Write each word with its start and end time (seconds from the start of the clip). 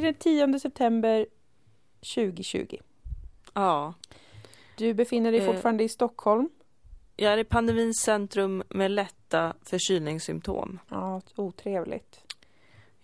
till 0.00 0.04
den 0.38 0.50
10 0.52 0.58
september 0.60 1.26
2020. 2.14 2.76
Ja. 3.54 3.94
Du 4.76 4.94
befinner 4.94 5.32
dig 5.32 5.40
Eh. 5.40 5.46
fortfarande 5.46 5.84
i 5.84 5.88
Stockholm. 5.88 6.48
Jag 7.16 7.32
är 7.32 7.38
i 7.38 7.44
pandemins 7.44 7.96
centrum 8.04 8.62
med 8.68 8.90
lätta 8.90 9.54
förkylningssymptom. 9.62 10.78
Ja, 10.88 11.20
otrevligt. 11.36 12.20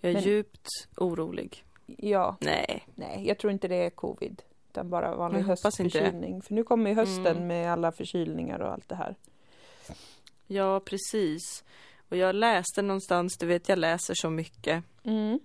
Jag 0.00 0.10
är 0.10 0.14
Men- 0.14 0.22
djupt 0.22 0.68
orolig. 0.96 1.64
Ja, 1.86 2.36
Nej. 2.40 2.86
nej, 2.94 3.24
jag 3.26 3.38
tror 3.38 3.52
inte 3.52 3.68
det 3.68 3.74
är 3.76 3.90
covid. 3.90 4.42
Utan 4.70 4.90
bara 4.90 5.16
vanlig 5.16 5.38
Jag 5.38 5.44
det. 5.44 5.48
höstförkylning. 5.48 6.42
För 6.42 6.54
nu 6.54 6.64
kommer 6.64 6.90
ju 6.90 6.96
hösten 6.96 7.26
Mm. 7.36 7.46
med 7.46 7.72
alla 7.72 7.92
förkylningar 7.92 8.58
och 8.58 8.72
allt 8.72 8.88
det 8.88 8.94
här. 8.96 9.16
Ja, 10.46 10.80
precis. 10.80 11.64
Och 12.08 12.16
jag 12.16 12.34
läste 12.34 12.82
någonstans, 12.82 13.36
du 13.38 13.46
vet 13.46 13.68
jag 13.68 13.78
läser 13.78 14.14
så 14.16 14.30
mycket, 14.30 14.84
Mm. 15.04 15.40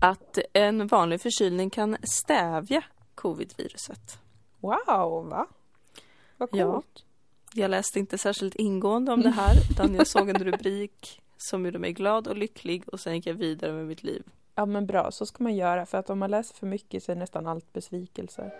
Att 0.00 0.38
en 0.52 0.86
vanlig 0.86 1.20
förkylning 1.20 1.70
kan 1.70 1.96
stävja 2.02 2.82
covid-viruset. 3.14 4.18
Wow, 4.60 5.28
va? 5.28 5.46
Vad 6.36 6.48
Ja. 6.52 6.72
coolt. 6.72 7.04
Jag 7.54 7.70
läste 7.70 7.98
inte 7.98 8.18
särskilt 8.18 8.54
ingående 8.54 9.12
om 9.12 9.20
det 9.20 9.30
här, 9.30 9.54
utan 9.70 9.94
jag 9.94 10.06
såg 10.06 10.28
en 10.28 10.44
rubrik 10.44 11.20
som 11.36 11.64
gjorde 11.66 11.78
mig 11.78 11.92
glad 11.92 12.28
och 12.28 12.36
lycklig 12.36 12.88
och 12.88 13.00
sen 13.00 13.14
gick 13.14 13.26
jag 13.26 13.34
vidare 13.34 13.72
med 13.72 13.86
mitt 13.86 14.02
liv. 14.02 14.22
Ja 14.54 14.66
men 14.66 14.86
bra, 14.86 15.10
så 15.10 15.26
ska 15.26 15.42
man 15.44 15.54
göra 15.56 15.86
för 15.86 15.98
att 15.98 16.10
om 16.10 16.18
man 16.18 16.30
läser 16.30 16.54
för 16.54 16.66
mycket 16.66 17.04
så 17.04 17.12
är 17.12 17.16
nästan 17.16 17.46
allt 17.46 17.72
besvikelse. 17.72 18.52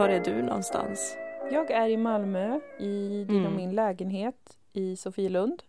Var 0.00 0.08
är 0.08 0.20
du 0.20 0.42
någonstans? 0.42 1.16
Jag 1.50 1.70
är 1.70 1.88
i 1.88 1.96
Malmö 1.96 2.60
i 2.78 3.24
din 3.28 3.40
och 3.40 3.46
Mm. 3.46 3.56
min 3.56 3.74
lägenhet 3.74 4.58
i 4.72 4.96
Sofielund. 4.96 5.62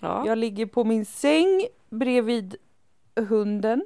Ja. 0.00 0.26
Jag 0.26 0.38
ligger 0.38 0.66
på 0.66 0.84
min 0.84 1.06
säng 1.06 1.66
bredvid 1.90 2.56
hunden. 3.16 3.82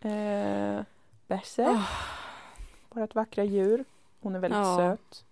Eh, 0.00 0.80
Berse. 1.26 1.66
Ah. 1.68 1.82
Vårt 2.90 3.14
vackra 3.14 3.44
djur. 3.44 3.84
Hon 4.20 4.34
är 4.34 4.38
väldigt 4.40 4.58
Ja. 4.58 4.76
söt. 4.76 5.24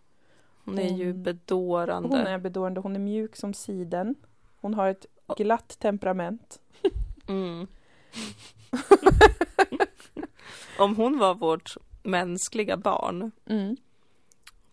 Hon 0.64 0.78
är 0.78 0.88
ju 0.96 1.12
bedårande. 1.12 2.08
Hon 2.08 2.26
är 2.26 2.38
bedårande. 2.38 2.80
Hon 2.80 2.94
är 2.96 3.00
mjuk 3.00 3.36
som 3.36 3.54
siden. 3.54 4.14
Hon 4.60 4.74
har 4.74 4.88
ett 4.88 5.06
glatt 5.36 5.78
temperament. 5.78 6.60
Mm. 7.28 7.66
Om 10.78 10.96
hon 10.96 11.18
var 11.18 11.34
vårt 11.34 11.76
mänskliga 12.02 12.76
barn, 12.76 13.30
Mm. 13.46 13.76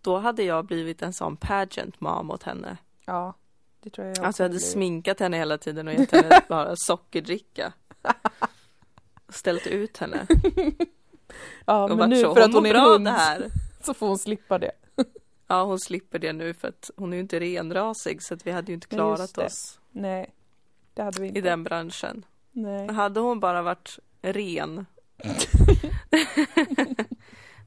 då 0.02 0.18
hade 0.18 0.44
jag 0.44 0.66
blivit 0.66 1.02
en 1.02 1.14
sån 1.14 1.38
pageant 1.38 2.02
mom 2.02 2.32
åt 2.32 2.44
henne. 2.44 2.78
Ja, 3.06 3.34
det 3.82 3.90
tror 3.90 4.08
jag 4.08 4.18
jag 4.18 4.26
Alltså 4.26 4.44
jag 4.44 4.50
hade 4.50 4.56
också 4.56 4.66
blir. 4.66 4.72
sminkat 4.74 5.20
henne 5.20 5.38
hela 5.38 5.58
tiden 5.58 5.88
och 5.88 5.94
gett 5.94 6.12
henne 6.24 6.42
bara 6.50 6.74
sockerdricka. 6.76 7.74
Ställt 9.30 9.68
ut 9.68 9.98
henne. 9.98 10.28
Ja, 11.66 11.84
och 11.92 11.98
men 11.98 12.10
nu 12.10 12.22
så, 12.22 12.36
för 12.36 12.42
att 12.42 12.54
hon 12.54 12.66
är 12.66 12.74
bra 12.74 12.82
hund 12.86 13.06
det 13.06 13.12
här. 13.12 13.50
så 13.84 13.94
får 13.94 14.08
hon 14.08 14.18
slippa 14.20 14.58
det. 14.58 14.72
Ja, 15.48 15.64
hon 15.64 15.80
slipper 15.80 16.20
det 16.20 16.34
nu 16.34 16.54
för 16.54 16.68
att 16.68 16.92
hon 16.98 17.14
är 17.14 17.18
ju 17.18 17.22
inte 17.22 17.40
renrasig 17.40 18.24
så 18.24 18.34
att 18.34 18.48
vi 18.48 18.52
hade 18.52 18.68
ju 18.72 18.74
inte 18.74 18.88
klarat 18.88 19.38
oss 19.38 19.80
Nej, 19.92 20.34
det 20.94 21.02
hade 21.04 21.22
vi 21.22 21.28
inte. 21.28 21.40
i 21.40 21.42
den 21.42 21.64
branschen. 21.64 22.26
Nej. 22.52 22.88
Hade 22.94 23.20
hon 23.20 23.40
bara 23.40 23.62
varit 23.62 24.00
ren 24.22 24.86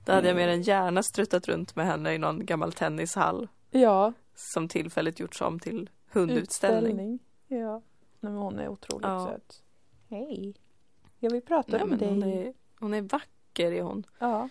Då 0.04 0.12
hade 0.12 0.28
jag 0.28 0.36
mer 0.36 0.48
än 0.48 0.62
gärna 0.62 1.02
struttat 1.02 1.48
runt 1.48 1.76
med 1.76 1.86
henne 1.86 2.14
i 2.14 2.18
någon 2.18 2.46
gammal 2.46 2.72
tennishall 2.72 3.48
Ja, 3.70 4.12
som 4.34 4.68
tillfälligt 4.68 5.20
gjorts 5.20 5.40
om 5.40 5.58
till 5.60 5.90
hundutställning. 6.12 6.92
utställning. 6.92 7.18
Ja, 7.48 7.72
Nej, 8.20 8.32
men 8.32 8.36
hon 8.36 8.58
är 8.58 8.68
otroligt 8.68 9.06
Ja. 9.06 9.26
söt. 9.32 9.62
Hej. 10.08 10.54
Ja, 11.18 11.30
vi 11.32 11.40
pratar 11.40 11.72
Nej, 11.72 11.82
om 11.82 11.98
dig. 11.98 12.08
hon, 12.08 12.22
är, 12.22 12.54
hon 12.80 12.94
är 12.94 13.02
vacker 13.02 13.72
är 13.72 13.82
hon. 13.82 14.06
Ja, 14.18 14.48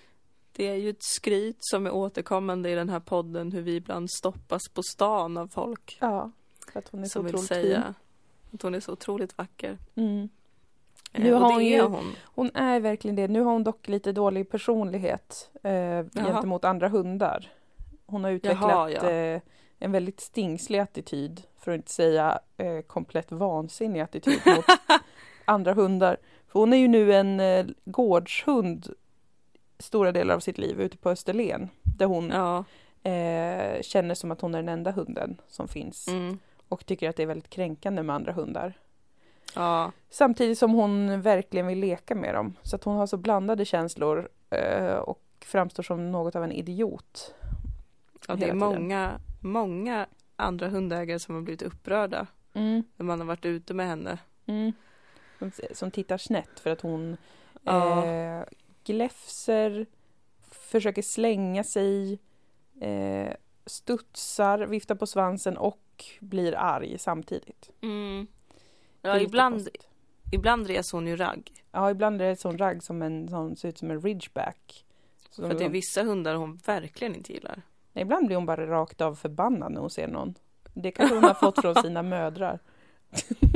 Det 0.51 0.67
är 0.67 0.75
ju 0.75 0.89
ett 0.89 1.03
skryt 1.03 1.57
som 1.59 1.85
är 1.85 1.91
återkommande 1.93 2.69
i 2.69 2.75
den 2.75 2.89
här 2.89 2.99
podden 2.99 3.51
hur 3.51 3.61
vi 3.61 3.75
ibland 3.75 4.11
stoppas 4.11 4.61
på 4.73 4.83
stan 4.83 5.37
av 5.37 5.47
folk 5.47 5.97
ja. 6.01 6.31
För 6.71 6.79
att 6.79 6.89
hon 6.89 7.01
är 7.03 7.05
så 7.05 7.21
vill 7.21 7.35
otroligt 7.35 7.47
säga 7.47 7.93
att 8.53 8.61
hon 8.61 8.75
är 8.75 8.79
så 8.79 8.91
otroligt 8.91 9.37
vacker. 9.37 9.77
fin. 9.95 10.05
Mm. 10.09 10.29
Eh, 11.13 11.23
Nu 11.23 11.33
och 11.33 11.39
har 11.39 11.53
hon 11.53 11.65
ju- 11.65 11.81
hon. 11.81 12.13
Hon 12.23 12.51
är 12.55 12.79
verkligen 12.79 13.15
det. 13.15 13.27
Nu 13.27 13.41
har 13.41 13.51
hon 13.53 13.63
dock 13.63 13.87
lite 13.87 14.11
dålig 14.11 14.49
personlighet 14.49 15.49
eh, 15.63 16.03
gentemot 16.13 16.65
andra 16.65 16.87
hundar. 16.89 17.49
Hon 18.05 18.23
har 18.23 18.31
utvecklat 18.31 18.71
Jaha, 18.71 18.89
ja. 18.89 19.09
eh, 19.09 19.41
en 19.79 19.91
väldigt 19.91 20.19
stingslig 20.19 20.79
attityd, 20.79 21.41
för 21.59 21.71
att 21.71 21.75
inte 21.75 21.91
säga 21.91 22.39
eh, 22.57 22.81
komplett 22.81 23.31
vansinnig 23.31 23.99
attityd 23.99 24.39
mot 24.45 24.65
andra 25.45 25.73
hundar. 25.73 26.17
För 26.47 26.59
hon 26.59 26.73
är 26.73 26.77
ju 26.77 26.87
nu 26.87 27.13
en 27.13 27.39
eh, 27.39 27.65
gårdshund 27.85 28.93
stora 29.79 30.11
delar 30.11 30.35
av 30.35 30.39
sitt 30.39 30.57
liv 30.57 30.81
ute 30.81 30.97
på 30.97 31.09
Österlen, 31.09 31.69
där 31.97 32.05
hon 32.05 32.29
Ja. 32.29 32.57
eh, 33.11 33.81
känner 33.81 34.15
som 34.15 34.31
att 34.31 34.41
hon 34.41 34.55
är 34.55 34.59
den 34.59 34.69
enda 34.69 34.91
hunden 34.91 35.41
som 35.47 35.67
finns 35.67 36.07
Mm. 36.07 36.39
och 36.67 36.85
tycker 36.85 37.09
att 37.09 37.15
det 37.15 37.23
är 37.23 37.27
väldigt 37.27 37.49
kränkande 37.49 38.03
med 38.03 38.15
andra 38.15 38.33
hundar. 38.33 38.73
Ja. 39.55 39.91
Samtidigt 40.09 40.57
som 40.57 40.71
hon 40.73 41.21
verkligen 41.21 41.67
vill 41.67 41.79
leka 41.79 42.15
med 42.15 42.35
dem. 42.35 42.53
Så 42.63 42.75
att 42.75 42.83
hon 42.83 42.95
har 42.97 43.07
så 43.07 43.17
blandade 43.17 43.65
känslor 43.65 44.29
eh, 44.49 44.95
och 44.95 45.21
framstår 45.45 45.83
som 45.83 46.11
något 46.11 46.35
av 46.35 46.43
en 46.43 46.51
idiot. 46.51 47.33
ja, 48.27 48.35
det 48.35 48.49
är 48.49 48.53
många, 48.53 49.11
många 49.39 50.07
andra 50.35 50.67
hundägare 50.69 51.19
som 51.19 51.35
har 51.35 51.41
blivit 51.41 51.61
upprörda 51.61 52.27
Mm, 52.53 52.83
när 52.95 53.05
man 53.05 53.19
har 53.19 53.27
varit 53.27 53.45
ute 53.45 53.73
med 53.73 53.87
henne. 53.87 54.17
mm. 54.45 54.73
Som, 55.39 55.51
som 55.71 55.91
tittar 55.91 56.17
snett 56.17 56.59
för 56.59 56.69
att 56.69 56.81
hon 56.81 57.17
Ja. 57.63 58.05
eh, 58.05 58.43
gläfser, 58.83 59.85
försöker 60.51 61.01
slänga 61.01 61.63
sig, 61.63 62.19
eh, 62.81 63.33
studsar, 63.65 64.59
viftar 64.59 64.95
på 64.95 65.07
svansen 65.07 65.57
och 65.57 66.05
blir 66.19 66.55
arg 66.57 66.97
samtidigt. 66.99 67.69
Mm. 67.81 68.27
Ja, 69.01 69.19
ibland, 69.19 69.55
konstigt. 69.55 69.87
ibland 70.31 70.67
reser 70.67 70.97
hon 70.97 71.07
ju 71.07 71.15
ragg. 71.15 71.51
Ja, 71.71 71.91
ibland 71.91 72.19
det 72.19 72.39
sån 72.39 72.57
ragg 72.57 72.83
som 72.83 73.01
en 73.01 73.29
sån, 73.29 73.55
ser 73.55 73.69
ut 73.69 73.77
som 73.77 73.91
en 73.91 74.01
ridgeback. 74.01 74.85
Så 75.29 75.41
För 75.41 75.49
att 75.51 75.57
det 75.57 75.63
är 75.63 75.65
hon- 75.65 75.71
vissa 75.73 76.03
hundar 76.03 76.35
hon 76.35 76.55
verkligen 76.65 77.15
inte 77.15 77.33
gillar. 77.33 77.61
Nej, 77.93 78.01
Ibland 78.01 78.27
blir 78.27 78.35
hon 78.37 78.45
bara 78.45 78.67
rakt 78.67 79.01
av 79.01 79.15
förbannad 79.15 79.71
när 79.71 79.81
hon 79.81 79.89
ser 79.89 80.07
någon. 80.07 80.33
Det 80.73 80.91
kanske 80.91 81.15
hon 81.15 81.23
har 81.23 81.33
fått 81.33 81.61
från 81.61 81.75
sina 81.83 82.03
mödrar. 82.03 82.59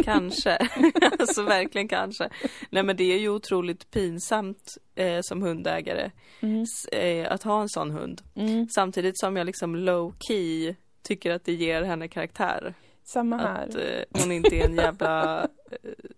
Kanske. 0.03 0.57
alltså 1.19 1.44
verkligen 1.44 1.88
kanske. 1.88 2.29
Nej 2.69 2.84
men 2.84 2.97
det 2.97 3.03
är 3.13 3.17
ju 3.19 3.29
otroligt 3.29 3.91
pinsamt 3.91 4.78
eh, 4.95 5.19
som 5.22 5.41
hundägare 5.41 6.11
Mm. 6.41 6.61
s- 6.63 6.85
eh, 6.85 7.31
att 7.31 7.44
ha 7.44 7.61
en 7.61 7.69
sån 7.69 7.91
hund. 7.91 8.22
Mm. 8.35 8.67
Samtidigt 8.69 9.19
som 9.19 9.38
jag 9.38 9.45
liksom 9.45 9.75
low 9.75 10.16
key 10.19 10.75
tycker 11.01 11.31
att 11.31 11.45
det 11.45 11.53
ger 11.53 11.81
henne 11.84 12.07
karaktär. 12.07 12.73
Samma 13.05 13.38
här. 13.38 13.67
Att 13.67 13.75
eh, 13.75 14.21
hon 14.21 14.31
inte 14.31 14.55
är 14.55 14.66
en 14.66 14.75
jävla 14.75 15.41
eh, 15.43 15.47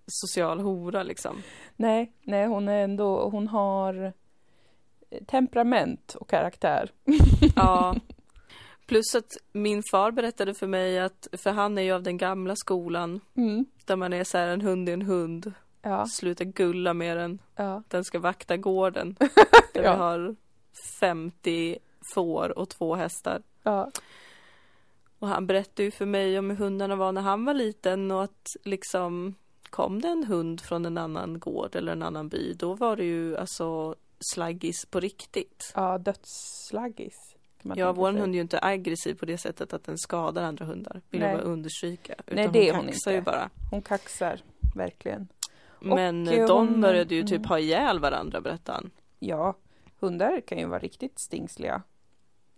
social 0.07 0.59
hora 0.59 1.03
liksom. 1.03 1.35
Nej, 1.75 2.11
nej, 2.23 2.45
hon 2.47 2.67
är 2.69 2.83
ändå, 2.83 3.29
hon 3.29 3.47
har 3.47 4.13
eh, 5.09 5.23
temperament 5.25 6.15
och 6.19 6.29
karaktär. 6.29 6.91
Ja. 7.55 7.95
Plus 8.87 9.15
att 9.15 9.37
min 9.51 9.83
far 9.91 10.11
berättade 10.11 10.53
för 10.53 10.67
mig 10.67 10.99
att, 10.99 11.27
för 11.37 11.51
han 11.51 11.77
är 11.77 11.81
ju 11.81 11.91
av 11.91 12.03
den 12.03 12.17
gamla 12.17 12.55
skolan, 12.55 13.19
Mm. 13.35 13.65
där 13.85 13.95
man 13.95 14.13
är 14.13 14.23
så 14.23 14.37
här 14.37 14.47
en 14.47 14.61
hund 14.61 14.89
är 14.89 14.93
en 14.93 15.01
hund, 15.01 15.53
Ja, 15.81 16.05
sluta 16.05 16.43
gulla 16.43 16.93
med 16.93 17.17
den, 17.17 17.39
ja, 17.55 17.83
den 17.87 18.03
ska 18.03 18.19
vakta 18.19 18.57
gården. 18.57 19.15
Där 19.73 19.83
Ja. 19.83 19.91
vi 19.93 19.97
har 19.97 20.35
50 20.99 21.77
får 22.13 22.57
och 22.57 22.69
två 22.69 22.95
hästar. 22.95 23.41
ja. 23.63 23.91
Och 25.19 25.27
han 25.27 25.47
berättade 25.47 25.83
ju 25.83 25.91
för 25.91 26.05
mig 26.05 26.39
om 26.39 26.49
hur 26.49 26.57
hundarna 26.57 26.95
var 26.95 27.11
när 27.11 27.21
han 27.21 27.45
var 27.45 27.53
liten 27.53 28.11
och 28.11 28.23
att 28.23 28.47
liksom 28.63 29.35
kom 29.69 30.01
det 30.01 30.07
en 30.07 30.23
hund 30.23 30.61
från 30.61 30.85
en 30.85 30.97
annan 30.97 31.39
gård 31.39 31.75
eller 31.75 31.91
en 31.91 32.03
annan 32.03 32.29
by, 32.29 32.53
då 32.53 32.73
var 32.73 32.95
det 32.95 33.03
ju 33.05 33.37
alltså 33.37 33.95
slaggis 34.33 34.85
på 34.85 34.99
riktigt. 34.99 35.71
ja 35.75 35.97
dödsslaggis. 35.97 37.37
Ja, 37.75 37.93
vår 37.93 38.11
hund 38.11 38.33
är 38.33 38.35
ju 38.35 38.41
inte 38.41 38.59
aggressiv 38.61 39.13
på 39.15 39.25
det 39.25 39.37
sättet 39.37 39.73
att 39.73 39.83
den 39.83 39.97
skadar 39.97 40.43
andra 40.43 40.65
hundar. 40.65 41.01
Vill 41.09 41.21
Nej. 41.21 41.29
jag 41.29 41.39
bara 41.39 41.47
understryka. 41.47 42.13
Utan 42.13 42.35
Nej, 42.35 42.49
det 42.53 42.69
är 42.69 42.73
hon 42.73 42.85
kaxar 42.85 43.11
inte. 43.11 43.17
ju 43.17 43.21
bara. 43.21 43.49
Hon 43.71 43.81
kaxar, 43.81 44.41
verkligen. 44.75 45.27
Men 45.79 46.27
eh, 46.27 46.47
de 46.47 46.67
hon- 46.67 46.81
började 46.81 47.15
ju 47.15 47.23
typ 47.23 47.37
mm. 47.37 47.49
ha 47.49 47.59
ihjäl 47.59 47.99
varandra, 47.99 48.41
berättade 48.41 48.77
han. 48.77 48.91
Ja, 49.19 49.55
hundar 49.99 50.41
kan 50.41 50.57
ju 50.57 50.65
vara 50.65 50.79
riktigt 50.79 51.19
stingsliga. 51.27 51.81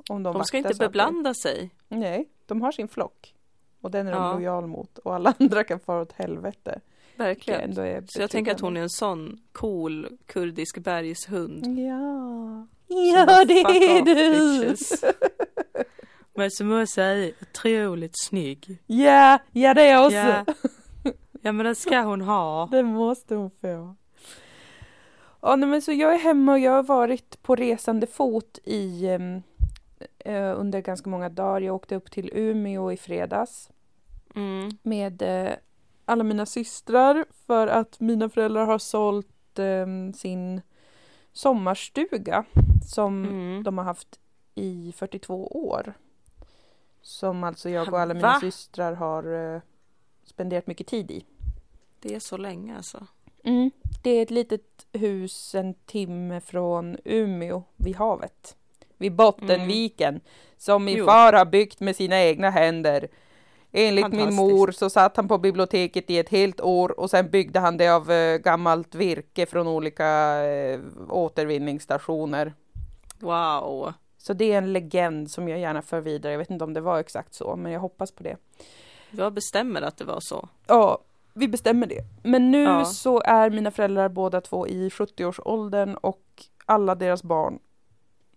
Om 0.09 0.23
de, 0.23 0.33
De 0.33 0.45
ska 0.45 0.57
inte 0.57 0.75
beblanda 0.79 1.33
sig. 1.33 1.69
Nej, 1.87 2.29
de 2.49 2.61
har 2.61 2.71
sin 2.71 2.87
flock. 2.87 3.33
Och 3.81 3.91
den 3.91 4.07
är 4.07 4.11
de 4.11 4.21
Ja. 4.23 4.33
lojal 4.33 4.67
mot. 4.67 4.97
Och 4.97 5.15
alla 5.15 5.33
andra 5.39 5.63
kan 5.63 5.79
fara 5.79 6.01
åt 6.01 6.11
helvete. 6.11 6.79
Verkligen. 7.15 7.75
Så 8.07 8.21
jag 8.21 8.29
tänker 8.29 8.51
att 8.51 8.59
hon 8.59 8.77
är 8.77 8.81
en 8.81 8.89
sån 8.89 9.37
cool 9.51 10.07
kurdisk 10.25 10.77
bergshund. 10.77 11.65
Ja, 11.79 12.67
ja 12.87 13.25
bara, 13.25 13.45
det 13.45 13.53
"Fuck 13.67 13.75
är 13.75 14.01
du! 14.05 14.59
bitches." 14.59 15.03
Men 16.35 16.51
som 16.51 16.71
jag 16.71 16.89
säger, 16.89 17.33
otroligt 17.41 18.13
snygg. 18.27 18.77
Ja, 18.87 19.39
ja 19.51 19.73
det 19.73 19.81
är 19.87 20.05
också. 20.05 20.15
Ja. 20.17 20.45
ja 21.41 21.51
men 21.51 21.65
det 21.65 21.75
ska 21.75 22.01
hon 22.01 22.21
ha. 22.21 22.67
Det 22.71 22.83
måste 22.83 23.35
hon 23.35 23.51
få. 23.61 23.95
Ja, 25.41 25.55
nej, 25.55 25.69
men 25.69 25.81
så 25.81 25.91
jag 25.91 26.13
är 26.13 26.17
hemma 26.17 26.51
och 26.51 26.59
jag 26.59 26.71
har 26.71 26.83
varit 26.83 27.41
på 27.41 27.55
resande 27.55 28.07
fot 28.07 28.59
i 28.63 29.07
em, 29.07 29.41
eh, 30.29 30.59
under 30.59 30.81
ganska 30.81 31.09
många 31.09 31.29
dagar. 31.29 31.61
Jag 31.61 31.75
åkte 31.75 31.95
upp 31.95 32.11
till 32.11 32.29
Umeå 32.33 32.91
i 32.91 32.97
fredags 32.97 33.69
Mm. 34.35 34.69
med 34.83 35.21
eh, 35.21 35.53
alla 36.05 36.23
mina 36.23 36.45
systrar 36.45 37.25
för 37.47 37.67
att 37.67 37.99
mina 37.99 38.29
föräldrar 38.29 38.65
har 38.65 38.77
sålt 38.79 39.59
em, 39.59 40.13
sin 40.13 40.61
sommarstuga 41.33 42.45
som 42.85 43.25
Mm. 43.25 43.63
de 43.63 43.77
har 43.77 43.85
haft 43.85 44.19
i 44.55 44.93
42 44.97 45.47
år. 45.47 45.93
Som 47.01 47.43
alltså 47.43 47.69
jag 47.69 47.93
och 47.93 47.99
alla 47.99 48.13
mina 48.13 48.27
Va? 48.27 48.39
systrar 48.39 48.93
har 48.93 49.53
eh, 49.55 49.61
spenderat 50.23 50.67
mycket 50.67 50.87
tid 50.87 51.11
i. 51.11 51.25
Det 51.99 52.15
är 52.15 52.19
så 52.19 52.37
länge 52.37 52.75
alltså. 52.77 53.07
Mm. 53.43 53.71
Det 54.03 54.09
är 54.09 54.21
ett 54.23 54.31
litet 54.31 54.87
hus 54.93 55.55
en 55.55 55.73
timme 55.73 56.41
från 56.41 56.97
Umeå 57.05 57.63
vid 57.75 57.95
havet. 57.95 58.57
Vid 58.99 59.15
Bottenviken. 59.15 60.21
Som 60.57 60.85
min 60.85 60.97
Jo. 60.97 61.05
far 61.05 61.33
har 61.33 61.45
byggt 61.45 61.79
med 61.79 61.95
sina 61.95 62.21
egna 62.23 62.49
händer. 62.49 63.07
Enligt 63.71 64.11
min 64.11 64.33
mor 64.35 64.71
så 64.71 64.89
satt 64.89 65.15
han 65.17 65.27
på 65.27 65.37
biblioteket 65.37 66.09
i 66.09 66.17
ett 66.19 66.29
helt 66.29 66.61
år 66.61 66.99
och 66.99 67.09
sen 67.09 67.29
byggde 67.29 67.59
han 67.59 67.77
det 67.77 67.87
av 67.89 68.11
eh, 68.11 68.37
gammalt 68.37 68.95
virke 68.95 69.45
från 69.45 69.67
olika 69.67 70.07
eh, 70.45 70.79
återvinningsstationer. 71.09 72.53
Wow. 73.19 73.93
Så 74.17 74.33
det 74.33 74.51
är 74.53 74.57
en 74.57 74.73
legend 74.73 75.31
som 75.31 75.47
jag 75.49 75.59
gärna 75.59 75.81
för 75.81 76.01
vidare. 76.01 76.31
Jag 76.33 76.39
vet 76.39 76.49
inte 76.49 76.63
om 76.63 76.73
det 76.73 76.81
var 76.81 76.99
exakt 76.99 77.33
så, 77.33 77.55
men 77.55 77.71
jag 77.71 77.79
hoppas 77.79 78.11
på 78.11 78.23
det. 78.23 78.35
Jag 79.11 79.33
bestämmer 79.33 79.81
att 79.81 79.97
det 79.97 80.03
var 80.05 80.19
så. 80.19 80.49
Ja, 80.67 80.97
vi 81.33 81.47
bestämmer 81.47 81.87
det. 81.87 82.01
Men 82.23 82.51
nu 82.51 82.63
Ja. 82.63 82.85
så 82.85 83.21
är 83.21 83.49
mina 83.49 83.71
föräldrar 83.71 84.09
båda 84.09 84.41
två 84.41 84.67
i 84.67 84.89
70-årsåldern 84.89 85.95
och 85.95 86.23
alla 86.65 86.95
deras 86.95 87.23
barn 87.23 87.59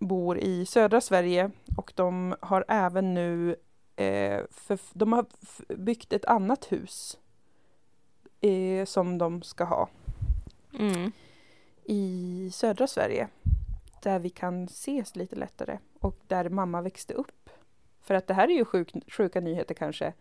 bor 0.08 0.38
i 0.38 0.66
södra 0.66 1.00
Sverige 1.00 1.50
och 1.76 1.92
de 1.96 2.34
har 2.40 2.64
även 2.68 3.14
nu 3.14 3.56
eh, 3.96 4.40
för, 4.50 4.78
de 4.92 5.12
har 5.12 5.26
byggt 5.76 6.12
ett 6.12 6.24
annat 6.24 6.72
hus 6.72 7.18
eh, 8.40 8.84
som 8.84 9.18
de 9.18 9.42
ska 9.42 9.64
ha 9.64 9.88
Mm. 10.78 11.12
i 11.84 12.50
södra 12.52 12.86
Sverige 12.86 13.28
där 14.02 14.18
vi 14.18 14.30
kan 14.30 14.64
ses 14.64 15.16
lite 15.16 15.36
lättare 15.36 15.78
och 16.00 16.16
där 16.26 16.48
mamma 16.48 16.82
växte 16.82 17.14
upp. 17.14 17.50
För 18.00 18.14
att 18.14 18.26
det 18.26 18.34
här 18.34 18.48
är 18.48 18.54
ju 18.54 18.64
sjuk, 18.64 18.92
sjuka 19.08 19.40
nyheter 19.40 19.74
kanske. 19.74 20.12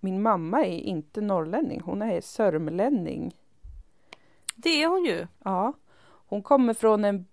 Min 0.00 0.22
mamma 0.22 0.64
är 0.64 0.78
inte 0.78 1.20
norrlänning, 1.20 1.80
hon 1.84 2.02
är 2.02 2.20
sörmlänning. 2.20 3.34
Det 4.54 4.82
är 4.82 4.88
hon 4.88 5.04
ju. 5.04 5.26
Ja, 5.44 5.72
hon 6.28 6.42
kommer 6.42 6.74
från 6.74 7.04
en 7.04 7.24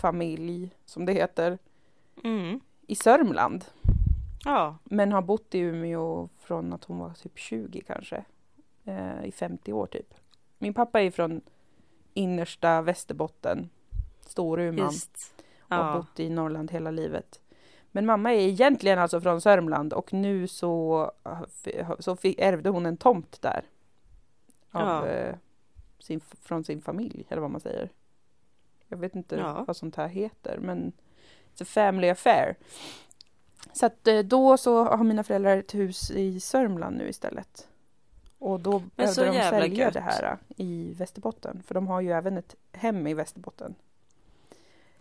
bondefamilj, 0.00 0.70
som 0.84 1.06
det 1.06 1.12
heter, 1.12 1.58
Mm. 2.24 2.60
i 2.86 2.94
Sörmland. 2.94 3.64
Ja. 4.44 4.76
Men 4.84 5.12
har 5.12 5.22
bott 5.22 5.54
i 5.54 5.58
Umeå 5.58 6.28
från 6.38 6.72
att 6.72 6.84
hon 6.84 6.98
var 6.98 7.10
typ 7.10 7.38
20 7.38 7.80
kanske. 7.80 8.24
Eh, 8.84 9.24
I 9.24 9.32
50 9.32 9.72
år 9.72 9.86
typ. 9.86 10.14
Min 10.58 10.74
pappa 10.74 11.00
är 11.00 11.10
från 11.10 11.40
innersta 12.14 12.82
Västerbotten, 12.82 13.70
Storuman. 14.20 14.84
Just. 14.84 15.34
och 15.60 15.74
Ja. 15.74 15.94
bott 15.96 16.20
i 16.20 16.30
Norrland 16.30 16.70
hela 16.70 16.90
livet. 16.90 17.40
Men 17.92 18.06
mamma 18.06 18.32
är 18.34 18.38
egentligen 18.48 18.98
alltså 18.98 19.20
från 19.20 19.40
Sörmland 19.40 19.92
och 19.92 20.12
nu 20.12 20.46
så, 20.48 21.12
så 21.98 22.16
fick, 22.16 22.38
ärvde 22.38 22.70
hon 22.70 22.86
en 22.86 22.96
tomt 22.96 23.42
där. 23.42 23.64
Av, 24.70 24.82
Ja. 24.82 25.06
eh, 25.06 25.34
sin, 25.98 26.20
från 26.20 26.64
sin 26.64 26.80
familj, 26.82 27.24
eller 27.28 27.42
vad 27.42 27.50
man 27.50 27.60
säger. 27.60 27.88
Jag 28.90 28.98
vet 28.98 29.14
inte 29.16 29.36
Ja. 29.36 29.64
vad 29.66 29.76
sånt 29.76 29.96
här 29.96 30.08
heter, 30.08 30.58
men 30.58 30.92
it's 31.54 31.62
a 31.62 31.64
family 31.64 32.08
affair. 32.08 32.54
Så 33.72 33.86
att 33.86 34.06
eh, 34.08 34.18
då 34.18 34.56
så 34.56 34.84
har 34.84 35.04
mina 35.04 35.24
föräldrar 35.24 35.56
ett 35.56 35.74
hus 35.74 36.10
i 36.10 36.40
Sörmland 36.40 36.96
nu 36.96 37.08
istället. 37.08 37.68
Och 38.38 38.60
då 38.60 38.78
behövde 38.78 39.24
de 39.26 39.32
sälja 39.42 39.66
gött. 39.84 39.94
det 39.94 40.00
här 40.00 40.22
eh, 40.32 40.36
i 40.56 40.92
Västerbotten, 40.98 41.62
för 41.66 41.74
de 41.74 41.86
har 41.86 42.00
ju 42.00 42.10
även 42.12 42.36
ett 42.38 42.54
hem 42.72 43.06
i 43.06 43.14
Västerbotten. 43.14 43.74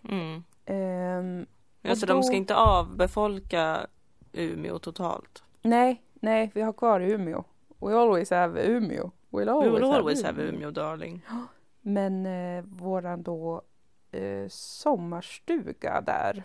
Mm. 0.09 0.43
Ehm, 0.65 1.45
Ja, 1.81 1.95
så 1.95 2.05
då- 2.05 2.13
de 2.13 2.23
ska 2.23 2.35
inte 2.35 2.55
avbefolka 2.55 3.87
Umeå 4.33 4.79
totalt. 4.79 5.43
Nej, 5.61 6.03
nej, 6.13 6.51
vi 6.53 6.61
har 6.61 6.73
kvar 6.73 6.99
Umeå. 6.99 7.43
We 7.79 7.95
always 7.95 8.29
have 8.29 8.61
Umeå. 8.67 9.11
We'll 9.29 9.45
We 9.45 9.51
always, 9.51 9.73
will 9.73 9.83
have, 9.83 9.95
always 9.97 10.19
Umeå. 10.19 10.31
have 10.31 10.43
Umeå 10.49 10.71
darling. 10.71 11.21
Men 11.81 12.25
eh, 12.25 12.63
våran 12.65 13.23
då 13.23 13.61
eh, 14.11 14.47
sommarstuga 14.49 16.01
där 16.01 16.43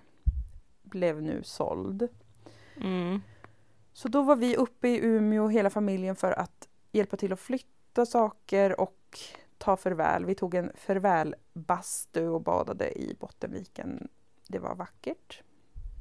blev 0.83 1.23
nu 1.23 1.43
såld. 1.43 2.09
Mm. 2.81 3.21
Så 3.93 4.09
då 4.09 4.23
var 4.23 4.37
vi 4.37 4.57
uppe 4.57 4.89
i 4.89 5.05
Umeå 5.05 5.49
hela 5.49 5.71
familjen 5.71 6.17
för 6.17 6.33
att 6.33 6.69
hjälpa 6.93 7.17
till 7.17 7.33
att 7.33 7.41
flytta 7.41 8.07
saker 8.07 8.81
och 8.81 9.19
ta 9.59 9.77
förväl. 9.77 10.25
Vi 10.25 10.35
tog 10.35 10.55
en 10.55 10.73
förvälbastu 10.75 12.29
och 12.29 12.41
badade 12.41 12.99
i 12.99 13.17
Bottenviken. 13.21 14.09
Det 14.49 14.59
var 14.59 14.75
vackert. 14.75 15.43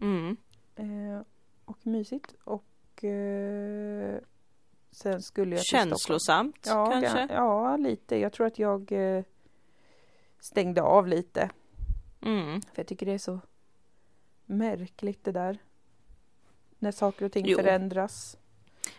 Mm. 0.01 0.37
Eh, 0.75 1.21
och 1.65 1.87
mysigt. 1.87 2.35
Och 2.43 3.03
eh, 3.03 4.17
sen 4.91 5.21
skulle 5.21 5.55
jag 5.55 5.59
till 5.61 5.67
Stockholm. 5.67 5.89
Känslosamt 5.89 6.65
Ja, 6.67 6.91
kanske? 6.91 7.17
ga- 7.17 7.33
ja, 7.33 7.77
lite. 7.77 8.17
Jag 8.19 8.33
tror 8.33 8.47
att 8.47 8.59
jag 8.59 8.91
eh, 8.91 9.23
stängde 10.43 10.81
av 10.81 11.07
lite. 11.07 11.49
Mm. 12.21 12.61
För 12.61 12.73
jag 12.75 12.87
tycker 12.87 13.05
det 13.05 13.11
är 13.11 13.17
så 13.17 13.39
märkligt 14.45 15.23
det 15.23 15.31
där. 15.31 15.57
När 16.79 16.91
saker 16.91 17.25
och 17.25 17.31
ting 17.31 17.45
Jo. 17.47 17.57
förändras. 17.57 18.37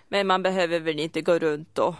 Men 0.09 0.27
man 0.27 0.43
behöver 0.43 0.81
väl 0.81 0.99
inte 0.99 1.21
gå 1.21 1.39
runt 1.39 1.79
och 1.79 1.95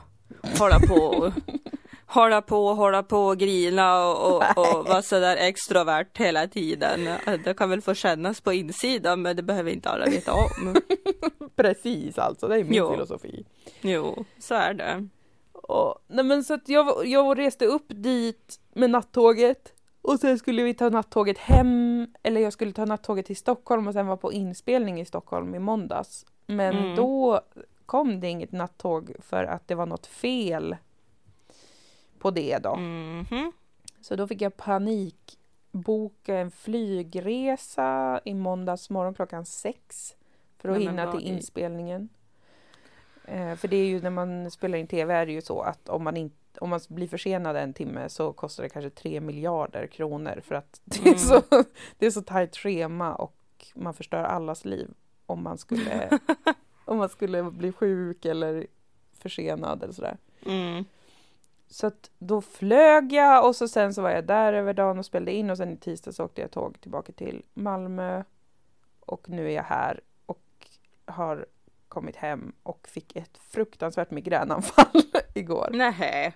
hålla 0.59 0.81
på 0.81 0.95
och 0.95 1.33
hålla 2.07 2.43
på 2.43 2.67
och 2.67 2.77
hålla 2.77 3.03
på 3.03 3.19
och 3.27 3.39
grina 3.39 4.07
och, 4.07 4.37
och, 4.37 4.79
och 4.79 4.87
vara 4.87 5.03
sådär 5.03 5.37
extrovert 5.37 6.19
hela 6.19 6.49
tiden. 6.49 7.19
Det 7.45 7.55
kan 7.55 7.71
väl 7.71 7.81
få 7.83 7.95
kännas 7.95 8.41
på 8.41 8.53
insidan 8.53 9.23
men 9.23 9.37
det 9.37 9.43
behöver 9.43 9.71
inte 9.71 9.89
alla 9.91 10.07
veta 10.07 10.33
om. 10.35 10.77
Precis 11.57 12.19
alltså, 12.19 12.49
det 12.49 12.55
är 12.55 12.65
min 12.65 12.75
Jo. 12.75 12.91
filosofi. 12.93 13.45
Jo, 13.81 14.25
så 14.39 14.55
är 14.55 14.75
det. 14.75 15.09
Och, 15.53 15.99
nej 16.07 16.25
men 16.25 16.45
så 16.45 16.55
att 16.55 16.69
jag, 16.69 17.07
jag 17.07 17.39
reste 17.39 17.67
upp 17.67 17.87
dit 17.89 18.61
med 18.75 18.91
nattåget 18.91 19.73
och 20.03 20.21
sen 20.21 20.39
skulle 20.39 20.63
vi 20.63 20.75
ta 20.75 20.89
nattåget 20.89 21.39
hem, 21.39 22.07
eller 22.23 22.41
jag 22.41 22.53
skulle 22.53 22.73
ta 22.73 22.85
nattåget 22.85 23.27
till 23.27 23.37
Stockholm 23.37 23.87
och 23.87 23.93
sen 23.93 24.07
vara 24.07 24.17
på 24.17 24.33
inspelning 24.33 25.01
i 25.01 25.05
Stockholm 25.05 25.55
i 25.55 25.59
måndags. 25.59 26.27
Men 26.47 26.77
Mm. 26.77 26.97
då 26.97 27.41
kom 27.87 28.21
det 28.21 28.29
inget 28.29 28.53
nattåg 28.53 29.13
för 29.21 29.45
att 29.45 29.69
det 29.69 29.75
var 29.75 29.87
något 29.87 30.07
fel 30.07 30.77
på 32.19 32.31
det 32.31 32.59
då. 32.59 32.77
Mhm. 32.77 33.53
Så 34.01 34.17
då 34.17 34.27
fick 34.27 34.41
jag 34.43 34.57
panik 34.57 35.39
boka 35.73 36.37
en 36.37 36.51
flygresa 36.51 38.21
i 38.25 38.35
måndags 38.35 38.91
morgon 38.91 39.15
klockan 39.15 39.45
sex 39.45 40.15
för 40.59 40.69
att 40.69 40.77
Nej, 40.79 40.87
hinna 40.87 41.13
till 41.13 41.27
inspelningen. 41.27 42.09
Eh, 43.25 43.55
för 43.55 43.69
det 43.69 43.77
är 43.77 43.87
ju 43.87 44.01
när 44.01 44.11
man 44.11 44.51
spelar 44.51 44.79
in 44.79 44.87
tv 44.87 45.15
är 45.15 45.27
det 45.27 45.33
ju 45.33 45.43
så 45.43 45.61
att 45.61 45.89
om 45.89 46.05
man, 46.05 46.17
inte, 46.17 46.37
om 46.59 46.71
man 46.71 46.81
blir 46.89 47.09
försenad 47.09 47.57
en 47.57 47.73
timme 47.75 48.09
så 48.09 48.33
kostar 48.33 48.63
det 48.63 48.69
kanske 48.69 48.91
tre 48.91 49.21
miljarder 49.21 49.87
kronor 49.87 50.41
för 50.45 50.55
att 50.55 50.81
det 50.85 50.99
är, 51.01 51.07
Mm. 51.07 51.19
så, 51.19 51.43
det 51.99 52.07
är 52.07 52.11
så 52.11 52.23
tajt 52.23 52.57
schema 52.57 53.15
och 53.15 53.37
man 53.75 53.95
förstör 53.95 54.23
allas 54.25 54.65
liv 54.65 54.91
om 55.27 55.43
man 55.43 55.59
skulle, 55.59 56.19
om 56.85 56.99
man 56.99 57.09
skulle 57.09 57.43
bli 57.43 57.73
sjuk 57.73 58.25
eller 58.25 58.67
försenad 59.19 59.83
eller 59.83 59.93
sådär. 59.93 60.19
Mm. 60.47 60.85
Så 61.69 61.87
att 61.87 62.11
då 62.19 62.41
flög 62.41 63.13
jag 63.13 63.47
och 63.49 63.57
så 63.57 63.69
sen 63.69 63.95
så 63.95 64.03
var 64.03 64.11
jag 64.11 64.27
där 64.27 64.53
över 64.53 64.75
dagen 64.75 64.99
och 64.99 65.07
spelade 65.07 65.33
in 65.33 65.51
och 65.51 65.57
sen 65.57 65.73
i 65.73 65.77
tisdags 65.77 66.21
åkte 66.21 66.41
jag 66.41 66.51
tåg 66.51 66.81
tillbaka 66.81 67.13
till 67.13 67.43
Malmö. 67.55 68.23
Och 69.01 69.29
nu 69.29 69.47
är 69.47 69.55
jag 69.55 69.63
här 69.63 70.01
och 70.27 70.69
har 71.07 71.47
kommit 71.95 72.17
hem 72.17 72.53
och 72.63 72.89
fick 72.89 73.17
ett 73.17 73.39
fruktansvärt 73.51 74.11
migränanfall 74.11 75.03
igår. 75.35 75.71
Nähä, 75.73 76.33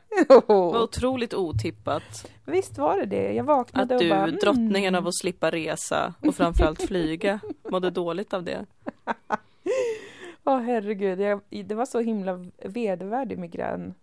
vad 0.47 0.83
otroligt 0.83 1.35
otippat. 1.35 2.31
Visst 2.45 2.79
var 2.79 2.99
det 2.99 3.07
det. 3.07 3.33
Jag 3.33 3.43
Att 3.43 3.47
vaknade 3.47 3.95
och 3.95 4.01
du, 4.01 4.11
bara... 4.11 4.27
drottningen 4.27 4.95
mm. 4.95 5.05
av 5.05 5.09
att 5.09 5.17
slippa 5.17 5.51
resa 5.51 6.15
och 6.21 6.35
framförallt 6.35 6.83
flyga, 6.83 7.41
mådde 7.71 7.91
dåligt 7.91 8.35
av 8.35 8.43
det. 8.43 8.67
Ja 10.45 10.59
herregud, 10.59 11.21
jag, 11.21 11.41
det 11.49 11.75
var 11.75 11.87
så 11.87 12.01
himla 12.01 12.47
vedervärdig 12.65 13.39
migrän. 13.39 13.95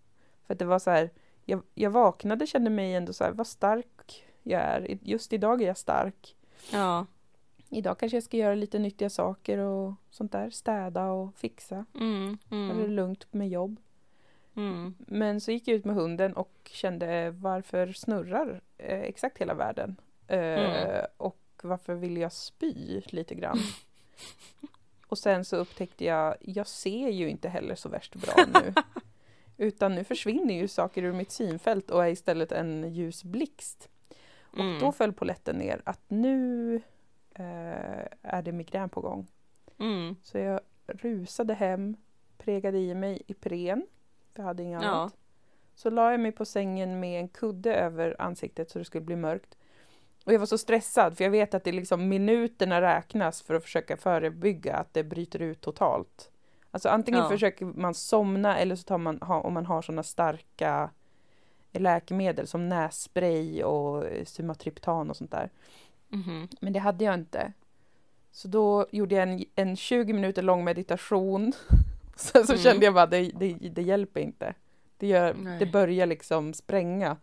För 0.48 0.54
att 0.54 0.60
det 0.60 0.66
var 0.66 0.80
så 0.80 0.92
här, 0.92 1.10
jag, 1.46 1.62
jag 1.74 1.90
vaknade 1.90 2.48
kände 2.48 2.70
mig 2.70 2.94
ändå 2.94 3.14
så 3.14 3.24
här, 3.24 3.32
vad 3.32 3.48
stark 3.48 4.26
jag 4.44 4.62
är. 4.62 4.98
Just 5.02 5.34
idag 5.34 5.62
är 5.62 5.68
jag 5.68 5.78
stark. 5.78 6.36
Ja, 6.72 7.06
idag 7.76 8.00
kanske 8.00 8.16
jag 8.16 8.24
ska 8.24 8.38
göra 8.38 8.56
lite 8.56 8.80
nyttiga 8.80 9.10
saker 9.10 9.58
och 9.58 9.94
sånt 10.10 10.32
där. 10.32 10.50
Städa 10.50 11.06
och 11.12 11.36
fixa. 11.36 11.86
Mm, 11.96 12.38
Det 12.50 12.56
är 12.56 12.60
mm, 12.72 12.92
lugnt 12.92 13.28
med 13.34 13.50
jobb. 13.50 13.80
mm. 14.56 14.96
Men 15.00 15.42
så 15.42 15.52
gick 15.52 15.68
jag 15.68 15.76
ut 15.76 15.86
med 15.86 15.96
hunden 15.96 16.34
och 16.34 16.52
kände 16.72 17.32
varför 17.32 17.92
snurrar 17.92 18.62
eh, 18.78 19.00
exakt 19.00 19.38
hela 19.38 19.54
världen? 19.54 19.96
Eh, 20.28 20.38
Mm. 20.40 21.06
Och 21.18 21.40
varför 21.64 21.96
vill 21.96 22.18
jag 22.18 22.32
spy 22.34 23.02
lite 23.06 23.36
grann? 23.36 23.58
och 25.08 25.18
sen 25.18 25.46
så 25.46 25.56
upptäckte 25.58 26.06
jag, 26.06 26.36
jag 26.42 26.68
ser 26.68 27.10
ju 27.10 27.30
inte 27.30 27.50
heller 27.50 27.76
så 27.76 27.90
värst 27.90 28.16
bra 28.16 28.34
nu. 28.54 28.74
Utan 29.58 29.96
nu 29.96 30.04
försvinner 30.04 30.54
ju 30.54 30.68
saker 30.68 31.04
ur 31.04 31.14
mitt 31.14 31.32
synfält 31.32 31.92
och 31.92 32.06
är 32.06 32.10
istället 32.10 32.52
en 32.52 32.94
ljus 32.94 33.24
blixt. 33.24 33.90
Och 34.42 34.60
Mm. 34.60 34.80
då 34.80 34.92
föll 34.92 35.14
polletten 35.14 35.56
ner 35.56 35.82
att 35.86 36.02
nu 36.08 36.82
eh, 37.36 38.06
är 38.22 38.42
det 38.42 38.52
migrän 38.52 38.90
på 38.90 39.02
gång. 39.02 39.28
Mm. 39.80 40.16
Så 40.24 40.38
jag 40.38 40.60
rusade 40.88 41.54
hem, 41.54 41.98
pregade 42.38 42.78
i 42.78 42.96
mig 42.96 43.22
Ipren, 43.28 43.88
för 44.34 44.44
jag 44.44 44.48
hade 44.48 44.64
inget 44.64 44.82
Ja. 44.84 44.88
annat. 44.90 45.16
Så 45.76 45.90
la 45.90 46.12
jag 46.12 46.20
mig 46.20 46.32
på 46.32 46.46
sängen 46.46 47.00
med 47.00 47.20
en 47.20 47.28
kudde 47.30 47.76
över 47.76 48.16
ansiktet 48.22 48.70
så 48.70 48.80
det 48.80 48.86
skulle 48.86 49.06
bli 49.06 49.16
mörkt. 49.16 49.58
Och 50.26 50.34
jag 50.34 50.40
var 50.40 50.46
så 50.46 50.58
stressad 50.58 51.18
för 51.18 51.24
jag 51.24 51.32
vet 51.32 51.54
att 51.54 51.64
det 51.64 51.72
liksom 51.72 52.08
minuterna 52.10 52.82
räknas 52.82 53.42
för 53.42 53.54
att 53.54 53.64
försöka 53.64 53.98
förebygga 53.98 54.76
att 54.76 54.94
det 54.94 55.04
bryter 55.04 55.42
ut 55.42 55.62
totalt. 55.62 56.32
Alltså 56.72 56.90
antingen 56.90 57.22
Ja. 57.22 57.30
försöker 57.30 57.66
man 57.66 57.94
somna 57.94 58.58
eller 58.58 58.76
så 58.76 58.84
tar 58.84 58.98
man, 58.98 59.22
om 59.22 59.54
man 59.54 59.66
har 59.66 59.82
sådana 59.82 60.04
starka 60.04 60.90
läkemedel 61.72 62.48
som 62.48 62.70
nässpray 62.70 63.64
och 63.64 64.06
eh, 64.08 64.26
sumatriptan 64.26 65.10
och 65.10 65.18
sånt 65.18 65.32
där. 65.32 65.50
Mhm. 66.16 66.48
Men 66.62 66.74
det 66.74 66.80
hade 66.80 67.04
jag 67.06 67.14
inte. 67.14 67.54
Så 68.32 68.48
då 68.48 68.88
gjorde 68.92 69.16
jag 69.16 69.24
en, 69.30 69.44
en 69.56 69.76
20 69.76 70.14
minuter 70.14 70.42
lång 70.42 70.64
meditation. 70.64 71.54
Sen 72.16 72.48
så 72.48 72.54
Mm. 72.54 72.64
kände 72.64 72.86
jag 72.86 72.94
bara, 72.94 73.06
det, 73.06 73.32
det, 73.40 73.54
det 73.54 73.82
hjälper 73.82 74.20
inte. 74.22 74.54
Det, 74.98 75.08
gör, 75.08 75.34
Nej. 75.34 75.60
det 75.60 75.66
börjar 75.66 76.06
liksom 76.06 76.54
spränga. 76.54 77.18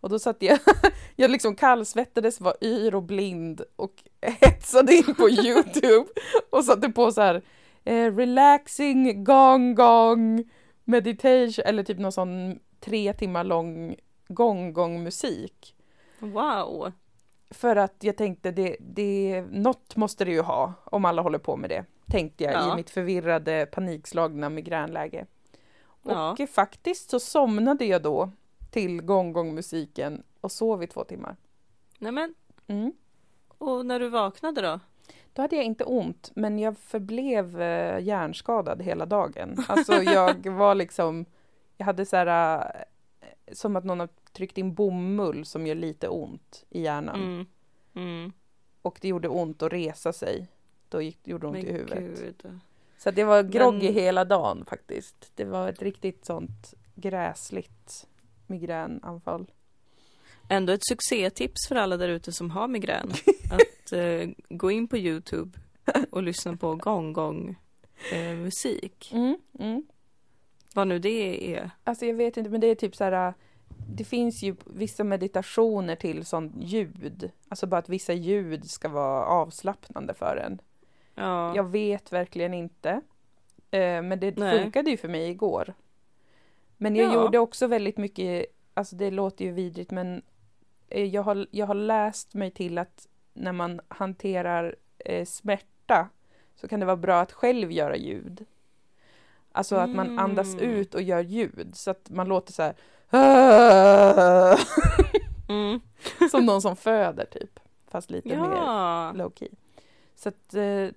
Och 0.00 0.08
då 0.08 0.18
satt 0.18 0.36
jag, 0.42 0.58
jag 1.16 1.30
liksom 1.30 1.54
kallsvettades, 1.56 2.40
var 2.40 2.54
yr 2.60 2.94
och 2.94 3.02
blind 3.02 3.62
och 3.76 3.92
hetsade 4.40 4.94
in 4.94 5.14
på 5.14 5.30
Youtube 5.30 6.06
och 6.50 6.64
satte 6.64 6.88
på 6.88 7.12
så 7.12 7.20
här 7.20 7.42
eh, 7.84 8.16
relaxing 8.16 9.24
gong 9.24 9.74
gong 9.74 10.50
meditation 10.84 11.64
eller 11.66 11.82
typ 11.82 11.98
någon 11.98 12.12
sån 12.12 12.58
tre 12.80 13.12
timmar 13.12 13.44
lång 13.44 13.96
gong 14.28 14.72
gong 14.72 15.02
musik. 15.02 15.74
Wow. 16.18 16.92
För 17.50 17.76
att 17.76 17.94
jag 18.00 18.16
tänkte, 18.16 18.50
det, 18.50 18.76
det, 18.80 19.44
något 19.50 19.96
måste 19.96 20.24
det 20.24 20.30
ju 20.30 20.40
ha 20.40 20.72
om 20.84 21.04
alla 21.04 21.22
håller 21.22 21.38
på 21.38 21.56
med 21.56 21.70
det. 21.70 21.84
Tänkte 22.10 22.44
jag 22.44 22.52
Ja. 22.52 22.72
i 22.72 22.76
mitt 22.76 22.90
förvirrade, 22.90 23.66
panikslagna 23.66 24.48
migränläge. 24.48 25.26
Och 25.86 26.10
Ja. 26.12 26.36
faktiskt 26.54 27.10
så 27.10 27.20
somnade 27.20 27.84
jag 27.84 28.02
då 28.02 28.30
till 28.70 29.02
gong-gong-musiken 29.02 30.22
och 30.40 30.52
sov 30.52 30.82
i 30.82 30.86
två 30.86 31.04
timmar. 31.04 31.36
Nämen, 31.98 32.34
Mm. 32.66 32.92
och 33.58 33.86
när 33.86 34.00
du 34.00 34.08
vaknade 34.08 34.60
då? 34.60 34.80
Då 35.32 35.42
hade 35.42 35.56
jag 35.56 35.64
inte 35.64 35.84
ont, 35.84 36.30
men 36.34 36.58
jag 36.58 36.78
förblev 36.78 37.60
eh, 37.62 38.00
hjärnskadad 38.04 38.82
hela 38.82 39.06
dagen. 39.06 39.56
Alltså 39.68 40.02
jag 40.02 40.46
var 40.50 40.74
liksom, 40.74 41.24
jag 41.76 41.86
hade 41.86 42.06
så 42.06 42.16
här, 42.16 42.58
eh, 42.58 42.82
som 43.52 43.76
att 43.76 43.84
någon 43.84 44.00
har 44.00 44.08
tryckt 44.32 44.58
in 44.58 44.74
bomull 44.74 45.44
som 45.44 45.66
gör 45.66 45.74
lite 45.74 46.08
ont 46.08 46.64
i 46.70 46.82
hjärnan. 46.82 47.22
Mm. 47.22 47.46
Mm. 47.94 48.32
Och 48.82 48.98
det 49.00 49.08
gjorde 49.08 49.28
ont 49.28 49.62
att 49.62 49.72
resa 49.72 50.12
sig. 50.12 50.48
Då 50.88 51.02
gick, 51.02 51.28
gjorde 51.28 51.42
det 51.42 51.48
ont 51.48 51.56
Men 51.56 51.66
i 51.66 51.72
huvudet. 51.72 52.20
gud. 52.20 52.60
Så 52.98 53.12
jag 53.16 53.26
var 53.26 53.42
groggy 53.42 53.84
Men- 53.86 53.94
hela 53.94 54.24
dagen 54.24 54.64
faktiskt. 54.68 55.32
Det 55.34 55.44
var 55.44 55.68
ett 55.68 55.82
riktigt 55.82 56.24
sånt 56.24 56.74
gräsligt 56.94 58.06
migränanfall. 58.46 59.50
Ändå 60.48 60.72
ett 60.72 60.86
succétips 60.86 61.68
för 61.68 61.76
alla 61.76 61.96
där 61.96 62.08
ute 62.08 62.32
som 62.32 62.50
har 62.50 62.68
migrän. 62.68 63.12
Att 63.50 63.92
eh, 63.92 64.28
gå 64.48 64.70
in 64.70 64.88
på 64.88 64.96
Youtube 64.96 65.58
och 66.10 66.22
lyssna 66.22 66.56
på 66.56 66.74
gong-gong 66.74 67.56
eh, 68.12 68.34
musik. 68.36 69.10
Mm, 69.12 69.36
mm. 69.58 69.86
Vad 70.76 70.88
nu 70.88 70.98
det 70.98 71.54
är. 71.56 71.70
Alltså 71.84 72.06
jag 72.06 72.14
vet 72.14 72.36
inte, 72.36 72.50
men 72.50 72.60
det 72.60 72.66
är 72.66 72.74
typ 72.74 72.96
så 72.96 73.04
här. 73.04 73.34
Det 73.96 74.04
finns 74.04 74.42
ju 74.42 74.56
vissa 74.64 75.04
meditationer 75.04 75.96
till 75.96 76.24
sånt 76.26 76.52
ljud. 76.56 77.30
Alltså 77.48 77.66
bara 77.66 77.78
att 77.78 77.88
vissa 77.88 78.12
ljud 78.12 78.70
ska 78.70 78.88
vara 78.88 79.24
avslappnande 79.24 80.14
för 80.14 80.36
en. 80.36 80.58
Ja. 81.14 81.56
Jag 81.56 81.64
vet 81.64 82.12
verkligen 82.12 82.54
inte. 82.54 82.90
Eh, 83.70 84.02
men 84.02 84.20
det 84.20 84.36
Nej. 84.38 84.62
funkade 84.62 84.90
ju 84.90 84.96
för 84.96 85.08
mig 85.08 85.30
igår. 85.30 85.74
Men 86.76 86.96
jag 86.96 87.08
Ja. 87.08 87.14
gjorde 87.22 87.38
också 87.38 87.66
väldigt 87.66 87.96
mycket, 87.96 88.46
alltså 88.74 88.96
det 88.96 89.10
låter 89.10 89.44
ju 89.44 89.52
vidrigt 89.52 89.90
men 89.90 90.22
eh, 90.88 91.04
jag 91.04 91.22
har, 91.22 91.46
jag 91.50 91.66
har 91.66 91.74
läst 91.74 92.34
mig 92.34 92.50
till 92.50 92.78
att 92.78 93.08
när 93.34 93.52
man 93.52 93.80
hanterar 93.88 94.76
eh, 94.98 95.24
smärta 95.24 96.08
så 96.56 96.68
kan 96.68 96.80
det 96.80 96.86
vara 96.86 96.96
bra 96.96 97.20
att 97.20 97.32
själv 97.32 97.72
göra 97.72 97.96
ljud. 97.96 98.46
Alltså 99.56 99.76
att 99.76 99.90
man 99.90 100.18
andas 100.18 100.54
Mm. 100.54 100.64
ut 100.70 100.94
och 100.94 101.02
gör 101.02 101.20
ljud 101.20 101.70
så 101.74 101.90
att 101.90 102.10
man 102.10 102.28
låter 102.28 102.52
så 102.52 102.62
här 102.62 102.74
Mm. 105.48 105.80
som 106.30 106.46
någon 106.46 106.62
som 106.62 106.76
föder 106.76 107.24
typ. 107.24 107.60
Fast 107.90 108.10
lite 108.10 108.28
mer 108.28 108.36
Ja. 108.36 109.12
low 109.14 109.32
key. 109.38 109.48
Så 110.16 110.28
att 110.28 110.54
eh, 110.54 110.88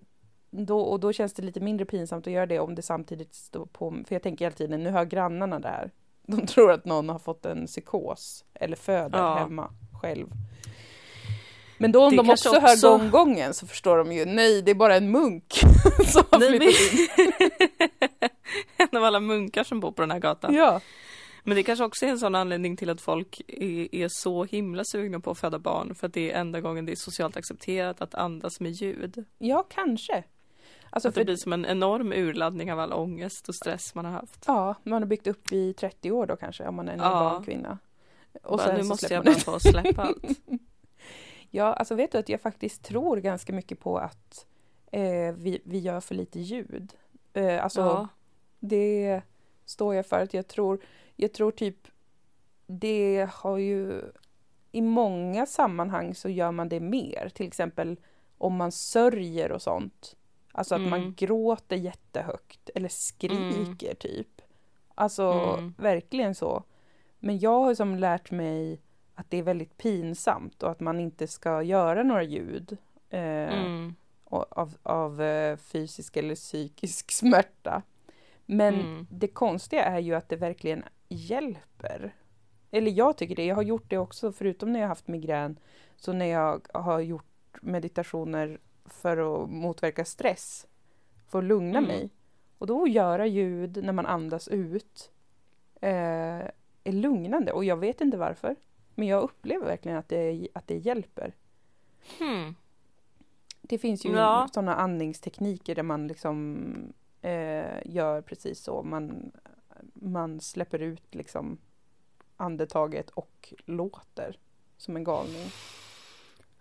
då, 0.51 0.79
och 0.81 0.99
då 0.99 1.13
känns 1.13 1.33
det 1.33 1.41
lite 1.43 1.59
mindre 1.59 1.85
pinsamt 1.85 2.27
att 2.27 2.33
göra 2.33 2.45
det 2.45 2.59
om 2.59 2.75
det 2.75 2.81
samtidigt 2.81 3.33
står 3.33 3.65
på, 3.65 3.91
för 4.07 4.15
jag 4.15 4.23
tänker 4.23 4.45
hela 4.45 4.55
tiden, 4.55 4.83
nu 4.83 4.89
hör 4.89 5.05
grannarna 5.05 5.59
det 5.59 5.67
här. 5.67 5.91
De 6.27 6.47
tror 6.47 6.71
att 6.71 6.85
någon 6.85 7.09
har 7.09 7.19
fått 7.19 7.45
en 7.45 7.65
psykos 7.67 8.45
eller 8.53 8.75
föder 8.75 9.19
Ja. 9.19 9.35
hemma 9.35 9.73
själv. 10.01 10.27
Men 11.77 11.91
då 11.91 12.03
om 12.03 12.09
Det 12.11 12.17
de 12.17 12.29
också, 12.29 12.49
också- 12.49 12.59
hör 12.61 12.97
gånggången 12.97 13.53
så 13.53 13.67
förstår 13.67 13.97
de 13.97 14.11
ju, 14.11 14.25
nej 14.25 14.61
det 14.61 14.71
är 14.71 14.75
bara 14.75 14.95
en 14.95 15.11
munk 15.11 15.53
som 16.05 16.23
har 16.31 16.39
flyttat 16.39 16.67
in. 16.67 17.07
en 18.91 18.98
av 18.98 19.03
alla 19.03 19.19
munkar 19.19 19.63
som 19.63 19.79
bor 19.79 19.91
på 19.91 20.01
den 20.01 20.12
här 20.12 20.19
gatan. 20.19 20.53
Ja. 20.53 20.81
Men 21.43 21.55
det 21.55 21.63
kanske 21.63 21.86
också 21.86 22.05
är 22.05 22.09
en 22.09 22.19
sån 22.19 22.36
anledning 22.36 22.77
till 22.77 22.89
att 22.89 23.01
folk 23.01 23.41
är, 23.48 23.95
är 23.95 24.07
så 24.12 24.43
himla 24.43 24.83
sugna 24.83 25.19
på 25.19 25.31
att 25.31 25.39
föda 25.39 25.59
barn. 25.59 25.95
För 25.95 26.07
att 26.07 26.13
det 26.13 26.31
är 26.31 26.39
enda 26.39 26.62
gången 26.62 26.86
det 26.86 26.91
är 26.91 26.95
socialt 26.95 27.38
accepterat 27.38 28.01
att 28.01 28.15
andas 28.15 28.59
med 28.59 28.71
ljud. 28.71 29.25
ja, 29.38 29.65
kanske. 29.69 30.24
Alltså 30.89 31.09
att 31.09 31.15
det 31.15 31.19
för, 31.19 31.25
blir 31.25 31.36
som 31.36 31.53
en 31.53 31.65
enorm 31.65 32.12
urladdning 32.13 32.74
av 32.74 32.79
all 32.79 32.93
ångest 32.93 33.50
och 33.50 33.55
stress 33.55 33.95
man 33.95 34.05
har 34.05 34.12
haft. 34.12 34.43
ja, 34.48 34.75
man 34.83 35.01
har 35.01 35.07
byggt 35.07 35.27
upp 35.27 35.51
i 35.51 35.74
30 35.74 36.12
år 36.12 36.25
då 36.25 36.36
kanske, 36.36 36.67
om 36.67 36.75
man 36.75 36.88
är 36.89 36.93
en 36.93 37.00
Ja. 37.00 37.09
barnkvinna. 37.09 37.77
Och 38.43 38.57
Bara, 38.57 38.67
sen 38.67 38.75
nu 38.77 38.83
måste 38.83 39.13
jag 39.13 39.25
bara 39.25 39.36
få 39.36 39.59
släppa 39.59 40.01
allt. 40.01 40.39
Ja, 41.51 41.74
alltså 41.74 41.95
vet 41.95 42.12
du 42.12 42.17
att 42.17 42.29
jag 42.29 42.41
faktiskt 42.41 42.83
tror 42.83 43.17
ganska 43.17 43.53
mycket 43.53 43.79
på 43.79 43.98
att 43.98 44.45
eh, 44.91 45.33
vi, 45.38 45.62
vi 45.65 45.79
gör 45.79 46.00
för 46.00 46.15
lite 46.15 46.39
ljud. 46.39 46.93
Eh, 47.33 47.63
alltså, 47.63 47.81
ja. 47.81 48.07
Det 48.59 49.21
står 49.65 49.95
jag 49.95 50.05
för 50.05 50.19
att 50.19 50.33
jag 50.33 50.47
tror, 50.47 50.79
jag 51.15 51.33
tror 51.33 51.51
typ 51.51 51.87
det 52.67 53.29
har 53.33 53.57
ju 53.57 54.01
i 54.71 54.81
många 54.81 55.45
sammanhang 55.45 56.15
så 56.15 56.29
gör 56.29 56.51
man 56.51 56.69
det 56.69 56.79
mer. 56.79 57.29
Till 57.33 57.47
exempel 57.47 57.99
om 58.37 58.55
man 58.55 58.71
sörjer 58.71 59.51
och 59.51 59.61
sånt. 59.61 60.15
Alltså 60.51 60.75
att 60.75 60.81
man 60.81 60.99
Mm. 60.99 61.13
gråter 61.17 61.75
jättehögt 61.75 62.69
eller 62.75 62.89
skriker 62.89 63.93
typ. 63.95 64.41
Alltså 64.95 65.23
Mm. 65.23 65.73
verkligen 65.77 66.35
så. 66.35 66.63
Men 67.19 67.39
jag 67.39 67.59
har 67.63 67.75
som 67.75 67.95
lärt 67.95 68.31
mig 68.31 68.81
att 69.15 69.29
det 69.29 69.37
är 69.37 69.43
väldigt 69.43 69.77
pinsamt 69.77 70.63
och 70.63 70.71
att 70.71 70.79
man 70.79 70.99
inte 70.99 71.27
ska 71.27 71.61
göra 71.63 72.03
några 72.03 72.23
ljud 72.23 72.77
eh, 73.09 73.19
Mm. 73.65 73.95
av, 74.25 74.73
av 74.83 75.21
eh, 75.21 75.57
fysisk 75.57 76.17
eller 76.17 76.35
psykisk 76.35 77.11
smärta. 77.11 77.81
Men 78.51 78.73
Mm. 78.73 79.07
det 79.09 79.27
konstiga 79.27 79.83
är 79.83 79.99
ju 79.99 80.13
att 80.15 80.29
det 80.29 80.35
verkligen 80.35 80.83
hjälper. 81.09 82.15
Eller 82.71 82.91
jag 82.91 83.17
tycker 83.17 83.35
det. 83.35 83.45
Jag 83.45 83.55
har 83.55 83.63
gjort 83.63 83.89
det 83.89 83.97
också, 83.97 84.31
förutom 84.31 84.73
när 84.73 84.79
jag 84.79 84.87
haft 84.87 85.07
migrän. 85.07 85.59
Så 85.95 86.13
när 86.13 86.25
jag 86.25 86.67
har 86.73 86.99
gjort 86.99 87.57
meditationer 87.61 88.59
för 88.85 89.43
att 89.43 89.49
motverka 89.49 90.05
stress. 90.05 90.67
För 91.27 91.39
att 91.39 91.45
lugna 91.45 91.77
Mm. 91.77 91.87
mig. 91.87 92.09
Och 92.57 92.67
då 92.67 92.83
att 92.83 92.91
göra 92.91 93.25
ljud 93.27 93.83
när 93.83 93.93
man 93.93 94.05
andas 94.05 94.47
ut 94.47 95.11
eh, 95.81 95.89
är 96.83 96.91
lugnande. 96.91 97.51
Och 97.51 97.65
jag 97.65 97.77
vet 97.77 98.01
inte 98.01 98.17
varför. 98.17 98.55
Men 98.95 99.07
jag 99.07 99.23
upplever 99.23 99.65
verkligen 99.65 99.97
att 99.97 100.09
det, 100.09 100.47
att 100.53 100.67
det 100.67 100.77
hjälper. 100.77 101.33
Hmm. 102.19 102.55
Det 103.61 103.77
finns 103.77 104.05
ju 104.05 104.11
Ja. 104.11 104.47
sådana 104.53 104.75
andningstekniker 104.75 105.75
där 105.75 105.83
man 105.83 106.07
liksom 106.07 106.93
eh, 107.21 107.79
gör 107.85 108.21
precis 108.21 108.63
så. 108.63 108.83
Man, 108.83 109.31
man 109.93 110.41
släpper 110.41 110.79
ut 110.79 111.15
liksom 111.15 111.57
andetaget 112.38 113.09
och 113.09 113.53
låter 113.65 114.39
som 114.77 114.95
en 114.95 115.03
galning. 115.03 115.49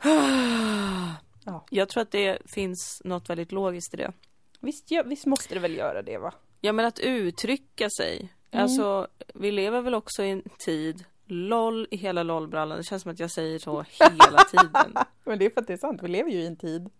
Ja. 1.44 1.64
Jag 1.70 1.88
tror 1.88 2.02
att 2.02 2.10
det 2.10 2.38
finns 2.46 3.02
något 3.04 3.30
väldigt 3.30 3.52
logiskt 3.52 3.94
i 3.94 3.96
det. 3.96 4.12
Visst, 4.60 4.90
ja, 4.90 5.02
visst 5.02 5.26
måste 5.26 5.54
det 5.54 5.60
väl 5.60 5.76
göra 5.76 6.02
det 6.02 6.18
va? 6.18 6.34
Ja 6.60 6.72
men 6.72 6.84
att 6.84 6.98
uttrycka 6.98 7.90
sig. 7.90 8.32
Mm. 8.50 8.62
Alltså 8.62 9.08
vi 9.34 9.52
lever 9.52 9.80
väl 9.80 9.94
också 9.94 10.22
i 10.22 10.30
en 10.30 10.42
tid 10.58 11.04
LOL 11.26 11.88
i 11.90 11.96
hela 11.96 12.22
LOL-brallan. 12.22 12.78
Det 12.78 12.84
känns 12.84 13.02
som 13.02 13.12
att 13.12 13.20
jag 13.20 13.30
säger 13.30 13.58
så 13.58 13.84
hela 14.00 14.38
tiden. 14.50 14.94
Men 15.24 15.38
det 15.38 15.46
är 15.46 15.50
för 15.50 15.60
att 15.60 15.66
det 15.66 15.72
är 15.72 15.76
sant, 15.76 16.02
vi 16.02 16.08
lever 16.08 16.30
ju 16.30 16.38
i 16.38 16.46
en 16.46 16.56
tid. 16.56 16.90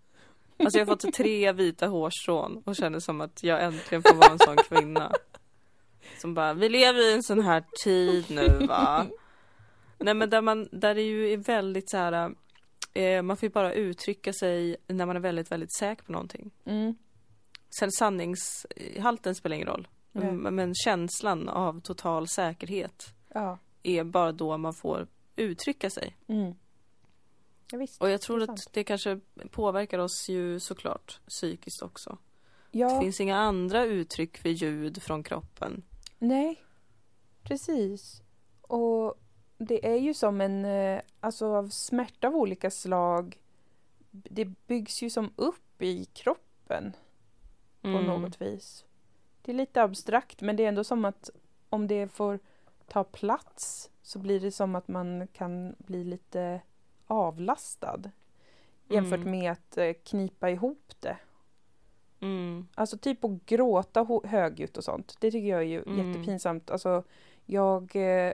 Alltså 0.59 0.79
jag 0.79 0.87
har 0.87 0.97
fått 0.97 1.12
tre 1.15 1.53
vita 1.53 1.87
hårstrån 1.87 2.62
och 2.67 2.77
känner 2.77 3.00
som 3.00 3.21
att 3.21 3.43
jag 3.43 3.65
äntligen 3.65 4.03
får 4.03 4.15
vara 4.15 4.33
en 4.33 4.38
sån 4.38 4.57
kvinna. 4.57 5.12
Som 6.21 6.35
bara, 6.35 6.55
vi 6.55 6.69
lever 6.69 7.11
i 7.11 7.15
en 7.15 7.23
sån 7.23 7.41
här 7.41 7.65
tid 7.85 8.25
nu 8.31 8.67
va. 8.67 9.07
Nej 9.99 10.15
men 10.15 10.31
där 10.31 10.41
man, 10.41 10.69
där 10.73 10.95
det 10.95 11.03
ju 11.03 11.33
är 11.33 11.37
väldigt 11.37 11.91
så 11.91 11.97
här. 11.97 12.35
Eh, 12.95 13.23
man 13.23 13.37
får 13.37 13.47
ju 13.47 13.53
bara 13.53 13.73
uttrycka 13.73 14.33
sig 14.33 14.77
när 14.87 15.07
man 15.07 15.17
är 15.17 15.21
väldigt, 15.21 15.50
väldigt 15.53 15.77
säker 15.77 16.05
på 16.05 16.12
någonting. 16.12 16.50
Mm. 16.65 16.95
Sen 17.79 17.93
sanningshalten 17.93 19.35
spelar 19.35 19.57
ingen 19.57 19.69
roll. 19.69 19.88
Men, 20.12 20.55
men 20.55 20.75
känslan 20.75 21.49
av 21.49 21.81
total 21.81 22.29
säkerhet 22.29 23.15
Ja. 23.35 23.59
är 23.83 24.05
bara 24.05 24.33
då 24.33 24.57
man 24.59 24.75
får 24.75 25.07
uttrycka 25.37 25.91
sig. 25.91 26.17
Mm. 26.27 26.55
Ja, 27.73 27.79
visst. 27.79 28.01
Och 28.03 28.11
jag 28.11 28.21
tror 28.21 28.39
Det 28.39 28.45
är 28.45 28.53
att 28.53 28.59
sant. 28.61 28.73
det 28.73 28.85
kanske 28.85 29.21
påverkar 29.51 29.99
oss 29.99 30.29
ju 30.29 30.61
såklart 30.61 31.21
psykiskt 31.29 31.83
också. 31.83 32.19
Det 32.71 32.79
Ja, 32.79 33.01
finns 33.01 33.21
inga 33.21 33.37
andra 33.37 33.85
uttryck 33.85 34.39
för 34.39 34.49
ljud 34.49 35.03
från 35.03 35.23
kroppen. 35.23 35.83
nej. 36.19 36.63
Precis. 37.43 38.23
Och 38.63 39.15
det 39.59 39.87
är 39.89 39.97
ju 39.97 40.15
som 40.15 40.41
en, 40.41 40.65
eh, 40.65 41.01
alltså 41.21 41.47
av 41.47 41.69
smärta 41.69 42.29
av 42.29 42.37
olika 42.37 42.71
slag. 42.71 43.39
Det 44.11 44.45
byggs 44.45 45.03
ju 45.03 45.11
som 45.11 45.33
upp 45.37 45.83
i 45.83 46.05
kroppen 46.05 46.93
på 47.83 47.89
Mm. 47.89 48.05
något 48.05 48.41
vis. 48.43 48.85
Det 49.43 49.53
är 49.53 49.57
lite 49.57 49.83
abstrakt 49.83 50.41
men 50.41 50.57
det 50.57 50.65
är 50.65 50.69
ändå 50.69 50.85
som 50.85 51.05
att 51.05 51.31
om 51.69 51.87
det 51.87 52.09
får 52.09 52.39
ta 52.89 53.05
plats 53.05 53.91
så 54.03 54.19
blir 54.19 54.41
det 54.41 54.53
som 54.53 54.75
att 54.75 54.89
man 54.89 55.27
kan 55.33 55.75
bli 55.79 56.05
lite 56.05 56.61
avlastad 57.09 58.00
jämfört 58.88 59.21
Mm. 59.21 59.31
med 59.31 59.53
att 59.53 59.79
eh, 59.79 59.93
knipa 60.05 60.50
ihop 60.50 60.93
det. 61.00 61.17
Mm. 62.21 62.69
Alltså 62.75 62.99
typ 62.99 63.25
att 63.25 63.47
gråta 63.47 64.07
högljutt 64.25 64.77
och 64.77 64.85
sånt. 64.85 65.17
Det 65.21 65.31
tycker 65.31 65.49
jag 65.49 65.59
är 65.61 65.65
ju 65.67 65.83
Mm. 65.83 66.09
jättepinsamt. 66.09 66.71
Alltså 66.71 67.03
jag 67.47 67.97
eh, 67.97 68.33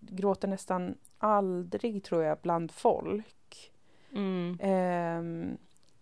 gråter 0.00 0.48
nästan 0.48 0.94
aldrig 1.18 2.04
tror 2.04 2.22
jag 2.24 2.38
bland 2.42 2.72
folk. 2.72 3.72
Mm. 4.12 4.58
Eh, 4.60 5.54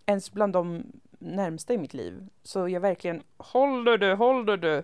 ens 0.07 0.33
bland 0.33 0.53
de 0.53 0.83
närmsta 1.19 1.75
i 1.75 1.79
mitt 1.79 1.95
liv. 1.95 2.29
Så 2.43 2.69
jag 2.69 2.81
verkligen 2.81 3.23
håller 3.37 3.99
du, 3.99 4.15
håller 4.15 4.57
du. 4.57 4.83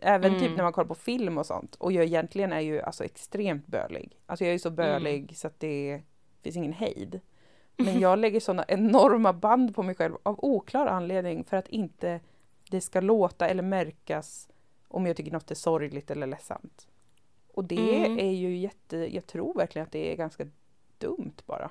Även 0.00 0.30
Mm. 0.34 0.40
typ 0.40 0.56
när 0.56 0.62
man 0.64 0.72
kollar 0.72 0.88
på 0.88 0.94
film 0.94 1.38
och 1.38 1.46
sånt. 1.46 1.74
Och 1.74 1.92
jag 1.92 2.04
egentligen 2.04 2.52
är 2.52 2.60
ju 2.60 2.80
alltså 2.80 3.04
extremt 3.04 3.66
bölig. 3.66 4.18
Alltså 4.26 4.44
jag 4.44 4.48
är 4.48 4.52
ju 4.52 4.58
så 4.58 4.70
bölig 4.70 5.36
så 5.36 5.46
att 5.46 5.60
det 5.60 6.02
finns 6.42 6.56
ingen 6.56 6.72
hejd. 6.72 7.20
Men 7.76 8.00
jag 8.00 8.18
lägger 8.18 8.40
sådana 8.40 8.64
enorma 8.68 9.32
band 9.32 9.74
på 9.74 9.82
mig 9.82 9.94
själv 9.94 10.14
av 10.22 10.44
oklar 10.44 10.86
anledning 10.86 11.44
för 11.44 11.56
att 11.56 11.68
inte 11.68 12.20
det 12.70 12.80
ska 12.80 13.00
låta 13.00 13.48
eller 13.48 13.62
märkas 13.62 14.48
om 14.88 15.06
jag 15.06 15.16
tycker 15.16 15.30
något 15.32 15.50
är 15.50 15.54
sorgligt 15.54 16.10
eller 16.10 16.26
ledsamt. 16.26 16.88
Och 17.54 17.64
det 17.64 18.04
Mm. 18.06 18.18
är 18.18 18.32
ju 18.32 18.56
jätte, 18.56 18.96
jag 18.96 19.26
tror 19.26 19.54
verkligen 19.54 19.86
att 19.86 19.92
det 19.92 20.12
är 20.12 20.16
ganska 20.16 20.46
dumt 20.98 21.32
bara. 21.46 21.70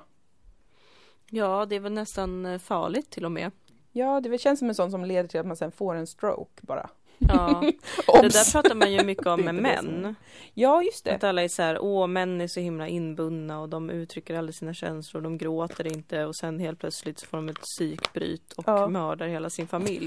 Ja, 1.30 1.66
det 1.66 1.76
är 1.76 1.80
väl 1.80 1.92
nästan 1.92 2.46
eh, 2.46 2.58
farligt 2.58 3.10
till 3.10 3.24
och 3.24 3.32
med. 3.32 3.50
Ja, 3.92 4.20
det 4.20 4.38
känns 4.38 4.58
som 4.58 4.68
en 4.68 4.74
sån 4.74 4.90
som 4.90 5.04
leder 5.04 5.28
till 5.28 5.40
att 5.40 5.46
man 5.46 5.56
sen 5.56 5.72
får 5.72 5.94
en 5.94 6.06
stroke 6.06 6.66
bara. 6.66 6.90
Ja, 7.18 7.60
det 8.06 8.28
där 8.28 8.52
pratar 8.52 8.74
man 8.74 8.92
ju 8.92 9.04
mycket 9.04 9.26
om 9.26 9.40
med 9.44 9.54
män. 9.54 10.14
Ja, 10.54 10.82
just 10.82 11.04
det. 11.04 11.14
Att 11.14 11.24
alla 11.24 11.42
är 11.42 11.48
så 11.48 11.62
här, 11.62 11.78
åh 11.82 12.06
män 12.06 12.40
är 12.40 12.46
så 12.48 12.60
himla 12.60 12.88
inbundna 12.88 13.60
och 13.60 13.68
de 13.68 13.90
uttrycker 13.90 14.34
aldrig 14.38 14.54
sina 14.54 14.74
känslor, 14.74 15.20
de 15.20 15.38
gråter 15.38 15.86
inte 15.86 16.24
och 16.24 16.36
sen 16.36 16.58
helt 16.58 16.78
plötsligt 16.80 17.18
så 17.18 17.26
får 17.26 17.36
de 17.38 17.48
ett 17.48 17.60
psykbryt 17.60 18.52
och 18.52 18.64
Ja. 18.66 18.88
mördar 18.88 19.26
hela 19.26 19.50
sin 19.50 19.66
familj. 19.66 20.06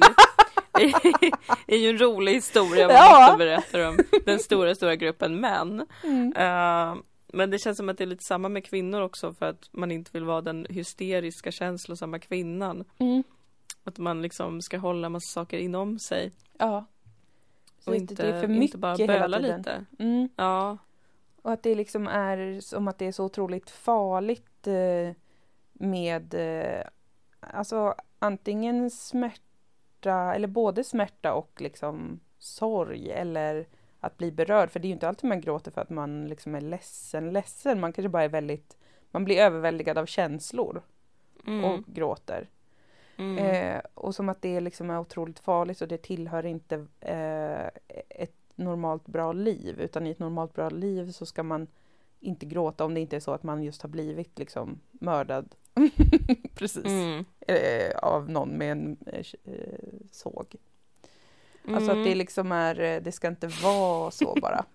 det 1.68 1.76
är 1.76 1.78
ju 1.78 1.90
en 1.90 1.98
rolig 1.98 2.34
historia 2.34 2.88
man 2.88 2.96
Ja. 2.96 3.26
ofta 3.26 3.38
berättar 3.38 3.88
om 3.88 3.98
den 4.26 4.40
stora, 4.40 4.76
stora 4.76 4.96
gruppen 4.96 5.40
män. 5.40 5.86
Mm. 6.04 6.34
Eh, 6.38 6.96
men 7.34 7.50
det 7.52 7.60
känns 7.60 7.78
som 7.78 7.90
att 7.90 7.98
det 7.98 8.04
är 8.04 8.08
lite 8.08 8.24
samma 8.24 8.50
med 8.50 8.66
kvinnor 8.66 9.02
också 9.02 9.34
för 9.34 9.46
att 9.46 9.70
man 9.72 9.92
inte 9.92 10.10
vill 10.14 10.24
vara 10.24 10.42
den 10.42 10.66
hysteriska 10.70 11.52
känslosamma 11.52 12.20
kvinnan. 12.20 12.84
Mm. 12.98 13.24
Att 13.84 13.98
man 13.98 14.22
liksom 14.22 14.62
ska 14.62 14.78
hålla 14.78 15.10
massa 15.10 15.34
saker 15.34 15.58
inom 15.58 16.00
sig 16.00 16.32
Ja. 16.60 16.86
Så 17.86 17.92
och 17.92 17.98
inte, 17.98 18.14
det 18.16 18.28
är 18.28 18.42
för 18.42 18.48
mycket 18.48 18.64
inte 18.64 18.78
bara 18.78 18.98
böla 19.08 19.38
lite. 19.38 19.86
Mm. 20.00 20.30
Ja, 20.36 20.78
Och 21.42 21.52
att 21.52 21.64
det 21.64 21.76
liksom 21.76 22.08
är 22.08 22.60
som 22.62 22.88
att 22.88 22.98
det 22.98 23.06
är 23.06 23.12
så 23.12 23.26
otroligt 23.26 23.70
farligt 23.70 24.68
eh, 24.68 25.16
med 25.74 26.34
eh, 26.34 26.88
alltså 27.40 27.96
antingen 28.20 28.90
smärta 28.90 30.36
eller 30.36 30.48
både 30.48 30.84
smärta 30.84 31.34
och 31.34 31.62
liksom 31.62 32.20
sorg 32.38 33.12
eller 33.12 33.68
att 34.00 34.18
bli 34.18 34.32
berörd. 34.32 34.72
För 34.72 34.80
det 34.80 34.86
är 34.86 34.90
ju 34.90 34.94
inte 34.94 35.08
alltid 35.08 35.28
man 35.28 35.42
gråter 35.42 35.72
för 35.72 35.82
att 35.82 35.90
man 35.90 36.28
liksom 36.28 36.56
är 36.56 36.62
ledsen, 36.62 37.34
ledsen. 37.34 37.80
Man 37.80 37.94
kanske 37.94 38.10
bara 38.10 38.24
är 38.24 38.30
väldigt, 38.30 38.78
man 39.12 39.26
blir 39.26 39.38
överväldigad 39.38 39.98
av 39.98 40.06
känslor 40.06 40.82
mm. 41.48 41.66
och 41.66 41.86
gråter. 41.86 42.50
Mm. 43.18 43.38
Eh, 43.38 43.82
och 43.94 44.16
som 44.16 44.30
att 44.30 44.42
det 44.42 44.60
liksom 44.60 44.90
är 44.90 45.00
otroligt 45.00 45.40
farligt 45.40 45.82
och 45.82 45.88
det 45.88 45.98
tillhör 45.98 46.46
inte 46.46 46.86
eh, 47.00 47.66
ett 48.10 48.36
normalt 48.56 49.06
bra 49.08 49.34
liv. 49.34 49.80
Utan 49.82 50.08
i 50.08 50.12
ett 50.12 50.20
normalt 50.20 50.54
bra 50.54 50.70
liv 50.70 51.12
så 51.12 51.26
ska 51.26 51.44
man 51.44 51.68
inte 52.20 52.46
gråta 52.46 52.86
om 52.86 52.94
det 52.94 53.00
inte 53.00 53.16
är 53.16 53.20
så 53.20 53.32
att 53.32 53.44
man 53.44 53.64
just 53.64 53.82
har 53.82 53.90
blivit 53.90 54.40
liksom 54.40 54.80
mördad. 54.92 55.56
Precis. 56.56 56.86
Mm. 56.86 57.26
Eh, 57.48 57.98
av 57.98 58.30
någon 58.30 58.50
med 58.50 58.72
en 58.72 58.98
eh, 59.06 59.26
såg. 60.12 60.56
Alltså 61.68 61.92
att 61.92 61.98
det 61.98 62.02
Mm. 62.02 62.18
liksom 62.18 62.52
är, 62.52 62.80
eh, 62.80 63.02
det 63.02 63.12
ska 63.12 63.28
inte 63.28 63.48
vara 63.48 64.12
så 64.12 64.36
bara. 64.42 64.66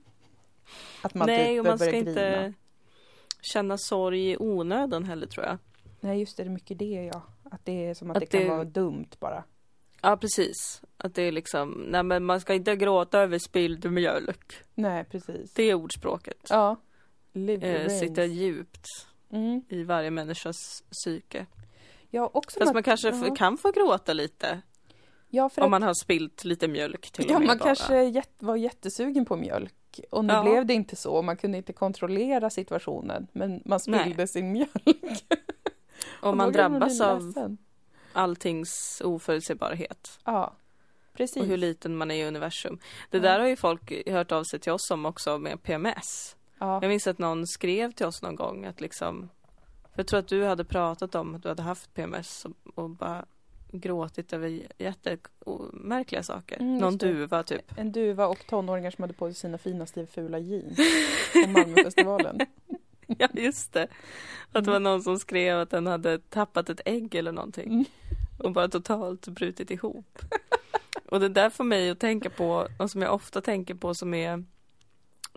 Att 1.03 1.15
man 1.15 1.27
Nej, 1.27 1.55
typ 1.55 1.61
och 1.61 1.67
man 1.67 1.79
ska 1.79 1.91
grina. 1.91 2.11
inte 2.11 2.53
känna 3.41 3.79
sorg 3.79 4.31
i 4.31 4.37
onödan 4.41 5.05
heller 5.05 5.27
tror 5.27 5.47
jag. 5.47 5.59
Nej 6.01 6.21
just 6.21 6.37
det, 6.37 6.43
det 6.45 6.49
är 6.49 6.51
mycket 6.53 6.79
det 6.79 7.11
ja. 7.15 7.23
Att 7.51 7.65
det 7.65 7.85
är 7.87 7.95
som 7.95 8.11
att, 8.11 8.17
Att 8.17 8.21
det 8.21 8.27
kan 8.27 8.41
det- 8.41 8.49
vara 8.49 8.65
dumt 8.65 9.07
bara. 9.19 9.45
Ja, 10.03 10.17
precis. 10.17 10.83
Att 10.97 11.15
det 11.15 11.23
är 11.23 11.33
liksom, 11.33 11.71
nej 11.89 12.03
men 12.03 12.25
man 12.25 12.41
ska 12.41 12.55
inte 12.55 12.77
gråta 12.77 13.19
över 13.21 13.39
spilld 13.39 13.91
mjölk. 13.93 14.53
Nej 14.75 15.05
precis. 15.05 15.53
Det 15.55 15.63
är 15.63 15.75
ordspråket. 15.75 16.47
Ja. 16.51 16.77
Eh, 17.61 17.89
sitter 17.89 18.25
djupt 18.25 18.87
Mm. 19.33 19.63
i 19.69 19.83
varje 19.85 20.11
människas 20.11 20.83
psyke. 20.91 21.47
Ja, 22.11 22.31
också 22.35 22.61
Fast 22.61 22.75
man 22.75 22.83
kanske 22.83 23.09
ja. 23.09 23.35
kan 23.35 23.59
få 23.59 23.71
gråta 23.71 24.13
lite. 24.13 24.61
Ja, 25.29 25.49
för 25.49 25.63
Om 25.63 25.67
att, 25.67 25.71
man 25.71 25.83
har 25.83 25.95
spilt 25.95 26.45
lite 26.45 26.69
mjölk 26.69 27.11
till 27.11 27.25
ja, 27.29 27.35
och 27.35 27.41
med 27.41 27.47
man 27.47 27.59
bara. 27.59 27.65
kanske 27.65 28.03
jätt, 28.05 28.35
var 28.39 28.57
jättesugen 28.57 29.25
på 29.25 29.37
mjölk. 29.37 30.01
Och 30.11 30.25
nu 30.25 30.33
Ja. 30.33 30.43
blev 30.43 30.67
det 30.67 30.75
inte 30.75 30.97
så. 30.97 31.23
Man 31.23 31.37
kunde 31.37 31.59
inte 31.59 31.73
kontrollera 31.73 32.51
situationen. 32.51 33.27
Men 33.33 33.63
man 33.65 33.81
Nej. 33.87 34.01
spillde 34.01 34.27
sin 34.29 34.53
mjölk. 34.53 35.25
Om 36.21 36.37
man 36.37 36.53
drabbas 36.53 37.01
av 37.01 37.57
alltings 38.13 39.03
oförutsägbarhet. 39.05 40.19
Ja, 40.25 40.53
precis. 41.13 41.37
Och 41.37 41.47
hur 41.47 41.57
liten 41.57 41.97
man 41.97 42.11
är 42.11 42.25
i 42.25 42.29
universum. 42.29 42.79
Det 43.11 43.17
Ja. 43.17 43.23
där 43.23 43.41
har 43.41 43.47
ju 43.47 43.57
folk 43.57 43.93
hört 44.07 44.33
av 44.33 44.45
sig 44.45 44.61
till 44.61 44.73
oss 44.73 44.91
om 44.91 45.07
också 45.07 45.39
med 45.39 45.63
PMS. 45.63 46.37
ja. 46.59 46.79
Jag 46.83 46.89
minns 46.89 47.07
att 47.07 47.19
någon 47.19 47.47
skrev 47.47 47.93
till 47.93 48.07
oss 48.07 48.23
någon 48.23 48.37
gång 48.37 48.65
att 48.65 48.81
liksom 48.81 49.29
Jag 49.95 50.07
tror 50.07 50.21
att 50.21 50.29
du 50.29 50.45
hade 50.45 50.65
pratat 50.65 51.15
om 51.15 51.35
att 51.35 51.43
du 51.43 51.49
hade 51.49 51.63
haft 51.63 51.95
PMS 51.95 52.45
och, 52.45 52.79
och 52.85 52.91
bara 52.91 53.25
gråtit 53.73 54.33
över 54.33 54.63
jättemärkliga 54.79 56.23
saker. 56.23 56.57
Mm, 56.61 56.79
någon 56.79 56.97
duva 56.97 57.43
typ. 57.43 57.79
En 57.79 57.93
duva 57.93 58.27
och 58.27 58.47
tonåringar 58.47 58.91
som 58.91 59.03
hade 59.03 59.15
på 59.15 59.27
sig 59.27 59.35
sina 59.35 59.59
finaste 59.59 60.07
fula 60.07 60.39
jeans 60.39 60.77
på 61.33 61.49
Malmöfestivalen. 61.49 62.41
Ja 63.19 63.29
just 63.33 63.73
det. 63.73 63.87
Att 64.53 64.65
det 64.65 64.71
var 64.71 64.81
någon 64.81 65.03
som 65.03 65.19
skrev 65.19 65.59
att 65.61 65.71
den 65.71 65.87
hade 65.87 66.19
tappat 66.19 66.71
ett 66.71 66.81
ägg 66.85 67.15
eller 67.15 67.33
någonting. 67.33 67.73
Mm. 67.73 67.85
Och 68.39 68.53
bara 68.53 68.69
totalt 68.69 69.29
brutit 69.29 69.71
ihop. 69.71 70.19
Och 71.09 71.21
det 71.21 71.29
där 71.29 71.51
får 71.51 71.65
mig 71.65 71.91
att 71.91 71.99
tänka 72.01 72.31
på, 72.31 72.69
och 72.79 72.91
som 72.91 73.03
jag 73.03 73.15
ofta 73.15 73.41
tänker 73.41 73.75
på 73.75 73.95
som 73.95 74.15
är 74.15 74.45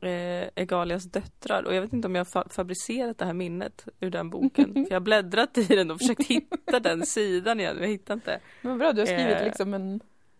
eh, 0.01 0.47
Egalias 0.55 1.03
döttrar. 1.03 1.63
Och 1.63 1.75
jag 1.75 1.81
vet 1.81 1.93
inte 1.93 2.07
om 2.07 2.15
jag 2.15 2.25
har 2.25 2.43
fa- 2.43 2.49
fabricerat 2.53 3.17
det 3.17 3.25
här 3.25 3.33
minnet 3.33 3.85
ur 3.99 4.09
den 4.09 4.29
boken. 4.29 4.73
För 4.73 4.81
jag 4.89 4.95
har 4.95 4.99
bläddrat 4.99 5.57
i 5.57 5.63
den 5.63 5.91
och 5.91 5.99
försökt 5.99 6.27
hitta 6.27 6.79
den 6.79 7.05
sidan 7.05 7.59
igen, 7.59 7.75
men 7.75 7.83
jag 7.83 7.89
hittar 7.91 8.13
inte. 8.13 8.39
Men 8.61 8.77
bra, 8.77 8.93
du 8.93 9.01
har 9.01 9.05
skrivit 9.05 9.37
Eh. 9.37 9.45
liksom 9.45 9.73
en 9.73 9.99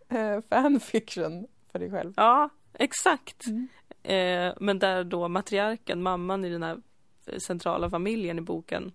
eh, 0.09 0.41
fanfiction 0.49 1.47
för 1.71 1.79
dig 1.79 1.91
själv. 1.91 2.13
Ja, 2.17 2.49
exakt. 2.73 3.45
Mm. 3.47 3.67
Eh, 4.03 4.53
men 4.59 4.79
där 4.79 5.03
då 5.03 5.27
matriarken, 5.27 6.01
mamman 6.03 6.45
i 6.45 6.49
den 6.49 6.63
här 6.63 6.81
centrala 7.37 7.89
familjen 7.89 8.37
i 8.37 8.41
boken 8.41 8.91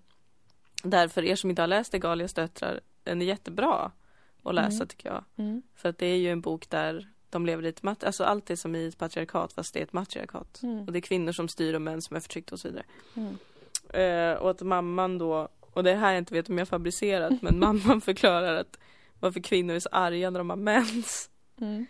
Därför 0.83 1.25
er 1.25 1.37
som 1.37 1.51
inte 1.51 1.63
har 1.63 1.67
läst 1.67 1.95
Egalias 1.95 2.35
döttrar, 2.35 2.81
den 3.03 3.23
är 3.23 3.27
jättebra 3.27 3.93
att 4.43 4.55
läsa 4.55 4.75
Mm. 4.77 4.89
tycker 4.89 5.09
jag. 5.09 5.25
Mm. 5.37 5.63
För 5.75 5.89
att 5.89 5.99
det 5.99 6.07
är 6.07 6.17
ju 6.17 6.31
en 6.33 6.41
bok 6.41 6.71
där 6.71 7.09
de 7.31 7.47
lever 7.47 7.65
i 7.67 7.69
ett 7.69 7.83
mat- 7.83 8.05
alltså 8.05 8.25
allt 8.25 8.51
är 8.51 8.57
som 8.57 8.75
i 8.75 8.87
ett 8.87 8.99
patriarkat 8.99 9.53
fast 9.53 9.75
det 9.75 9.81
är 9.81 9.85
ett 9.85 9.93
matriarkat. 9.93 10.63
Mm. 10.63 10.81
Och 10.87 10.93
det 10.93 10.99
är 10.99 11.01
kvinnor 11.01 11.33
som 11.33 11.49
styr 11.49 11.75
och 11.75 11.83
män 11.83 12.03
som 12.03 12.17
är 12.17 12.21
förtryckta 12.21 12.55
och 12.55 12.61
så 12.61 12.69
vidare. 12.69 12.85
Mm. 13.15 13.37
Eh, 13.91 14.39
och 14.43 14.51
att 14.51 14.61
mamman 14.63 15.19
då, 15.19 15.49
och 15.61 15.85
det 15.85 15.91
är 15.91 15.97
här 15.97 16.13
jag 16.13 16.19
inte 16.19 16.35
vet 16.35 16.49
om 16.49 16.59
jag 16.59 16.63
har 16.63 16.67
fabricerat, 16.67 17.43
men 17.43 17.59
mamman 17.65 18.01
förklarar 18.01 18.55
att 18.55 18.79
varför 19.21 19.41
kvinnor 19.41 19.75
är 19.75 19.81
så 19.81 19.89
arga 19.93 20.31
när 20.31 20.41
de 20.41 20.51
har 20.51 20.57
mens. 20.57 21.31
Mm. 21.61 21.87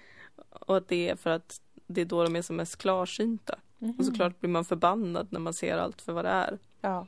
Och 0.51 0.77
att 0.77 0.89
det 0.89 1.09
är 1.09 1.17
för 1.17 1.31
att 1.31 1.61
det 1.87 2.01
är 2.01 2.05
då 2.05 2.25
de 2.25 2.37
är 2.37 2.43
som 2.43 2.57
mest 2.57 2.77
klarsynta. 2.77 3.59
Mhm. 3.79 3.95
Och 3.99 4.05
såklart 4.05 4.41
blir 4.41 4.51
man 4.51 4.65
förbannad 4.65 5.29
när 5.33 5.41
man 5.41 5.55
ser 5.55 5.79
allt 5.79 6.03
för 6.03 6.13
vad 6.13 6.25
det 6.25 6.29
är. 6.31 6.59
Ja. 6.81 7.07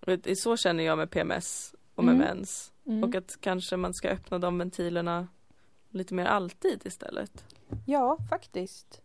Och 0.00 0.18
så 0.36 0.56
känner 0.56 0.84
jag 0.84 0.98
med 0.98 1.10
PMS 1.10 1.74
och 1.94 2.04
med 2.04 2.14
Mm. 2.14 2.26
mens. 2.26 2.72
Mm. 2.86 3.04
Och 3.04 3.14
att 3.14 3.40
kanske 3.40 3.76
man 3.76 3.94
ska 3.94 4.08
öppna 4.08 4.38
de 4.38 4.58
ventilerna 4.58 5.28
lite 5.90 6.14
mer 6.14 6.24
alltid 6.24 6.86
istället. 6.86 7.44
Ja, 7.86 8.18
faktiskt. 8.30 9.00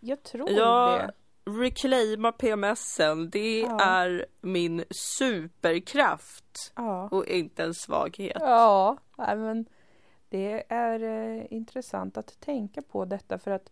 Jag 0.00 0.22
tror 0.22 0.50
Ja, 0.50 0.98
det. 1.06 1.12
Reclaima 1.50 2.32
PMSen, 2.32 3.30
det 3.30 3.60
Ja. 3.60 3.80
är 3.80 4.26
min 4.40 4.84
superkraft 4.90 6.72
Ja. 6.76 7.08
och 7.08 7.26
inte 7.26 7.64
en 7.64 7.74
svaghet. 7.74 8.36
Ja, 8.40 8.96
men 9.16 9.66
det 10.28 10.64
är 10.72 11.02
eh, 11.02 11.46
intressant 11.50 12.16
att 12.16 12.40
tänka 12.40 12.82
på 12.82 13.04
detta 13.04 13.38
för 13.38 13.50
att 13.50 13.70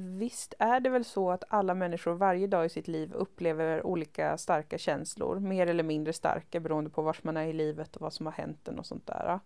visst 0.00 0.54
är 0.58 0.80
det 0.80 0.90
väl 0.90 1.04
så 1.04 1.30
att 1.30 1.44
alla 1.48 1.74
människor 1.74 2.14
varje 2.14 2.46
dag 2.46 2.66
i 2.66 2.68
sitt 2.68 2.88
liv 2.88 3.12
upplever 3.12 3.86
olika 3.86 4.38
starka 4.38 4.78
känslor, 4.78 5.38
mer 5.40 5.66
eller 5.66 5.82
mindre 5.82 6.12
starka 6.12 6.60
beroende 6.60 6.90
på 6.90 7.02
var 7.02 7.16
man 7.22 7.36
är 7.36 7.46
i 7.46 7.52
livet 7.52 7.96
och 7.96 8.02
vad 8.02 8.12
som 8.12 8.26
har 8.26 8.32
hänt 8.32 8.68
en 8.68 8.78
och 8.78 8.86
sånt 8.86 9.06
där. 9.06 9.40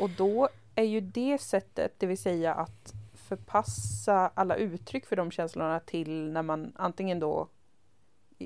Och 0.00 0.10
då 0.10 0.48
är 0.74 0.84
ju 0.84 1.00
det 1.00 1.40
sättet, 1.40 1.94
det 1.98 2.06
vill 2.06 2.18
säga 2.18 2.54
att 2.54 2.92
förpassa 3.14 4.30
alla 4.34 4.56
uttryck 4.56 5.06
för 5.06 5.16
de 5.16 5.30
känslorna 5.30 5.80
till 5.80 6.30
när 6.32 6.42
man 6.42 6.72
antingen 6.76 7.20
då 7.20 7.48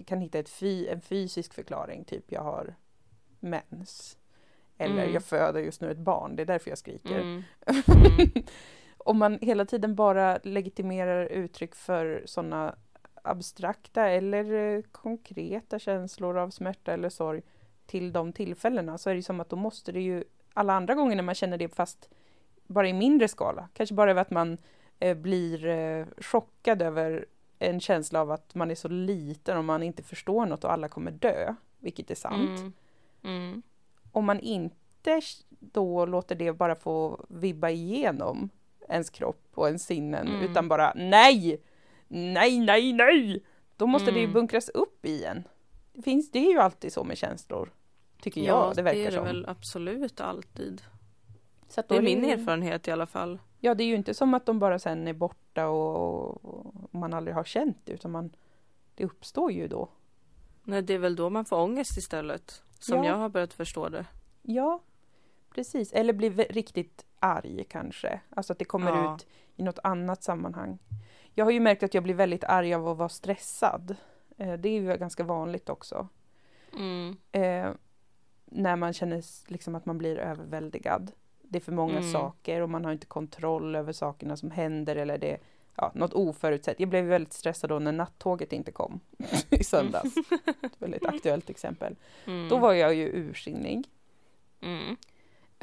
kan 0.07 0.20
hitta 0.20 0.38
ett 0.38 0.49
fy, 0.49 0.87
en 0.88 1.01
fysisk 1.01 1.55
förklaring, 1.55 2.05
typ 2.05 2.33
jag 2.33 2.42
har 2.42 2.75
mens. 3.40 4.18
Eller 4.79 5.03
Mm. 5.03 5.14
jag 5.14 5.25
föder 5.25 5.61
just 5.61 5.81
nu 5.81 5.90
ett 5.90 5.99
barn, 5.99 6.37
det 6.37 6.42
är 6.42 6.47
därför 6.47 6.70
jag 6.70 6.79
skriker. 6.79 7.20
Mm. 7.20 7.42
Mm. 7.87 8.31
Om 9.04 9.18
man 9.18 9.38
hela 9.40 9.64
tiden 9.64 9.94
bara 9.94 10.38
legitimerar 10.42 11.26
uttryck 11.26 11.74
för 11.74 12.22
sådana 12.26 12.74
abstrakta 13.22 14.08
eller 14.08 14.52
eh, 14.52 14.82
konkreta 14.92 15.78
känslor 15.78 16.38
av 16.38 16.50
smärta 16.50 16.92
eller 16.92 17.08
sorg 17.08 17.42
till 17.86 18.12
de 18.12 18.32
tillfällena 18.32 18.98
så 18.98 19.10
är 19.10 19.14
det 19.14 19.22
som 19.22 19.40
att 19.40 19.48
då 19.48 19.56
måste 19.56 19.92
det 19.92 20.00
ju 20.00 20.24
alla 20.54 20.72
andra 20.72 20.94
gånger 20.94 21.16
när 21.16 21.22
man 21.22 21.34
känner 21.34 21.58
det 21.58 21.68
fast 21.68 22.08
bara 22.66 22.88
i 22.88 22.92
mindre 22.92 23.28
skala, 23.28 23.68
kanske 23.74 23.94
bara 23.94 24.10
över 24.10 24.22
att 24.22 24.30
man 24.30 24.58
eh, 24.98 25.16
blir 25.16 25.66
eh, 25.66 26.06
chockad 26.18 26.82
över 26.82 27.26
en 27.58 27.80
känsla 27.80 28.20
av 28.20 28.30
att 28.30 28.54
man 28.54 28.70
är 28.70 28.74
så 28.74 28.88
liten 28.88 29.58
och 29.58 29.64
man 29.64 29.82
inte 29.82 30.02
förstår 30.02 30.46
något 30.46 30.64
och 30.64 30.72
alla 30.72 30.88
kommer 30.88 31.10
dö, 31.10 31.54
vilket 31.78 32.10
är 32.10 32.14
sant. 32.14 32.60
Mm. 32.60 32.72
Mm. 33.22 33.62
om 34.12 34.24
man 34.24 34.40
inte 34.40 35.20
då 35.60 36.06
låter 36.06 36.34
det 36.34 36.52
bara 36.52 36.74
få 36.74 37.24
vibba 37.28 37.70
igenom 37.70 38.50
ens 38.88 39.11
kropp 39.11 39.47
och 39.55 39.66
ens 39.66 39.87
sinnen 39.87 40.29
Mm. 40.29 40.42
utan 40.51 40.68
bara 40.68 40.92
nej, 40.97 41.61
nej, 42.09 42.59
nej, 42.61 42.92
nej, 42.92 43.44
då 43.77 43.87
måste 43.87 44.11
det 44.11 44.18
ju 44.18 44.25
Mm. 44.25 44.35
bunkras 44.35 44.68
upp 44.68 45.05
igen. 45.07 45.49
Det, 45.92 46.03
finns, 46.03 46.31
det 46.31 46.38
är 46.38 46.51
ju 46.53 46.59
alltid 46.59 46.92
så 46.92 47.05
med 47.05 47.18
känslor, 47.18 47.73
tycker 48.20 48.40
jag, 48.40 48.77
det 48.77 48.83
verkar 48.83 48.99
det 48.99 49.07
är 49.07 49.11
det 49.11 49.16
som. 49.16 49.25
väl 49.25 49.47
absolut 49.49 50.20
alltid. 50.20 50.83
Så 51.68 51.83
Det 51.88 51.97
är 51.97 52.03
min 52.03 52.25
erfarenhet 52.25 52.88
i 52.88 52.90
alla 52.90 53.07
fall. 53.07 53.38
Ja, 53.61 53.75
det 53.75 53.85
är 53.85 53.87
ju 53.87 53.94
inte 53.94 54.14
som 54.14 54.35
att 54.35 54.47
de 54.47 54.59
bara 54.59 54.79
sen 54.79 55.09
är 55.09 55.12
borta 55.12 55.68
och, 55.68 56.44
och 56.44 56.94
man 56.94 57.14
aldrig 57.14 57.35
har 57.35 57.44
känt 57.44 57.79
det, 57.85 57.92
utan 57.92 58.11
man, 58.11 58.31
det 58.94 59.05
uppstår 59.05 59.53
ju 59.53 59.68
då. 59.68 59.88
Nej, 60.64 60.83
det 60.83 60.94
är 60.94 60.99
väl 60.99 61.16
då 61.16 61.31
man 61.31 61.44
får 61.44 61.57
ångest 61.61 61.99
istället. 61.99 62.62
Som 62.79 62.99
Ja. 62.99 63.11
jag 63.11 63.16
har 63.16 63.29
börjat 63.29 63.53
förstå 63.55 63.88
det. 63.88 64.07
Ja, 64.42 64.81
precis. 65.54 65.92
Eller 65.92 66.12
blir 66.12 66.30
riktigt 66.30 67.04
arg 67.18 67.64
kanske. 67.68 68.20
Alltså 68.30 68.52
att 68.52 68.58
det 68.58 68.64
kommer 68.64 68.90
Ja. 68.90 69.14
ut 69.14 69.26
i 69.56 69.62
något 69.62 69.78
annat 69.82 70.22
sammanhang. 70.22 70.78
Jag 71.34 71.44
har 71.44 71.52
ju 71.52 71.60
märkt 71.60 71.82
att 71.82 71.94
jag 71.94 72.02
blir 72.02 72.14
väldigt 72.14 72.44
arg 72.44 72.74
av 72.74 72.88
att 72.88 72.96
vara 72.96 73.08
stressad. 73.08 73.96
Eh, 74.36 74.52
Det 74.52 74.68
är 74.68 74.72
ju 74.80 74.96
ganska 74.96 75.24
vanligt 75.24 75.68
också. 75.68 76.08
Mm. 76.76 77.16
Eh, 77.32 77.70
när 78.44 78.76
man 78.76 78.92
känner 78.92 79.22
liksom 79.52 79.74
att 79.74 79.86
man 79.86 79.98
blir 79.98 80.16
överväldigad. 80.18 81.12
Det 81.42 81.58
är 81.58 81.62
för 81.62 81.72
många 81.72 81.98
Mm. 81.98 82.12
saker 82.12 82.60
och 82.60 82.70
man 82.70 82.84
har 82.84 82.92
inte 82.92 83.06
kontroll 83.06 83.76
över 83.76 83.92
sakerna 83.92 84.36
som 84.36 84.50
händer 84.50 84.96
eller 84.96 85.18
det 85.18 85.38
ja, 85.76 85.92
något 85.94 86.12
oförutsett. 86.12 86.80
Jag 86.80 86.88
blev 86.88 87.04
väldigt 87.04 87.32
stressad 87.32 87.70
då 87.70 87.78
när 87.78 87.92
nattåget 87.92 88.52
inte 88.52 88.72
kom 88.72 89.00
i 89.50 89.64
söndags. 89.64 90.16
Ett 90.62 90.72
väldigt 90.78 91.06
aktuellt 91.06 91.50
exempel. 91.50 91.96
Mm. 92.26 92.48
Då 92.48 92.58
var 92.58 92.72
jag 92.72 92.94
ju 92.94 93.06
ursinnig. 93.08 93.88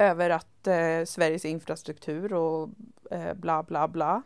Mm. 0.02 0.10
över 0.10 0.30
att 0.30 0.66
eh, 0.66 1.04
Sveriges 1.04 1.44
infrastruktur 1.44 2.32
och 2.32 2.68
eh, 3.10 3.34
bla 3.34 3.62
bla 3.62 3.88
bla. 3.88 4.22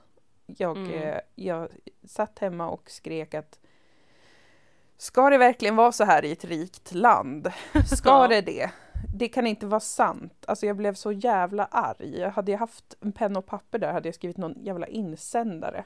Jag, 0.47 0.77
Mm. 0.77 0.93
eh, 0.93 1.19
jag 1.35 1.69
satt 2.05 2.39
hemma 2.39 2.69
och 2.71 2.91
skrek 2.91 3.35
att 3.35 3.59
Ska 4.99 5.31
det 5.31 5.39
verkligen 5.39 5.77
vara 5.77 5.93
så 5.93 6.05
här 6.05 6.25
i 6.25 6.33
ett 6.33 6.45
rikt 6.45 6.95
land? 6.95 7.53
Ska 7.97 8.09
Ja. 8.09 8.29
det 8.29 8.41
det? 8.41 8.71
Det 9.15 9.29
kan 9.29 9.47
inte 9.47 9.67
vara 9.67 9.81
sant. 9.81 10.45
Alltså 10.47 10.67
jag 10.67 10.77
blev 10.77 10.95
så 10.95 11.13
jävla 11.13 11.65
arg. 11.65 12.23
Hade 12.23 12.53
jag 12.53 12.59
haft 12.59 12.97
en 13.01 13.13
penna 13.13 13.39
och 13.39 13.47
papper 13.47 13.79
där 13.79 13.93
hade 13.93 14.09
jag 14.09 14.15
skrivit 14.15 14.37
någon 14.37 14.65
jävla 14.65 14.87
insändare. 14.87 15.85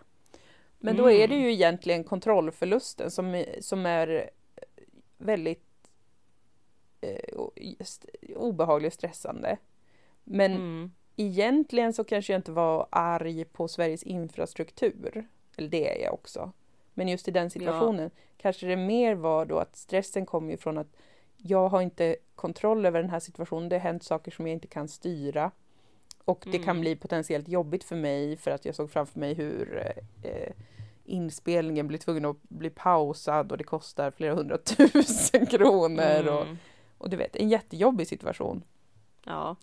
Men 0.79 0.97
då 0.97 1.11
är 1.11 1.29
det 1.29 1.35
Mm. 1.35 1.47
ju 1.47 1.53
egentligen 1.53 2.05
kontrollförlusten 2.05 3.11
som, 3.11 3.45
som 3.61 3.87
är 3.87 4.31
väldigt 5.19 5.91
eh, 7.01 7.39
o- 7.39 7.53
st- 7.81 8.35
obehaglig 8.37 8.87
och 8.89 8.93
stressande. 8.93 9.57
Men 10.33 10.53
Mm. 10.53 10.91
egentligen 11.17 11.93
så 11.93 12.05
kanske 12.05 12.33
jag 12.33 12.39
inte 12.39 12.53
var 12.53 12.87
arg 12.91 13.45
på 13.45 13.69
Sveriges 13.69 14.03
infrastruktur. 14.03 15.29
Eller 15.57 15.69
det 15.69 15.99
är 15.99 16.05
jag 16.05 16.15
också. 16.15 16.53
Men 16.95 17.09
just 17.09 17.29
i 17.29 17.31
den 17.31 17.51
situationen 17.51 18.11
kanske 18.37 18.67
det 18.67 18.77
mer 18.77 19.15
var 19.15 19.45
då 19.47 19.59
att 19.59 19.77
stressen 19.77 20.27
kom 20.27 20.51
ju 20.51 20.57
från 20.57 20.79
att 20.79 20.97
jag 21.37 21.69
har 21.69 21.81
inte 21.83 22.17
kontroll 22.35 22.87
över 22.87 23.01
den 23.03 23.11
här 23.11 23.21
situationen. 23.21 23.69
Det 23.69 23.77
har 23.77 23.81
hänt 23.81 24.03
saker 24.03 24.31
som 24.31 24.47
jag 24.47 24.53
inte 24.53 24.67
kan 24.67 24.89
styra. 24.89 25.51
Och 26.25 26.45
det 26.53 26.59
kan 26.59 26.69
Mm. 26.71 26.81
bli 26.81 26.97
potentiellt 26.97 27.49
jobbigt 27.49 27.85
för 27.85 27.97
mig 27.97 28.37
för 28.37 28.51
att 28.51 28.65
jag 28.65 28.75
såg 28.75 28.91
framför 28.91 29.21
mig 29.21 29.35
hur 29.35 29.83
eh, 30.23 30.53
inspelningen 31.05 31.89
blir 31.89 31.99
tvungen 31.99 32.25
att 32.25 32.43
bli 32.43 32.71
pausad 32.71 33.53
och 33.53 33.59
det 33.59 33.65
kostar 33.65 34.11
flera 34.11 34.35
hundratusen 34.35 35.47
kronor. 35.51 36.29
Och, 36.29 36.43
Mm. 36.43 36.59
och 36.99 37.11
du 37.11 37.17
vet, 37.17 37.37
en 37.37 37.49
jättejobbig 37.49 38.07
situation. 38.07 38.63
Ja. 39.25 39.57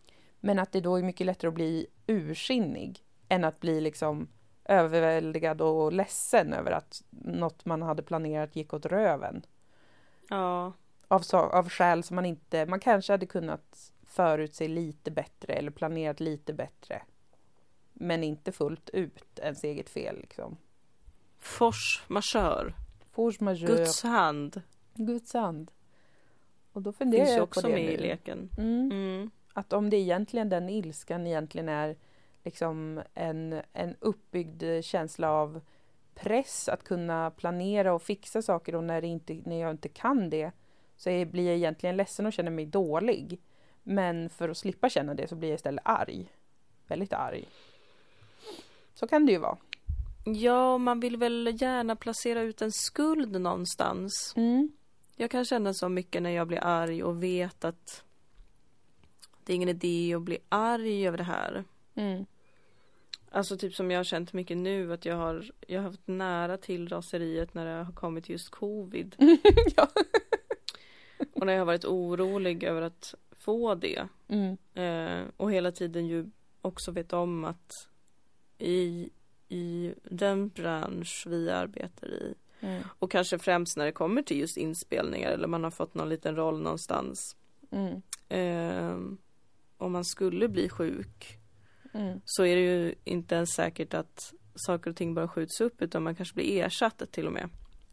Men 0.47 0.59
att 0.59 0.71
det 0.71 0.81
då 0.81 0.95
är 0.95 1.03
mycket 1.03 1.25
lättare 1.25 1.47
att 1.47 1.53
bli 1.53 1.87
ursinnig 2.07 3.03
än 3.29 3.43
att 3.43 3.59
bli 3.59 3.81
liksom 3.81 4.27
överväldigad 4.65 5.61
och 5.61 5.93
ledsen 5.93 6.53
över 6.53 6.71
att 6.71 7.03
något 7.09 7.65
man 7.65 7.81
hade 7.81 8.03
planerat 8.03 8.55
gick 8.55 8.73
åt 8.73 8.85
röven. 8.85 9.45
Ja. 10.29 10.73
Av, 11.07 11.19
sa- 11.19 11.49
av 11.49 11.69
skäl 11.69 12.03
som 12.03 12.15
man 12.15 12.25
inte, 12.25 12.65
man 12.65 12.79
kanske 12.79 13.13
hade 13.13 13.25
kunnat 13.25 13.91
förutse 14.05 14.67
lite 14.67 15.11
bättre 15.11 15.53
eller 15.53 15.71
planerat 15.71 16.19
lite 16.19 16.53
bättre. 16.53 17.01
Men 17.93 18.23
inte 18.23 18.51
fullt 18.51 18.89
ut 18.89 19.39
ens 19.39 19.63
eget 19.63 19.89
fel 19.89 20.17
liksom. 20.21 20.57
Force 21.39 22.01
majeure. 22.07 22.73
Force 23.11 23.43
majeure, 23.43 23.75
Guds 23.75 24.03
hand. 24.03 24.61
Guds 24.93 25.33
hand. 25.33 25.71
Och 26.71 26.81
då 26.81 26.91
funderar 26.91 27.25
Finns 27.25 27.37
jag 27.37 27.39
på 27.39 27.43
också 27.43 27.61
det 27.61 27.73
med 27.73 27.83
i 27.93 27.97
nu. 27.97 28.01
leken. 28.03 28.49
Mm. 28.57 28.91
Mm. 28.91 29.31
Att 29.57 29.73
om 29.73 29.89
det 29.89 29.97
egentligen, 29.97 30.49
den 30.49 30.69
ilskan 30.69 31.27
egentligen 31.27 31.69
är 31.69 31.95
liksom 32.43 33.01
en, 33.13 33.61
en 33.73 33.95
uppbyggd 33.99 34.63
känsla 34.81 35.31
av 35.31 35.61
press 36.15 36.69
att 36.69 36.83
kunna 36.83 37.31
planera 37.31 37.93
och 37.93 38.01
fixa 38.01 38.41
saker 38.41 38.75
och 38.75 38.83
när, 38.83 39.03
inte, 39.03 39.41
när 39.45 39.61
jag 39.61 39.71
inte 39.71 39.89
kan 39.89 40.29
det 40.29 40.51
så 40.95 41.09
är, 41.09 41.25
blir 41.25 41.47
jag 41.47 41.55
egentligen 41.55 41.97
ledsen 41.97 42.25
och 42.25 42.33
känner 42.33 42.51
mig 42.51 42.65
dålig. 42.65 43.41
Men 43.83 44.29
för 44.29 44.49
att 44.49 44.57
slippa 44.57 44.89
känna 44.89 45.13
det 45.13 45.27
så 45.27 45.35
blir 45.35 45.49
jag 45.49 45.55
istället 45.55 45.83
arg. 45.85 46.31
Väldigt 46.87 47.13
arg. 47.13 47.47
Så 48.93 49.07
kan 49.07 49.25
det 49.25 49.31
ju 49.31 49.37
vara. 49.37 49.57
Ja, 50.25 50.77
man 50.77 50.99
vill 50.99 51.17
väl 51.17 51.57
gärna 51.61 51.95
placera 51.95 52.41
ut 52.41 52.61
en 52.61 52.71
skuld 52.71 53.41
någonstans. 53.41 54.33
Mm. 54.35 54.71
Jag 55.15 55.31
kan 55.31 55.45
känna 55.45 55.73
så 55.73 55.89
mycket 55.89 56.23
när 56.23 56.29
jag 56.29 56.47
blir 56.47 56.63
arg 56.63 57.03
och 57.03 57.23
vet 57.23 57.65
att 57.65 58.03
det 59.47 59.53
är 59.53 59.55
ingen 59.55 59.69
idé 59.69 60.13
att 60.15 60.21
bli 60.21 60.37
arg 60.49 61.07
över 61.07 61.17
det 61.17 61.23
här. 61.23 61.63
Mm. 61.95 62.25
Alltså 63.31 63.57
typ 63.57 63.75
som 63.75 63.91
jag 63.91 63.99
har 63.99 64.03
känt 64.03 64.33
mycket 64.33 64.57
nu 64.57 64.93
att 64.93 65.05
jag 65.05 65.15
har, 65.15 65.51
jag 65.67 65.79
har 65.81 65.89
haft 65.89 66.07
nära 66.07 66.57
till 66.57 66.87
raseriet 66.89 67.53
när 67.53 67.65
det 67.65 67.83
har 67.83 67.93
kommit 67.93 68.29
just 68.29 68.49
covid. 68.49 69.15
ja. 69.75 69.87
Och 71.33 71.45
när 71.45 71.53
jag 71.53 71.59
har 71.61 71.65
varit 71.65 71.85
orolig 71.85 72.63
över 72.63 72.81
att 72.81 73.15
få 73.31 73.75
det 73.75 74.07
Mm. 74.27 74.57
eh, 74.73 75.27
och 75.37 75.51
hela 75.51 75.71
tiden 75.71 76.07
ju 76.07 76.25
också 76.61 76.91
vet 76.91 77.13
om 77.13 77.43
att 77.45 77.71
i, 78.57 79.09
i 79.49 79.93
den 80.03 80.49
bransch 80.49 81.23
vi 81.27 81.49
arbetar 81.49 82.07
i 82.07 82.33
Mm. 82.59 82.83
och 82.99 83.11
kanske 83.11 83.39
främst 83.39 83.77
när 83.77 83.85
det 83.85 83.91
kommer 83.91 84.21
till 84.21 84.39
just 84.39 84.57
inspelningar 84.57 85.31
eller 85.31 85.47
man 85.47 85.63
har 85.63 85.71
fått 85.71 85.93
någon 85.93 86.09
liten 86.09 86.35
roll 86.35 86.61
någonstans 86.61 87.35
Mm. 87.71 88.01
eh, 88.29 89.17
om 89.77 89.91
man 89.91 90.05
skulle 90.05 90.47
bli 90.47 90.69
sjuk 90.69 91.39
Mm. 91.93 92.21
så 92.25 92.45
är 92.45 92.55
det 92.55 92.61
ju 92.61 92.95
inte 93.03 93.35
ens 93.35 93.49
säkert 93.49 93.93
att 93.93 94.33
saker 94.55 94.89
och 94.89 94.95
ting 94.95 95.13
bara 95.13 95.27
skjuts 95.27 95.61
upp 95.61 95.81
utan 95.81 96.03
man 96.03 96.15
kanske 96.15 96.35
blir 96.35 96.63
ersatt 96.65 97.03
till 97.11 97.27
och 97.27 97.33
med 97.33 97.49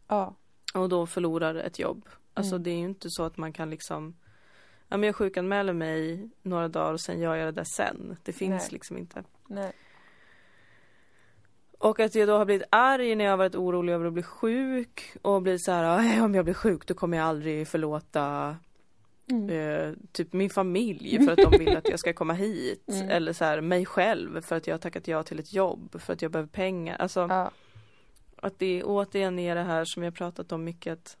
Ja. 0.07 0.35
och 0.73 0.89
då 0.89 1.05
förlorar 1.05 1.55
ett 1.55 1.79
jobb. 1.79 2.09
Alltså 2.33 2.55
Mm. 2.55 2.63
det 2.63 2.69
är 2.69 2.75
ju 2.77 2.85
inte 2.85 3.07
så 3.09 3.23
att 3.23 3.37
man 3.37 3.53
kan 3.53 3.69
liksom 3.69 4.15
Ja 4.87 4.97
men 4.97 5.07
jag 5.07 5.15
sjukanmäler 5.15 5.73
mig 5.73 6.29
några 6.41 6.67
dagar 6.67 6.93
och 6.93 7.01
sen 7.01 7.19
gör 7.19 7.35
jag 7.35 7.47
det 7.47 7.51
där 7.51 7.63
sen. 7.75 8.17
Det 8.23 8.33
finns 8.33 8.63
Nej. 8.63 8.69
liksom 8.71 8.97
inte. 8.97 9.23
Nej. 9.47 9.71
Och 11.79 11.99
att 11.99 12.15
jag 12.15 12.27
då 12.27 12.37
har 12.37 12.45
blivit 12.45 12.67
arg 12.71 13.15
när 13.15 13.25
jag 13.25 13.31
har 13.31 13.37
varit 13.37 13.55
orolig 13.55 13.93
över 13.93 14.05
att 14.05 14.13
bli 14.13 14.23
sjuk 14.23 15.17
och 15.21 15.41
blivit 15.41 15.63
så 15.63 15.71
här, 15.71 15.83
"Aj, 15.99 16.21
om 16.21 16.35
jag 16.35 16.45
blir 16.45 16.53
sjuk 16.53 16.87
då 16.87 16.93
kommer 16.93 17.17
jag 17.17 17.25
aldrig 17.27 17.67
förlåta 17.67 18.55
Mm. 19.31 19.49
eh, 19.49 19.93
typ 20.11 20.33
min 20.33 20.49
familj 20.49 21.19
för 21.25 21.31
att 21.31 21.51
de 21.51 21.57
vill 21.65 21.77
att 21.77 21.89
jag 21.89 21.99
ska 21.99 22.13
komma 22.13 22.33
hit. 22.33 22.89
Mm. 22.89 23.09
Eller 23.09 23.33
så 23.33 23.45
här, 23.45 23.61
mig 23.61 23.85
själv 23.85 24.41
för 24.41 24.55
att 24.55 24.67
jag 24.67 24.73
har 24.73 24.79
tackat 24.79 25.07
ja 25.07 25.23
till 25.23 25.39
ett 25.39 25.53
jobb 25.53 26.01
för 26.01 26.13
att 26.13 26.21
jag 26.21 26.31
behöver 26.31 26.49
pengar. 26.49 26.95
Alltså 26.97 27.19
Ja. 27.29 27.51
att 28.37 28.59
det 28.59 28.83
återigen 28.83 29.39
är 29.39 29.55
det 29.55 29.63
här 29.63 29.85
som 29.85 30.03
jag 30.03 30.15
pratat 30.15 30.51
om 30.51 30.63
mycket 30.63 30.93
att 30.93 31.17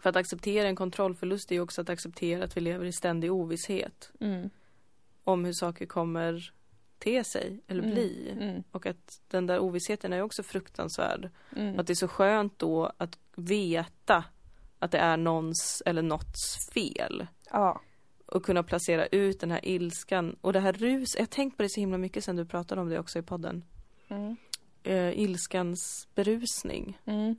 för 0.00 0.10
att 0.10 0.16
acceptera 0.16 0.68
en 0.68 0.76
kontrollförlust 0.76 1.52
är 1.52 1.60
också 1.60 1.80
att 1.80 1.88
acceptera 1.90 2.44
att 2.44 2.56
vi 2.56 2.60
lever 2.60 2.84
i 2.84 2.92
ständig 2.92 3.32
ovisshet 3.32 4.12
Mm. 4.20 4.50
om 5.24 5.44
hur 5.44 5.52
saker 5.52 5.86
kommer 5.86 6.52
te 6.98 7.24
sig 7.24 7.60
eller 7.66 7.82
Mm. 7.82 7.94
bli. 7.94 8.36
Mm. 8.40 8.62
Och 8.70 8.86
att 8.86 9.20
den 9.28 9.46
där 9.46 9.58
ovissheten 9.58 10.12
är 10.12 10.22
också 10.22 10.42
fruktansvärd. 10.42 11.30
Mm. 11.56 11.78
Att 11.78 11.86
det 11.86 11.92
är 11.92 11.94
så 11.94 12.08
skönt 12.08 12.58
då 12.58 12.92
att 12.96 13.18
veta 13.36 14.24
att 14.82 14.90
det 14.90 14.98
är 14.98 15.16
någons 15.16 15.82
eller 15.86 16.02
någts 16.02 16.70
fel. 16.74 17.26
Ja. 17.50 17.80
Och 18.26 18.44
kunna 18.44 18.62
placera 18.62 19.06
ut 19.06 19.40
den 19.40 19.50
här 19.50 19.60
ilskan 19.62 20.36
och 20.40 20.52
det 20.52 20.60
här 20.60 20.72
rus. 20.72 21.14
Jag 21.14 21.22
har 21.22 21.26
tänkt 21.26 21.56
på 21.56 21.62
det 21.62 21.68
så 21.68 21.80
himla 21.80 21.98
mycket 21.98 22.24
sen 22.24 22.36
du 22.36 22.44
pratade 22.44 22.80
om 22.80 22.88
det 22.88 22.98
också 22.98 23.18
i 23.18 23.22
podden. 23.22 23.64
Mm. 24.08 24.36
Eh, 24.82 25.18
ilskans 25.18 26.08
berusning. 26.14 26.98
Mm. 27.04 27.36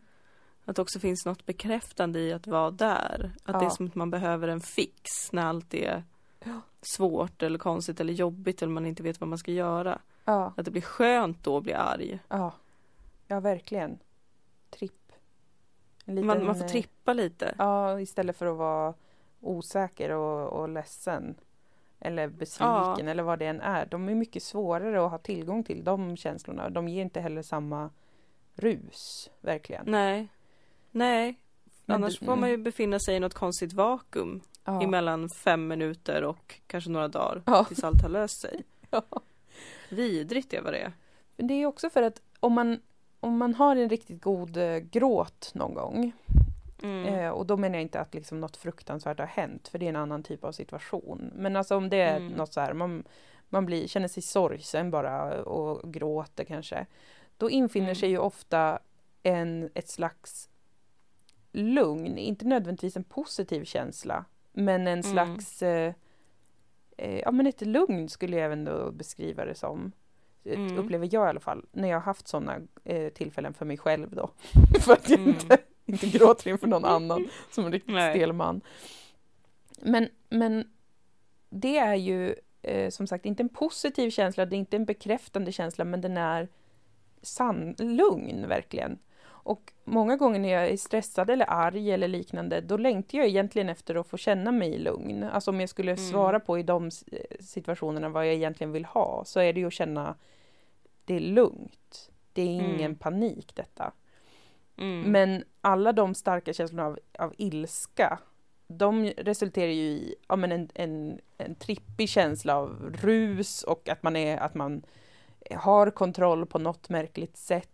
Att 0.66 0.76
det 0.76 0.82
också 0.82 1.00
finns 1.00 1.26
något 1.26 1.46
bekräftande 1.46 2.20
i 2.20 2.34
att 2.34 2.48
vara 2.48 2.72
där. 2.72 3.32
Att 3.44 3.54
det 3.54 3.60
är 3.60 3.64
Ja. 3.64 3.70
som 3.70 3.88
att 3.88 3.96
man 3.96 4.10
behöver 4.12 4.48
en 4.48 4.62
fix 4.62 5.32
när 5.32 5.46
allt 5.46 5.74
är 5.74 6.04
Ja. 6.44 6.62
svårt 6.82 7.44
eller 7.44 7.60
konstigt 7.60 8.00
eller 8.00 8.14
jobbigt 8.14 8.62
eller 8.62 8.74
man 8.74 8.86
inte 8.86 9.04
vet 9.04 9.20
vad 9.20 9.28
man 9.30 9.38
ska 9.38 9.52
göra. 9.52 10.00
Ja. 10.26 10.54
Att 10.58 10.66
det 10.66 10.72
blir 10.72 10.82
skönt 10.82 11.44
då 11.44 11.58
att 11.58 11.64
bli 11.64 11.74
arg. 11.74 12.20
Ja. 12.28 12.54
Ja, 13.28 13.40
verkligen. 13.40 14.00
Tripp. 14.70 15.03
En 16.06 16.16
liten, 16.16 16.28
Man, 16.28 16.46
man 16.46 16.56
får 16.56 16.64
eh, 16.66 16.70
trippa 16.70 17.14
lite. 17.14 17.56
Ja, 17.58 18.00
istället 18.00 18.38
för 18.38 18.46
att 18.46 18.58
vara 18.58 18.94
osäker 19.42 20.10
och, 20.10 20.62
och 20.62 20.70
ledsen. 20.70 21.36
Eller 22.00 22.28
besviken 22.28 23.08
eller 23.08 23.24
vad 23.24 23.40
det 23.40 23.46
än 23.46 23.62
är. 23.62 23.86
De 23.86 24.10
är 24.10 24.16
mycket 24.16 24.44
svårare 24.44 25.06
att 25.06 25.12
ha 25.12 25.18
tillgång 25.18 25.64
till, 25.64 25.84
de 25.84 26.18
känslorna. 26.18 26.70
De 26.70 26.88
ger 26.88 27.02
inte 27.02 27.22
heller 27.22 27.42
samma 27.42 27.90
rus, 28.56 29.30
verkligen. 29.42 29.84
Nej. 29.88 30.28
Nej. 30.92 31.40
Annars 31.86 32.20
får 32.20 32.36
man 32.36 32.50
ju 32.50 32.58
befinna 32.58 33.00
sig 33.00 33.16
i 33.16 33.20
något 33.20 33.34
konstigt 33.34 33.74
vakuum 33.74 34.42
Ja. 34.66 34.82
emellan 34.82 35.30
fem 35.30 35.68
minuter 35.68 36.24
och 36.24 36.60
kanske 36.68 36.90
några 36.90 37.08
dagar 37.08 37.42
Ja. 37.46 37.64
tills 37.66 37.84
allt 37.84 38.02
har 38.02 38.10
löst 38.10 38.42
sig. 38.42 38.64
Ja. 38.90 39.02
Vidrigt 39.90 40.54
är 40.54 40.62
vad 40.62 40.74
det 40.74 40.80
är. 40.80 40.94
Men 41.38 41.48
det 41.48 41.54
är 41.54 41.66
också 41.66 41.90
för 41.90 42.02
att 42.02 42.22
om 42.40 42.54
man, 42.54 42.80
om 43.24 43.38
man 43.38 43.54
har 43.56 43.76
en 43.76 43.90
riktigt 43.90 44.22
god 44.22 44.58
eh, 44.58 44.78
gråt 44.78 45.52
någon 45.54 45.74
gång 45.74 46.12
Mm. 46.84 47.06
Eh, 47.16 47.30
och 47.30 47.46
då 47.46 47.58
menar 47.58 47.76
jag 47.76 47.82
inte 47.82 48.00
att 48.00 48.14
liksom 48.14 48.40
något 48.40 48.58
fruktansvärt 48.58 49.20
har 49.20 49.26
hänt, 49.26 49.68
för 49.68 49.80
det 49.80 49.86
är 49.86 49.90
en 49.90 49.96
annan 49.96 50.24
typ 50.24 50.44
av 50.44 50.52
situation. 50.52 51.32
Men 51.36 51.56
alltså 51.56 51.76
om 51.78 51.90
det 51.90 51.98
är 52.02 52.18
Mm. 52.18 52.32
något 52.34 52.54
så 52.54 52.62
här, 52.62 52.74
man, 52.74 53.04
man 53.50 53.66
blir, 53.66 53.88
känner 53.88 54.08
sig 54.08 54.24
sorgsen 54.24 54.92
bara 54.92 55.44
och 55.44 55.94
gråter 55.94 56.44
kanske. 56.44 56.86
Då 57.38 57.50
infinner 57.50 57.86
Mm. 57.86 57.96
sig 57.96 58.10
ju 58.10 58.18
ofta 58.18 58.80
en, 59.24 59.70
ett 59.74 59.88
slags 59.90 60.50
lugn, 61.52 62.18
inte 62.18 62.46
nödvändigtvis 62.46 62.98
en 62.98 63.04
positiv 63.04 63.64
känsla, 63.66 64.26
men 64.52 64.82
en 64.82 64.88
Mm. 64.88 65.04
slags, 65.04 65.62
eh, 65.64 65.94
eh, 66.98 67.20
ja 67.20 67.32
men 67.32 67.48
ett 67.48 67.62
lugn 67.62 68.10
skulle 68.10 68.38
jag 68.38 68.54
ändå 68.54 68.92
beskriva 68.92 69.46
det 69.46 69.56
som. 69.56 69.92
Mm. 70.46 70.78
Upplever 70.78 71.10
jag 71.12 71.26
i 71.28 71.30
alla 71.30 71.40
fall, 71.40 71.66
när 71.72 71.88
jag 71.88 71.96
har 71.96 72.02
haft 72.02 72.28
sådana 72.28 72.60
eh, 72.84 73.10
tillfällen 73.14 73.54
för 73.54 73.66
mig 73.66 73.78
själv 73.78 74.16
då. 74.16 74.30
för 74.80 74.94
att 74.94 75.10
jag 75.10 75.20
Mm. 75.20 75.30
inte, 75.30 75.58
inte 75.86 76.08
gråter 76.08 76.50
inför 76.50 76.68
någon 76.68 76.86
annan 76.86 77.28
som 77.52 77.66
en 77.66 77.72
riktigt 77.72 77.94
Nej. 77.96 78.16
stel 78.16 78.34
man. 78.34 78.62
Men, 79.82 80.10
men 80.30 80.68
det 81.50 81.78
är 81.78 81.96
ju 81.96 82.36
eh, 82.62 82.90
som 82.90 83.08
sagt 83.08 83.26
inte 83.26 83.44
en 83.44 83.50
positiv 83.50 84.10
känsla, 84.10 84.46
det 84.46 84.56
är 84.56 84.58
inte 84.58 84.76
en 84.76 84.86
bekräftande 84.86 85.52
känsla, 85.52 85.86
men 85.86 86.02
den 86.02 86.18
är 86.18 86.48
sann, 87.22 87.76
lugn 87.78 88.48
verkligen. 88.48 89.00
Och 89.44 89.74
många 89.84 90.18
gånger 90.18 90.40
när 90.40 90.50
jag 90.50 90.68
är 90.70 90.78
stressad 90.78 91.30
eller 91.30 91.46
arg 91.50 91.92
eller 91.92 92.08
liknande, 92.08 92.62
då 92.62 92.78
längtar 92.78 93.18
jag 93.18 93.28
egentligen 93.28 93.70
efter 93.70 93.96
att 93.96 94.08
få 94.08 94.18
känna 94.18 94.52
mig 94.52 94.78
lugn. 94.78 95.24
Alltså 95.24 95.52
om 95.52 95.60
jag 95.60 95.70
skulle 95.70 95.92
Mm. 95.92 96.04
svara 96.12 96.40
på 96.40 96.60
i 96.60 96.64
de 96.64 96.88
s- 96.88 97.06
situationerna 97.40 98.10
vad 98.10 98.28
jag 98.28 98.34
egentligen 98.34 98.72
vill 98.72 98.86
ha, 98.86 99.24
så 99.26 99.40
är 99.40 99.54
det 99.54 99.60
ju 99.60 99.68
att 99.68 99.74
känna 99.74 100.16
det 101.06 101.16
är 101.16 101.20
lugnt. 101.20 102.10
Det 102.34 102.42
är 102.42 102.46
ingen 102.46 102.76
Mm. 102.80 102.96
panik 102.96 103.56
detta. 103.56 103.92
Mm. 104.78 105.12
Men 105.12 105.44
alla 105.62 105.92
de 105.94 106.16
starka 106.16 106.54
känslorna 106.54 106.86
av, 106.86 107.00
av 107.20 107.34
ilska, 107.38 108.20
de 108.68 109.06
resulterar 109.18 109.72
ju 109.72 109.82
i 109.84 110.16
ja, 110.28 110.36
men 110.36 110.52
en, 110.52 110.70
en, 110.74 111.20
en 111.38 111.56
trippig 111.56 112.10
känsla 112.10 112.56
av 112.58 112.96
rus 113.02 113.64
och 113.64 113.90
att 113.90 114.04
man, 114.04 114.16
är, 114.16 114.38
att 114.38 114.54
man 114.56 114.84
har 115.52 115.90
kontroll 115.92 116.46
på 116.46 116.60
något 116.60 116.90
märkligt 116.90 117.38
sätt. 117.38 117.70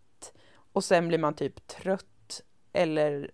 Och 0.74 0.84
sen 0.84 1.08
blir 1.08 1.18
man 1.18 1.34
typ 1.34 1.68
trött 1.68 2.42
eller 2.74 3.32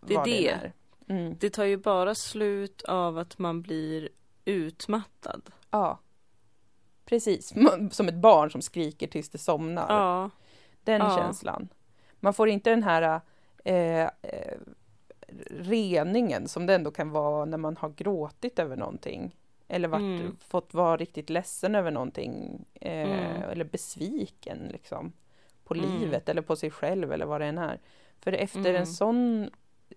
Det 0.00 0.14
vad 0.16 0.24
det 0.24 0.30
det. 0.30 0.48
är. 0.48 0.72
Mm. 1.08 1.36
Det 1.40 1.50
tar 1.50 1.64
ju 1.64 1.76
bara 1.76 2.14
slut 2.14 2.82
av 2.82 3.18
att 3.18 3.38
man 3.38 3.62
blir 3.62 4.08
utmattad. 4.44 5.50
Ja. 5.70 5.98
Precis, 7.04 7.52
som 7.90 8.08
ett 8.08 8.14
barn 8.14 8.50
som 8.50 8.62
skriker 8.62 9.06
tills 9.06 9.30
det 9.30 9.38
somnar. 9.38 9.86
Ja. 9.88 10.30
Den 10.84 11.00
Ja. 11.00 11.16
känslan. 11.16 11.68
Man 12.20 12.34
får 12.34 12.48
inte 12.48 12.70
den 12.70 12.82
här 12.82 13.20
eh, 13.64 14.02
eh, 14.02 14.58
reningen 15.50 16.48
som 16.48 16.66
det 16.66 16.74
ändå 16.74 16.90
kan 16.90 17.10
vara 17.10 17.44
när 17.44 17.58
man 17.58 17.76
har 17.76 17.88
gråtit 17.88 18.58
över 18.58 18.76
någonting. 18.76 19.36
Eller 19.68 19.88
varit, 19.88 20.00
Mm. 20.20 20.36
fått 20.48 20.74
vara 20.74 20.96
riktigt 20.96 21.30
ledsen 21.30 21.74
över 21.74 21.90
någonting. 21.90 22.64
Eh, 22.74 22.92
Mm. 23.10 23.42
Eller 23.50 23.64
besviken 23.64 24.58
liksom. 24.72 25.12
På 25.74 25.84
Mm. 25.84 25.98
livet 26.00 26.28
eller 26.28 26.42
på 26.42 26.56
sig 26.56 26.70
själv 26.70 27.12
eller 27.12 27.26
vad 27.26 27.40
det 27.40 27.46
än 27.46 27.58
är. 27.58 27.80
För 28.20 28.32
efter 28.32 28.60
Mm. 28.60 28.76
en 28.76 28.86
sån 28.86 29.50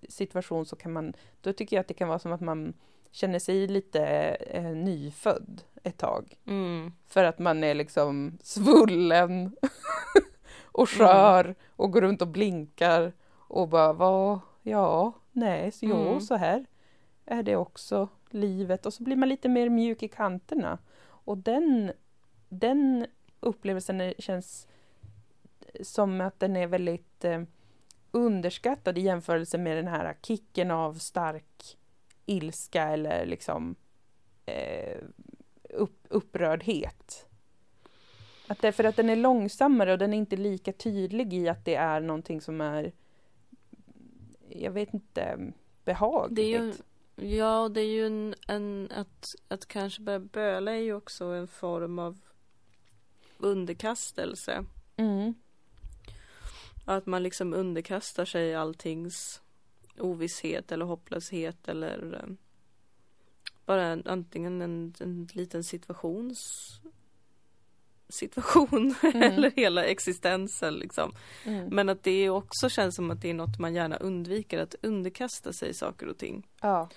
situation 0.09 0.65
så 0.65 0.75
kan 0.75 0.93
man, 0.93 1.13
då 1.41 1.53
tycker 1.53 1.75
jag 1.75 1.81
att 1.81 1.87
det 1.87 1.93
kan 1.93 2.07
vara 2.07 2.19
som 2.19 2.33
att 2.33 2.41
man 2.41 2.73
känner 3.11 3.39
sig 3.39 3.67
lite 3.67 4.01
eh, 4.49 4.63
nyfödd 4.63 5.61
ett 5.83 5.97
tag. 5.97 6.33
Mm. 6.47 6.91
För 7.07 7.23
att 7.23 7.39
man 7.39 7.63
är 7.63 7.73
liksom 7.73 8.37
svullen 8.43 9.55
och 10.63 10.89
skör 10.89 11.55
och 11.69 11.91
går 11.91 12.01
runt 12.01 12.21
och 12.21 12.27
blinkar 12.27 13.13
och 13.47 13.69
bara 13.69 13.93
vad, 13.93 14.39
ja, 14.61 15.13
nej, 15.31 15.71
så 15.71 15.85
jo, 15.85 15.95
Mm. 15.95 16.21
så 16.21 16.35
här 16.35 16.65
är 17.25 17.43
det 17.43 17.55
också 17.55 18.07
livet 18.29 18.85
och 18.85 18.93
så 18.93 19.03
blir 19.03 19.15
man 19.15 19.29
lite 19.29 19.49
mer 19.49 19.69
mjuk 19.69 20.03
i 20.03 20.07
kanterna. 20.07 20.77
Och 21.03 21.37
den, 21.37 21.91
den 22.49 23.05
upplevelsen 23.39 24.13
känns 24.19 24.67
som 25.81 26.21
att 26.21 26.39
den 26.39 26.55
är 26.55 26.67
väldigt 26.67 27.25
eh, 27.25 27.41
underskattad 28.11 28.97
i 28.97 29.01
jämförelse 29.01 29.57
med 29.57 29.77
den 29.77 29.87
här 29.87 30.17
kicken 30.21 30.71
av 30.71 30.93
stark 30.93 31.77
ilska 32.25 32.83
eller 32.83 33.25
liksom 33.25 33.75
eh, 34.45 34.97
upp, 35.69 36.05
upprördhet. 36.09 37.27
Att 38.47 38.61
det, 38.61 38.71
för 38.71 38.83
att 38.83 38.95
den 38.95 39.09
är 39.09 39.15
långsammare 39.15 39.91
och 39.91 39.97
den 39.97 40.13
är 40.13 40.17
inte 40.17 40.37
lika 40.37 40.73
tydlig 40.73 41.33
i 41.33 41.49
att 41.49 41.65
det 41.65 41.75
är 41.75 42.01
någonting 42.01 42.41
som 42.41 42.61
är, 42.61 42.91
jag 44.49 44.71
vet 44.71 44.93
inte, 44.93 45.51
behagligt. 45.85 46.35
Det 46.35 46.41
är 46.41 46.61
ju, 46.61 46.73
ja, 47.37 47.69
det 47.69 47.81
är 47.81 47.93
ju 47.93 48.05
en, 48.05 48.35
en 48.47 48.91
att, 48.91 49.25
att 49.47 49.65
kanske 49.65 50.01
börja 50.01 50.19
böla 50.19 50.71
är 50.71 50.79
ju 50.79 50.93
också 50.93 51.25
en 51.25 51.47
form 51.47 51.99
av 51.99 52.19
underkastelse. 53.37 54.65
Mm, 54.95 55.33
Att 56.85 57.05
man 57.05 57.23
liksom 57.23 57.53
underkastar 57.53 58.25
sig 58.25 58.55
alltings 58.55 59.41
ovisshet 59.97 60.71
eller 60.71 60.85
hopplöshet 60.85 61.67
eller 61.67 62.13
eh, 62.13 62.33
bara 63.65 63.83
en, 63.83 64.03
antingen 64.05 64.61
en, 64.61 64.93
en 64.99 65.27
liten 65.33 65.63
situations 65.63 66.71
situation 68.09 68.95
Mm. 69.03 69.21
eller 69.21 69.51
hela 69.51 69.85
existensen 69.85 70.73
liksom. 70.73 71.15
Mm. 71.43 71.67
Men 71.67 71.89
att 71.89 72.03
det 72.03 72.29
också 72.29 72.69
känns 72.69 72.95
som 72.95 73.11
att 73.11 73.21
det 73.21 73.29
är 73.29 73.33
något 73.33 73.59
man 73.59 73.73
gärna 73.75 73.97
undviker 73.97 74.59
att 74.59 74.75
underkasta 74.81 75.53
sig 75.53 75.73
saker 75.73 76.07
och 76.07 76.17
ting. 76.17 76.47
Ja. 76.61 76.89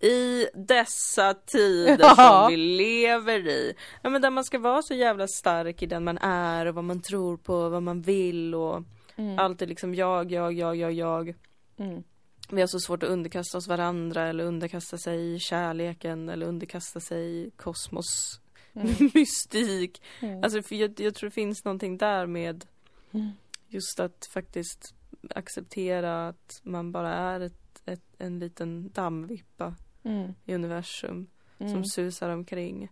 I 0.00 0.46
dessa 0.54 1.34
tider 1.34 1.98
Ja. 2.00 2.14
som 2.16 2.50
vi 2.50 2.56
lever 2.56 3.48
i. 3.48 3.74
Ja, 4.02 4.10
men 4.10 4.22
där 4.22 4.30
man 4.30 4.44
ska 4.44 4.58
vara 4.58 4.82
så 4.82 4.94
jävla 4.94 5.26
stark 5.28 5.82
i 5.82 5.86
den 5.86 6.04
man 6.04 6.18
är 6.18 6.66
och 6.66 6.74
vad 6.74 6.84
man 6.84 7.00
tror 7.02 7.36
på, 7.36 7.68
vad 7.68 7.82
man 7.82 8.02
vill 8.02 8.54
och 8.54 8.82
Mm. 9.16 9.38
allt 9.38 9.62
är 9.62 9.66
liksom 9.66 9.94
jag, 9.94 10.32
jag, 10.32 10.52
jag, 10.52 10.76
jag, 10.76 10.92
jag. 10.92 11.34
Mm. 11.76 12.02
Vi 12.50 12.60
har 12.60 12.68
så 12.68 12.78
svårt 12.80 13.02
att 13.02 13.08
underkasta 13.08 13.58
oss 13.58 13.68
varandra 13.68 14.22
eller 14.28 14.44
underkasta 14.44 14.98
sig 14.98 15.38
kärleken 15.40 16.28
eller 16.28 16.46
underkasta 16.46 17.00
sig 17.00 17.50
kosmos 17.56 18.40
Mm. 18.74 18.94
mystik. 19.14 20.02
Mm. 20.20 20.44
Alltså 20.44 20.62
för 20.62 20.74
jag, 20.74 21.00
jag 21.00 21.14
tror 21.14 21.30
det 21.30 21.34
finns 21.34 21.64
någonting 21.64 21.98
där 21.98 22.26
med 22.26 22.64
Mm. 23.12 23.30
just 23.68 24.00
att 24.00 24.26
faktiskt 24.34 24.94
acceptera 25.34 26.28
att 26.28 26.60
man 26.62 26.92
bara 26.92 27.14
är 27.14 27.40
ett, 27.40 27.82
ett, 27.86 28.04
en 28.18 28.38
liten 28.38 28.90
dammvippa 28.90 29.74
Mm. 30.08 30.34
i 30.44 30.54
universum 30.54 31.26
som 31.58 31.66
Mm. 31.66 31.84
susar 31.84 32.30
omkring. 32.30 32.88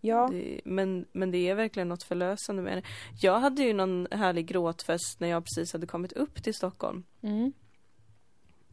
Ja. 0.00 0.28
Det, 0.32 0.60
men, 0.64 1.06
men 1.12 1.30
det 1.30 1.48
är 1.48 1.54
verkligen 1.54 1.88
något 1.88 2.02
förlösande 2.02 2.62
med 2.62 2.76
det. 2.78 2.82
Jag 3.20 3.40
hade 3.40 3.62
ju 3.62 3.72
någon 3.72 4.08
härlig 4.10 4.46
gråtfest 4.46 5.20
när 5.20 5.28
jag 5.28 5.44
precis 5.44 5.72
hade 5.72 5.86
kommit 5.86 6.12
upp 6.12 6.42
till 6.42 6.54
Stockholm. 6.54 7.04
Mm. 7.22 7.52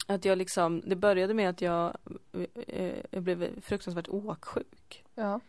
Att 0.08 0.26
jag 0.26 0.38
liksom, 0.38 0.82
det 0.86 0.96
började 0.96 1.34
med 1.34 1.50
att 1.50 1.62
jag, 1.62 1.98
eh, 2.68 2.94
jag 3.12 3.24
blev 3.24 3.62
fruktansvärt 3.62 4.08
åksjuk 4.08 5.04
Ja. 5.16 5.40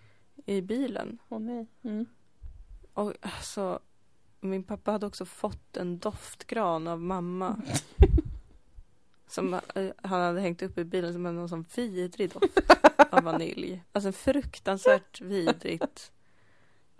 i 0.47 0.61
bilen. 0.61 1.19
Åh 1.29 1.39
nej. 1.41 1.67
Mm. 1.83 2.07
Och 2.95 3.13
alltså, 3.21 3.79
min 4.41 4.63
pappa 4.65 4.93
hade 4.93 5.07
också 5.07 5.25
fått 5.25 5.77
en 5.77 5.99
doftgran 5.99 6.89
av 6.89 7.01
mamma. 7.01 7.63
Som 9.35 9.55
eh, 9.55 9.61
han 10.03 10.21
hade 10.21 10.41
hängt 10.41 10.63
upp 10.63 10.79
i 10.79 10.85
bilen 10.85 11.13
som 11.13 11.27
en 11.27 11.35
någon 11.35 11.49
sån 11.49 11.65
vidrig 11.75 12.31
doft 12.31 12.61
av 13.11 13.23
vanilj. 13.23 13.83
Alltså 13.93 14.13
fruktansvärt 14.13 15.21
vidrigt. 15.21 16.13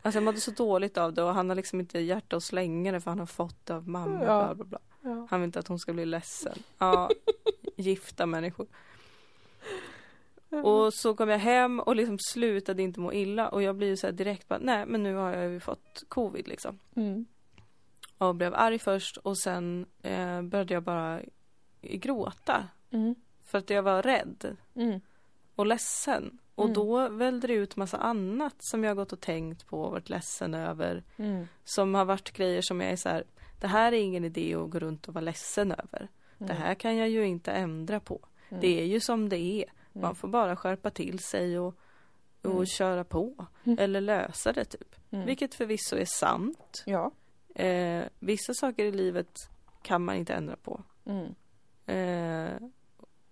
Alltså 0.03 0.17
jag 0.17 0.25
mådde 0.25 0.41
så 0.41 0.51
dåligt 0.51 0.99
av 0.99 1.13
det 1.13 1.23
och 1.23 1.35
han 1.35 1.49
har 1.49 1.57
liksom 1.57 1.81
inte 1.81 1.99
hjärta 1.99 2.37
att 2.37 2.43
slänga 2.43 2.93
det 2.93 3.01
för 3.01 3.11
han 3.11 3.19
har 3.19 3.27
fått 3.27 3.67
det 3.67 3.75
av 3.75 3.89
mamma. 3.89 4.25
Ja. 4.25 4.45
Bla, 4.45 4.55
bla, 4.55 4.65
bla. 4.65 4.79
Ja. 5.01 5.27
Han 5.31 5.41
vill 5.41 5.47
inte 5.47 5.59
att 5.59 5.69
hon 5.69 5.79
ska 5.79 5.93
bli 5.93 6.07
ledsen. 6.07 6.59
Ja, 6.79 7.11
gifta 7.77 8.27
människor. 8.27 8.67
Och 10.49 10.95
så 10.95 11.15
kom 11.15 11.29
jag 11.29 11.39
hem 11.39 11.81
och 11.81 11.97
liksom 11.97 12.19
slutade 12.19 12.83
inte 12.83 13.01
må 13.01 13.13
illa 13.13 13.49
och 13.49 13.63
jag 13.63 13.77
blir 13.77 13.89
ju 13.89 13.97
så 13.97 14.11
direkt 14.11 14.49
bara, 14.49 14.59
nej 14.63 14.87
men 14.87 15.03
nu 15.03 15.15
har 15.15 15.31
jag 15.31 15.51
ju 15.51 15.61
fått 15.61 16.05
covid 16.09 16.49
liksom. 16.49 16.79
Mm. 16.97 17.27
Och 18.19 18.35
blev 18.35 18.55
arg 18.55 18.79
först 18.79 19.17
och 19.17 19.39
sen 19.39 19.87
eh, 20.03 20.43
började 20.43 20.75
jag 20.75 20.83
bara 20.83 21.21
gråta. 21.91 22.69
Mm. 22.91 23.15
För 23.45 23.59
att 23.59 23.71
jag 23.71 23.83
var 23.83 24.03
rädd 24.03 24.57
Mm. 24.75 25.01
och 25.55 25.67
ledsen. 25.67 26.39
Och 26.55 26.65
Mm. 26.65 26.75
då 26.75 27.09
vällde 27.09 27.47
det 27.47 27.55
ut 27.55 27.77
massa 27.77 27.97
annat 27.97 28.55
som 28.59 28.85
jag 28.85 28.97
gått 28.97 29.13
och 29.13 29.21
tänkt 29.21 29.67
på 29.67 29.83
och 29.83 29.91
varit 29.93 30.09
ledsen 30.09 30.55
över. 30.55 31.05
Mm. 31.17 31.49
Som 31.65 31.95
har 31.95 32.05
varit 32.05 32.33
grejer 32.33 32.63
som 32.63 32.81
jag 32.81 32.91
är 32.91 32.97
så 32.97 33.09
här, 33.09 33.25
det 33.61 33.67
här 33.69 33.93
är 33.93 33.97
ingen 33.97 34.25
idé 34.25 34.55
att 34.55 34.71
gå 34.71 34.79
runt 34.79 35.09
och 35.09 35.15
vara 35.15 35.25
ledsen 35.25 35.73
över. 35.73 36.09
Det 36.39 36.53
här 36.55 36.75
kan 36.75 36.97
jag 36.97 37.09
ju 37.09 37.27
inte 37.27 37.53
ändra 37.53 38.01
på. 38.01 38.21
Mm. 38.49 38.61
Det 38.61 38.81
är 38.81 38.85
ju 38.85 39.01
som 39.01 39.29
det 39.29 39.39
är. 39.39 39.65
Mm. 39.65 40.03
Man 40.03 40.15
får 40.15 40.29
bara 40.29 40.57
skärpa 40.57 40.91
till 40.91 41.19
sig 41.19 41.59
och, 41.59 41.75
och 42.43 42.51
Mm. 42.51 42.67
köra 42.67 43.05
på. 43.05 43.47
Eller 43.79 44.01
lösa 44.01 44.53
det 44.53 44.65
typ. 44.65 44.95
Vilket 45.11 45.55
förvisso 45.55 45.97
är 45.97 46.05
sant. 46.05 46.83
Ja. 46.87 47.11
Eh, 47.55 48.05
vissa 48.19 48.55
saker 48.55 48.85
i 48.85 48.93
livet 48.93 49.39
kan 49.83 50.05
man 50.05 50.15
inte 50.17 50.35
ändra 50.35 50.57
på. 50.57 50.83
Mm. 51.07 51.35
Eh, 51.87 52.57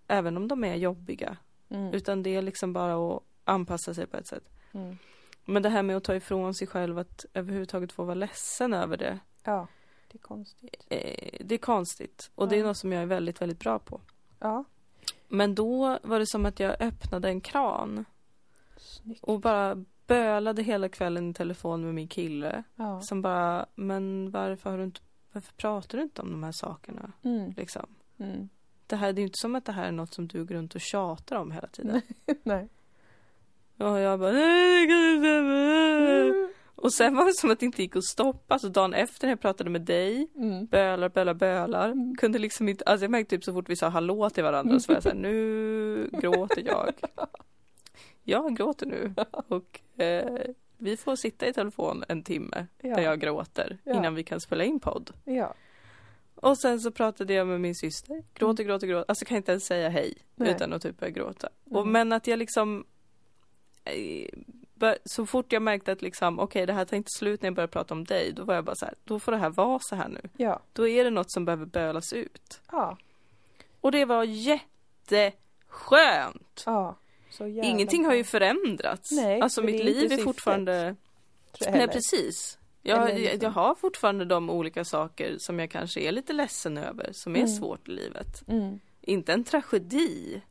även 0.09 0.37
om 0.37 0.49
de 0.49 0.65
är 0.65 0.75
jobbiga. 0.75 1.37
Mm. 1.69 1.95
Utan 1.95 2.23
det 2.23 2.37
är 2.37 2.43
liksom 2.43 2.73
bara 2.73 3.15
att 3.17 3.23
anpassa 3.45 3.95
sig 3.95 4.07
på 4.07 4.17
ett 4.17 4.27
sätt. 4.27 4.49
Mm. 4.73 4.99
Men 5.45 5.63
det 5.63 5.69
här 5.69 5.83
med 5.83 5.97
att 5.97 6.05
ta 6.05 6.15
ifrån 6.15 6.55
sig 6.55 6.67
själv 6.67 6.99
att 6.99 7.25
överhuvudtaget 7.35 7.93
få 7.93 8.05
vara 8.05 8.15
ledsen 8.15 8.73
över 8.75 8.97
det. 8.97 9.19
Ja. 9.45 9.67
Det 10.09 10.17
är 10.19 10.23
konstigt. 10.23 10.87
Eh, 10.89 11.39
det 11.41 11.55
är 11.55 11.59
konstigt. 11.59 12.31
Och 12.35 12.49
det 12.49 12.57
är 12.57 12.61
Ja. 12.61 12.67
något 12.67 12.77
som 12.77 12.93
jag 12.93 13.03
är 13.03 13.07
väldigt, 13.07 13.41
väldigt 13.43 13.59
bra 13.61 13.79
på. 13.79 14.01
Ja. 14.39 14.65
Men 15.29 15.55
då 15.55 15.99
var 16.03 16.19
det 16.19 16.27
som 16.27 16.47
att 16.47 16.61
jag 16.61 16.83
öppnade 16.83 17.29
en 17.29 17.41
kran. 17.41 18.05
Snyggt. 18.77 19.25
Och 19.25 19.41
bara 19.41 19.85
bölade 20.07 20.63
hela 20.63 20.89
kvällen 20.89 21.31
i 21.31 21.35
telefon 21.35 21.85
med 21.85 21.95
min 21.95 22.09
kille. 22.09 22.63
Ja. 22.75 23.01
Som 23.01 23.23
bara, 23.23 23.67
men 23.75 24.31
varför 24.31 24.71
har 24.71 24.79
du 24.79 24.85
inte, 24.85 25.01
varför 25.33 25.53
pratar 25.53 25.99
du 25.99 26.05
inte 26.05 26.23
om 26.23 26.31
de 26.31 26.43
här 26.43 26.53
sakerna? 26.53 27.13
Mm. 27.23 27.53
Liksom. 27.57 27.87
Mm. 28.19 28.49
Det, 28.87 28.97
här, 28.97 29.13
det 29.13 29.19
är 29.19 29.23
ju 29.23 29.27
inte 29.27 29.39
som 29.39 29.55
att 29.55 29.65
det 29.65 29.73
här 29.73 29.89
är 29.89 29.93
något 29.93 30.15
som 30.15 30.29
du 30.29 30.45
går 30.45 30.55
runt 30.55 30.75
och 30.75 30.81
tjatar 30.81 31.37
om 31.37 31.53
hela 31.53 31.67
tiden. 31.69 32.01
Nej. 32.43 32.69
Och 33.79 33.99
jag 34.01 34.21
bara, 34.21 34.33
stämma." 34.33 36.49
Och 36.75 36.93
sen 36.93 37.15
var 37.17 37.25
det 37.27 37.35
som 37.35 37.51
att 37.51 37.61
det 37.61 37.67
inte 37.67 37.83
gick 37.83 37.97
att 37.97 38.05
stoppa. 38.05 38.59
Så 38.59 38.69
dagen 38.69 38.95
efter 38.95 39.27
när 39.27 39.33
jag 39.33 39.41
pratade 39.41 39.71
med 39.71 39.81
dig, 39.81 40.29
Mm. 40.37 40.67
bölar, 40.67 41.09
bölar, 41.09 41.35
bölar. 41.35 41.89
Mm. 41.91 42.15
Kunde 42.17 42.39
liksom 42.39 42.69
inte, 42.69 42.85
alltså 42.85 43.05
jag 43.05 43.11
märkte 43.11 43.37
typ 43.37 43.45
så 43.45 43.53
fort 43.53 43.69
vi 43.69 43.77
sa 43.77 43.89
hallå 43.89 44.31
till 44.31 44.45
varandra 44.45 44.81
så 44.81 44.93
var 44.93 44.97
jag 44.97 45.03
såhär, 45.03 45.17
nu 45.17 46.11
gråter 46.13 46.63
jag. 46.67 46.93
Jag 48.25 48.57
gråter 48.57 48.87
nu. 48.87 49.15
Och 49.49 49.81
eh, 50.03 50.41
vi 50.79 50.97
får 50.97 51.17
sitta 51.17 51.47
i 51.47 51.53
telefon 51.53 52.05
en 52.09 52.23
timme 52.23 52.67
Ja. 52.81 52.95
där 52.97 53.03
jag 53.03 53.21
gråter 53.21 53.79
Ja. 53.85 53.95
innan 53.95 54.15
vi 54.15 54.25
kan 54.25 54.41
spela 54.41 54.65
in 54.65 54.81
podd. 54.81 55.11
Ja. 55.25 55.55
Och 56.43 56.59
sen 56.59 56.81
så 56.81 56.91
pratade 56.91 57.35
jag 57.35 57.47
med 57.47 57.61
min 57.61 57.75
syster. 57.75 58.23
Gråter, 58.35 58.65
gråter, 58.65 58.87
gråter. 58.87 59.05
Alltså 59.09 59.25
kan 59.25 59.37
inte 59.37 59.53
ens 59.53 59.65
säga 59.65 59.89
hej 59.89 60.15
Nej. 60.35 60.51
utan 60.51 60.73
att 60.73 60.83
typ 60.83 61.01
börja 61.01 61.11
gråta. 61.11 61.49
Och, 61.71 61.81
Mm. 61.81 61.93
men 61.93 62.13
att 62.13 62.27
jag 62.27 62.39
liksom 62.39 62.85
eh, 63.85 64.29
så 65.05 65.27
fort 65.27 65.53
jag 65.53 65.63
märkte 65.63 65.93
att 65.93 66.03
liksom 66.03 66.39
okej 66.39 66.67
det 66.67 66.73
här 66.73 66.85
tar 66.85 66.97
inte 66.97 67.11
slut 67.19 67.43
när 67.43 67.47
jag 67.47 67.55
börjar 67.55 67.69
prata 67.69 67.95
om 67.95 68.05
dig. 68.05 68.33
Då 68.33 68.45
var 68.45 68.55
jag 68.55 68.65
bara 68.65 68.77
så 68.77 68.85
här, 68.85 68.95
då 69.05 69.21
får 69.21 69.33
det 69.33 69.39
här 69.39 69.51
vara 69.51 69.79
så 69.83 69.97
här 69.97 70.09
nu. 70.09 70.21
Ja. 70.37 70.61
Då 70.73 70.89
är 70.89 71.05
det 71.05 71.11
något 71.11 71.33
som 71.33 71.45
behöver 71.45 71.67
bölas 71.67 72.13
ut. 72.13 72.61
Ja. 72.73 72.97
Och 73.81 73.93
det 73.93 74.05
var 74.05 74.25
jätteskönt. 74.25 76.63
Ja. 76.67 76.97
Så 77.31 77.47
Ingenting 77.47 78.05
har 78.05 78.15
ju 78.15 78.25
förändrats. 78.25 79.13
Nej, 79.13 79.41
alltså 79.41 79.63
mitt 79.63 79.85
liv 79.85 80.13
är 80.13 80.17
fortfarande 80.17 80.97
Nej 81.73 81.89
precis. 81.89 82.59
Jag, 82.83 83.15
liksom- 83.15 83.39
jag, 83.43 83.51
har 83.51 83.75
fortfarande 83.75 84.25
de 84.25 84.51
olika 84.51 84.85
saker 84.85 85.39
som 85.39 85.59
jag 85.59 85.71
kanske 85.71 86.01
är 86.01 86.13
lite 86.13 86.33
ledsen 86.33 86.79
över, 86.79 87.13
som 87.13 87.33
är 87.35 87.39
Mm. 87.39 87.49
svårt 87.51 87.89
i 87.89 87.91
livet. 87.93 88.49
Mm. 88.49 88.79
Inte 89.01 89.33
en 89.33 89.45
tragedi, 89.45 90.43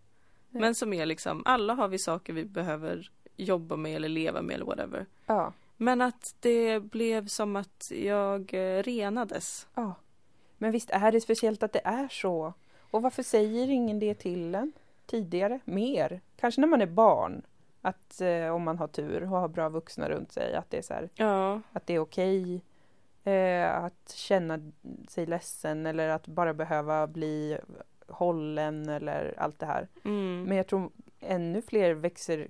Nej. 0.49 0.61
men 0.61 0.75
som 0.75 0.93
är 0.93 1.05
liksom, 1.05 1.41
alla 1.45 1.73
har 1.73 1.87
vi 1.87 1.99
saker 1.99 2.33
vi 2.33 2.45
behöver 2.45 3.11
jobba 3.37 3.75
med 3.75 3.95
eller 3.95 4.09
leva 4.09 4.41
med 4.41 4.53
eller 4.55 4.65
whatever. 4.65 5.05
Ja. 5.25 5.53
Men 5.77 6.01
att 6.01 6.35
det 6.39 6.79
blev 6.79 7.27
som 7.27 7.55
att 7.55 7.91
jag 7.95 8.53
eh, 8.53 8.83
renades. 8.83 9.67
Ja. 9.75 9.95
Men 10.57 10.71
visst 10.71 10.89
är 10.89 11.11
det 11.11 11.21
speciellt 11.21 11.63
att 11.63 11.73
det 11.73 11.81
är 11.83 12.07
så? 12.07 12.53
Och 12.91 13.01
varför 13.01 13.23
säger 13.23 13.67
ingen 13.69 13.99
det 13.99 14.13
till 14.13 14.55
en 14.55 14.73
tidigare? 15.05 15.59
Mer? 15.65 16.21
Kanske 16.39 16.61
när 16.61 16.67
man 16.67 16.81
är 16.81 16.85
barn. 16.85 17.41
Att 17.81 18.21
eh, 18.21 18.47
om 18.55 18.63
man 18.63 18.77
har 18.77 18.87
tur 18.87 19.21
och 19.23 19.29
har 19.29 19.47
bra 19.47 19.69
vuxna 19.69 20.09
runt 20.09 20.31
sig, 20.31 20.55
att 20.55 20.69
det 20.69 20.77
är 20.77 20.81
så 20.81 20.93
här, 20.93 21.09
Ja, 21.15 21.61
att 21.71 21.87
det 21.87 21.93
är 21.95 21.99
okej 21.99 22.61
eh, 23.23 23.75
att 23.83 24.11
känna 24.15 24.59
sig 25.09 25.25
ledsen 25.25 25.85
eller 25.85 26.09
att 26.09 26.27
bara 26.27 26.53
behöva 26.53 27.07
bli 27.07 27.57
hållen 28.07 28.89
eller 28.89 29.33
allt 29.37 29.59
det 29.59 29.65
här. 29.65 29.87
mm. 30.05 30.43
Men 30.43 30.57
jag 30.57 30.67
tror 30.67 30.91
ännu 31.19 31.61
fler 31.61 31.93
växer 31.93 32.47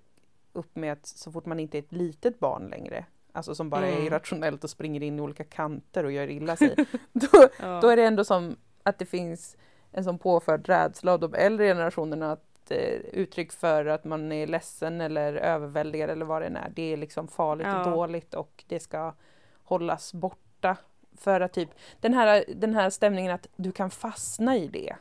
upp 0.53 0.75
med 0.75 0.93
att 0.93 1.05
så 1.05 1.31
fort 1.31 1.45
man 1.45 1.59
inte 1.59 1.77
är 1.77 1.79
ett 1.79 1.91
litet 1.91 2.39
barn 2.39 2.67
längre, 2.67 3.05
alltså 3.31 3.55
som 3.55 3.69
bara 3.69 3.87
är 3.87 3.91
Mm. 3.93 4.05
irrationellt 4.07 4.63
och 4.63 4.69
springer 4.69 5.03
in 5.03 5.19
i 5.19 5.21
olika 5.21 5.43
kanter 5.43 6.03
och 6.03 6.11
gör 6.11 6.27
illa 6.29 6.55
sig, 6.55 6.75
då, 7.13 7.47
ja. 7.59 7.79
då 7.81 7.87
är 7.87 7.95
det 7.95 8.03
ändå 8.05 8.23
som 8.23 8.55
att 8.83 8.99
det 8.99 9.05
finns 9.05 9.57
en 9.91 10.03
sån 10.03 10.17
påförd 10.19 10.67
rädsla 10.69 11.13
av 11.13 11.19
de 11.19 11.33
äldre 11.33 11.65
generationerna 11.67 12.31
att 12.31 12.50
eh, 12.71 12.99
uttryck 13.13 13.51
för 13.51 13.85
att 13.85 14.03
man 14.03 14.31
är 14.31 14.47
ledsen 14.47 15.01
eller 15.01 15.33
överväldigad 15.33 16.09
eller 16.09 16.25
vad 16.25 16.41
det 16.41 16.45
än 16.45 16.55
är. 16.57 16.71
Det 16.75 16.93
är 16.93 16.97
liksom 16.97 17.27
farligt 17.27 17.67
Ja. 17.67 17.85
och 17.85 17.91
dåligt 17.91 18.33
och 18.33 18.63
det 18.67 18.79
ska 18.79 19.13
hållas 19.63 20.13
borta. 20.13 20.77
För 21.17 21.41
att 21.41 21.53
typ 21.53 21.69
den 21.99 22.13
här, 22.13 22.43
den 22.55 22.75
här 22.75 22.89
stämningen 22.89 23.31
att 23.31 23.47
du 23.55 23.71
kan 23.71 23.89
fastna 23.91 24.57
i 24.57 24.67
det 24.67 24.95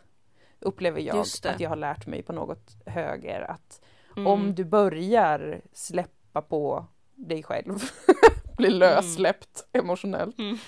upplever 0.61 1.01
jag 1.01 1.19
att 1.19 1.61
jag 1.61 1.69
har 1.69 1.77
lärt 1.77 2.07
mig 2.07 2.23
på 2.23 2.33
något 2.33 2.71
höger. 2.87 3.41
Att 3.51 3.81
Mm. 4.17 4.27
om 4.27 4.55
du 4.55 4.65
börjar 4.65 5.61
släppa 5.73 6.43
på 6.43 6.87
dig 7.15 7.43
själv, 7.43 7.75
bli 8.57 8.71
lössläppt 8.71 9.67
emotionellt, 9.73 10.39
Mm. 10.39 10.59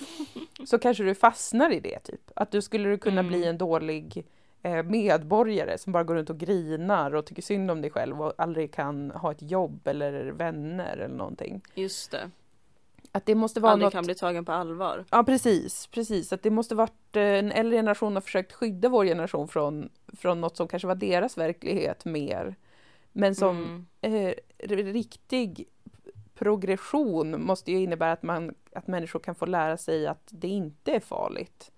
så 0.67 0.79
kanske 0.79 1.05
du 1.05 1.15
fastnar 1.15 1.73
i 1.73 1.81
det 1.81 1.99
typ. 1.99 2.31
Att 2.37 2.51
du 2.51 2.63
skulle 2.63 2.97
kunna 2.99 3.21
Mm. 3.21 3.29
bli 3.29 3.45
en 3.45 3.59
dålig 3.59 4.27
medborgare 4.85 5.79
som 5.79 5.93
bara 5.93 6.05
går 6.05 6.15
runt 6.15 6.31
och 6.31 6.39
grinar 6.39 7.15
och 7.15 7.27
tycker 7.27 7.43
synd 7.43 7.71
om 7.71 7.81
dig 7.81 7.91
själv 7.91 8.23
och 8.23 8.33
aldrig 8.39 8.75
kan 8.75 9.11
ha 9.11 9.33
ett 9.33 9.43
jobb 9.43 9.87
eller 9.89 10.25
vänner 10.25 10.97
eller 10.97 11.17
någonting. 11.17 11.63
Just 11.75 12.11
det. 12.11 12.31
Att 13.13 13.27
det 13.27 13.35
måste 13.35 13.61
vara 13.61 13.73
Aldrig 13.73 13.87
något... 13.87 13.93
kan 13.93 14.05
bli 14.05 14.15
tagen 14.15 14.45
på 14.45 14.53
allvar. 14.53 15.05
Ja 15.11 15.25
precis, 15.25 15.87
precis. 15.87 16.33
Att 16.33 16.43
det 16.43 16.51
måste 16.51 16.75
varit 16.75 17.17
eh, 17.17 17.23
en 17.23 17.53
äldre 17.53 17.79
generation 17.79 18.15
har 18.15 18.21
försökt 18.21 18.53
skydda 18.53 18.89
vår 18.89 19.05
generation 19.05 19.49
från, 19.49 19.89
från 20.07 20.41
något 20.41 20.57
som 20.57 20.69
kanske 20.69 20.89
var 20.89 20.95
deras 20.95 21.39
verklighet 21.39 22.05
mer. 22.05 22.55
Men 23.13 23.35
som 23.35 23.87
Mm. 24.03 24.27
eh, 24.27 24.35
riktig 24.93 25.69
progression 26.35 27.45
måste 27.45 27.73
ju 27.73 27.79
innebära 27.79 28.13
att, 28.13 28.23
man, 28.23 28.55
att 28.73 28.87
människor 28.87 29.21
kan 29.21 29.35
få 29.35 29.47
lära 29.47 29.77
sig 29.77 30.07
att 30.07 30.29
det 30.31 30.49
inte 30.49 30.93
är 30.93 31.01
farligt. 31.01 31.71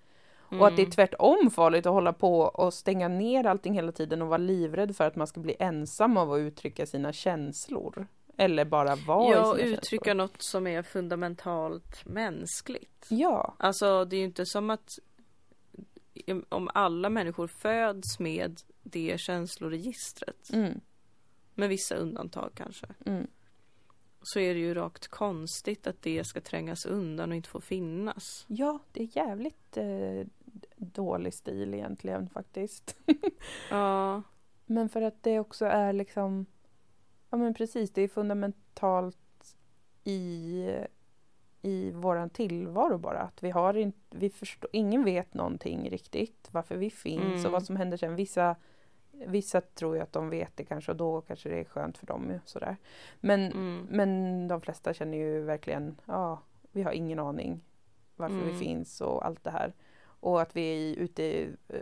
Och 0.60 0.66
att 0.66 0.76
det 0.76 0.82
är 0.82 0.84
Mm. 0.84 0.90
tvärtom 0.90 1.50
farligt 1.50 1.86
att 1.86 1.92
hålla 1.92 2.12
på 2.12 2.38
och 2.40 2.74
stänga 2.74 3.08
ner 3.08 3.46
allting 3.46 3.74
hela 3.74 3.92
tiden 3.92 4.22
och 4.22 4.28
vara 4.28 4.38
livrädd 4.38 4.96
för 4.96 5.04
att 5.06 5.16
man 5.16 5.26
ska 5.26 5.40
bli 5.40 5.56
ensam 5.58 6.16
av 6.16 6.32
att 6.32 6.38
uttrycka 6.38 6.86
sina 6.86 7.12
känslor. 7.12 8.06
Eller 8.36 8.64
bara 8.64 8.96
vara 8.96 9.30
Ja, 9.34 9.56
uttrycka 9.56 10.04
känslor. 10.04 10.14
något 10.14 10.42
som 10.42 10.66
är 10.66 10.82
fundamentalt 10.82 12.04
mänskligt. 12.06 13.06
Ja, 13.08 13.54
Alltså 13.58 14.04
det 14.04 14.16
är 14.16 14.18
ju 14.18 14.24
inte 14.24 14.46
som 14.46 14.70
att 14.70 14.98
om 16.48 16.70
alla 16.74 17.08
människor 17.10 17.46
föds 17.46 18.18
med 18.18 18.60
det 18.82 19.20
känsloregistret, 19.20 20.50
mm, 20.52 20.80
med 21.54 21.68
vissa 21.68 21.94
undantag 21.94 22.50
kanske, 22.54 22.86
mm. 23.06 23.26
så 24.22 24.38
är 24.40 24.54
det 24.54 24.60
ju 24.60 24.74
rakt 24.74 25.08
konstigt 25.08 25.86
att 25.86 26.02
det 26.02 26.24
ska 26.24 26.40
trängas 26.40 26.86
undan 26.86 27.30
och 27.30 27.36
inte 27.36 27.48
få 27.48 27.60
finnas. 27.60 28.44
ja 28.48 28.78
det 28.92 29.02
är 29.02 29.16
jävligt 29.16 29.76
eh, 29.76 30.26
dålig 30.76 31.34
stil 31.34 31.74
egentligen 31.74 32.28
faktiskt. 32.28 32.96
Ja, 33.70 34.22
Men 34.66 34.88
för 34.88 35.02
att 35.02 35.22
det 35.22 35.40
också 35.40 35.64
är 35.66 35.92
liksom, 35.92 36.46
ja 37.30 37.36
men 37.36 37.54
precis, 37.54 37.90
det 37.92 38.02
är 38.02 38.08
fundamentalt 38.08 39.16
i, 40.04 40.68
i 41.62 41.90
våran 41.90 42.30
tillvaro 42.30 42.98
bara. 42.98 43.18
Att 43.18 43.42
vi 43.42 43.50
har 43.50 43.74
inte, 43.74 43.98
vi 44.10 44.30
förstår, 44.30 44.70
ingen 44.72 45.04
vet 45.04 45.34
någonting 45.34 45.90
riktigt 45.90 46.48
varför 46.52 46.76
vi 46.76 46.90
finns 46.90 47.24
Mm. 47.24 47.46
och 47.46 47.52
vad 47.52 47.62
som 47.64 47.76
händer 47.76 47.96
sen. 47.96 48.16
Vissa, 48.16 48.56
vissa 49.12 49.60
tror 49.60 49.96
ju 49.96 50.02
att 50.02 50.12
de 50.12 50.30
vet 50.30 50.56
det 50.56 50.64
kanske 50.64 50.90
och 50.90 50.96
då 50.96 51.20
kanske 51.20 51.48
det 51.48 51.60
är 51.60 51.64
skönt 51.64 51.98
för 51.98 52.06
dem. 52.06 52.32
Sådär. 52.44 52.76
Men, 53.20 53.52
mm. 53.52 53.86
men 53.90 54.48
de 54.48 54.60
flesta 54.60 54.94
känner 54.94 55.18
ju 55.18 55.40
verkligen, 55.42 56.00
ja, 56.06 56.38
vi 56.72 56.82
har 56.82 56.92
ingen 56.92 57.18
aning 57.18 57.64
varför 58.16 58.36
vi 58.36 58.42
Mm. 58.42 58.58
finns 58.58 59.00
och 59.00 59.26
allt 59.26 59.44
det 59.44 59.50
här. 59.50 59.72
Och 60.24 60.42
att 60.42 60.56
vi 60.56 60.92
är 60.92 60.96
ute, 61.02 61.48
eh, 61.68 61.78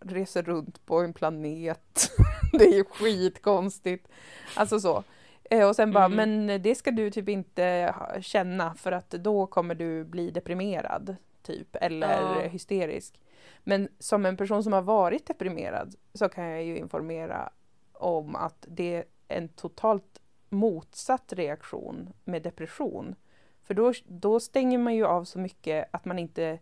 reser 0.00 0.42
runt 0.42 0.86
på 0.86 1.00
en 1.00 1.12
planet. 1.12 2.10
det 2.52 2.64
är 2.64 2.74
ju 2.74 2.84
skitkonstigt. 2.84 4.08
Alltså 4.56 4.80
så. 4.80 5.04
Eh, 5.50 5.68
och 5.68 5.76
sen 5.76 5.92
bara, 5.92 6.04
Mm. 6.04 6.16
men 6.46 6.62
det 6.62 6.74
ska 6.74 6.90
du 6.90 7.10
typ 7.10 7.28
inte 7.28 7.94
känna 8.20 8.74
för 8.74 8.92
att 8.92 9.10
då 9.10 9.46
kommer 9.46 9.74
du 9.74 10.04
bli 10.04 10.30
deprimerad. 10.30 11.16
Typ, 11.42 11.76
eller 11.80 12.34
Ja. 12.42 12.48
hysterisk. 12.48 13.20
Men 13.64 13.88
som 13.98 14.26
en 14.26 14.36
person 14.36 14.62
som 14.62 14.72
har 14.72 14.82
varit 14.82 15.26
deprimerad 15.26 15.94
så 16.14 16.28
kan 16.28 16.44
jag 16.44 16.64
ju 16.64 16.76
informera 16.76 17.50
om 17.92 18.36
att 18.36 18.64
det 18.68 18.94
är 18.94 19.04
en 19.28 19.48
totalt 19.48 20.20
motsatt 20.48 21.32
reaktion 21.32 22.12
med 22.24 22.42
depression. 22.42 23.14
För 23.62 23.74
då, 23.74 23.92
då 24.06 24.40
stänger 24.40 24.78
man 24.78 24.94
ju 24.94 25.06
av 25.06 25.24
så 25.24 25.38
mycket 25.38 25.88
att 25.90 26.04
man 26.04 26.18
inte 26.18 26.58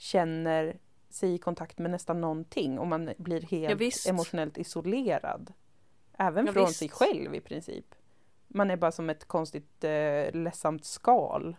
känner 0.00 0.76
sig 1.08 1.34
i 1.34 1.38
kontakt 1.38 1.78
med 1.78 1.90
nästan 1.90 2.20
någonting 2.20 2.78
och 2.78 2.86
man 2.86 3.10
blir 3.18 3.40
Ja, 3.40 3.48
helt 3.68 3.80
visst. 3.80 4.08
emotionellt 4.08 4.58
isolerad. 4.58 5.52
Även 6.18 6.46
Ja, 6.46 6.52
från 6.52 6.66
visst. 6.66 6.78
sig 6.78 6.88
själv 6.88 7.34
i 7.34 7.40
princip. 7.40 7.94
Man 8.48 8.70
är 8.70 8.76
bara 8.76 8.92
som 8.92 9.10
ett 9.10 9.24
konstigt 9.28 9.84
eh, 9.84 10.32
ledsamt 10.32 10.84
skal 10.84 11.56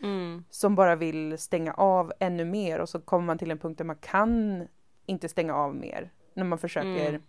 Mm. 0.00 0.44
som 0.50 0.74
bara 0.74 0.96
vill 0.96 1.38
stänga 1.38 1.72
av 1.74 2.12
ännu 2.20 2.44
mer 2.44 2.78
och 2.78 2.88
så 2.88 3.00
kommer 3.00 3.26
man 3.26 3.38
till 3.38 3.50
en 3.50 3.58
punkt 3.58 3.78
där 3.78 3.84
man 3.84 3.96
kan 3.96 4.66
inte 5.06 5.28
stänga 5.28 5.54
av 5.54 5.74
mer. 5.74 6.10
När 6.34 6.44
man 6.44 6.58
försöker, 6.58 7.08
Mm. 7.08 7.22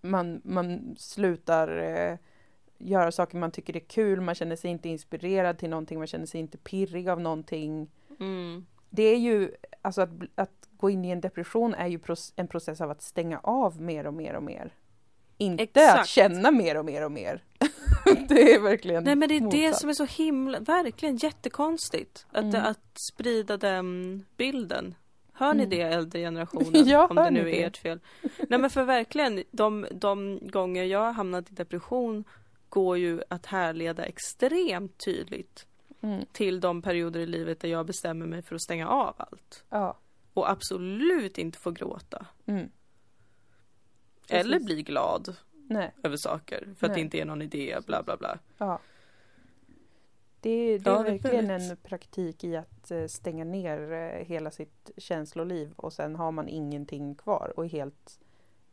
man, 0.00 0.40
man 0.44 0.94
slutar 0.98 1.78
eh, 1.78 2.18
göra 2.78 3.12
saker 3.12 3.38
man 3.38 3.50
tycker 3.50 3.76
är 3.76 3.80
kul, 3.80 4.20
man 4.20 4.34
känner 4.34 4.56
sig 4.56 4.70
inte 4.70 4.88
inspirerad 4.88 5.58
till 5.58 5.70
någonting, 5.70 5.98
man 5.98 6.06
känner 6.06 6.26
sig 6.26 6.40
inte 6.40 6.58
pirrig 6.58 7.08
av 7.08 7.20
någonting. 7.20 7.90
Mm. 8.20 8.66
Det 8.90 9.02
är 9.02 9.18
ju, 9.18 9.50
alltså 9.82 10.02
att, 10.02 10.10
att 10.34 10.68
gå 10.76 10.90
in 10.90 11.04
i 11.04 11.10
en 11.10 11.20
depression 11.20 11.74
är 11.74 11.86
ju 11.86 12.00
en 12.36 12.48
process 12.48 12.80
av 12.80 12.90
att 12.90 13.02
stänga 13.02 13.38
av 13.38 13.80
mer 13.80 14.06
och 14.06 14.14
mer 14.14 14.34
och 14.34 14.42
mer. 14.42 14.74
Inte 15.38 15.62
att 15.62 15.68
Exakt. 15.76 16.08
känna 16.08 16.50
mer 16.50 16.76
och 16.76 16.84
mer 16.84 17.04
och 17.04 17.12
mer. 17.12 17.44
det 18.28 18.54
är 18.54 18.60
verkligen 18.60 19.04
Nej 19.04 19.16
men 19.16 19.28
det 19.28 19.34
är 19.36 19.40
det 19.40 19.44
motsatt. 19.46 19.80
som 19.80 19.90
är 19.90 19.94
så 19.94 20.04
himla, 20.04 20.60
verkligen 20.60 21.16
jättekonstigt. 21.16 22.26
Att, 22.30 22.44
Mm. 22.44 22.64
att 22.64 22.98
sprida 23.14 23.56
den 23.56 24.24
bilden. 24.36 24.94
Hör 25.32 25.54
ni 25.54 25.62
Mm. 25.64 25.70
det 25.70 25.82
äldre 25.82 26.20
generationen? 26.20 26.88
Ja, 26.88 27.06
om 27.06 27.16
det 27.16 27.30
nu 27.30 27.44
det? 27.44 27.62
är 27.62 27.66
ert 27.66 27.76
fel. 27.76 28.00
Nej 28.48 28.58
men 28.58 28.70
för 28.70 28.84
verkligen, 28.84 29.44
de, 29.50 29.86
de 29.92 30.38
gånger 30.42 30.84
jag 30.84 30.98
har 31.00 31.12
hamnat 31.12 31.50
i 31.50 31.54
depression 31.54 32.24
går 32.68 32.98
ju 32.98 33.22
att 33.30 33.46
härleda 33.46 34.04
extremt 34.04 34.98
tydligt 35.04 35.66
Mm, 36.00 36.24
till 36.32 36.60
de 36.60 36.82
perioder 36.82 37.20
i 37.20 37.26
livet 37.26 37.60
där 37.60 37.68
jag 37.68 37.86
bestämmer 37.86 38.26
mig 38.26 38.42
för 38.42 38.54
att 38.54 38.62
stänga 38.62 38.88
av 38.88 39.14
allt. 39.18 39.64
ja. 39.70 39.98
Och 40.34 40.50
absolut 40.50 41.38
inte 41.38 41.58
få 41.58 41.70
gråta. 41.70 42.26
Mm, 42.46 42.68
Eller 44.28 44.60
bli 44.60 44.82
glad 44.82 45.36
nej. 45.68 45.92
över 46.02 46.16
saker 46.16 46.60
för 46.78 46.86
att 46.86 46.92
det 46.92 46.96
Nej. 46.96 47.00
inte 47.00 47.20
är 47.20 47.24
någon 47.24 47.42
idé, 47.42 47.78
bla 47.86 48.02
bla 48.02 48.16
bla. 48.16 48.38
Ja. 48.58 48.78
Det, 50.40 50.78
det 50.78 50.90
är 50.90 50.92
Ja, 50.94 51.02
det 51.02 51.08
är 51.08 51.12
verkligen 51.12 51.46
väldigt- 51.48 51.70
en 51.70 51.76
praktik 51.76 52.44
i 52.44 52.56
att 52.56 52.90
eh, 52.90 53.06
stänga 53.06 53.44
ner 53.44 53.92
eh, 53.92 54.24
hela 54.26 54.50
sitt 54.50 54.90
känsloliv 54.96 55.72
och 55.76 55.92
sen 55.92 56.16
har 56.16 56.32
man 56.32 56.48
ingenting 56.48 57.14
kvar 57.14 57.52
och 57.56 57.64
är 57.64 57.68
helt, 57.68 58.20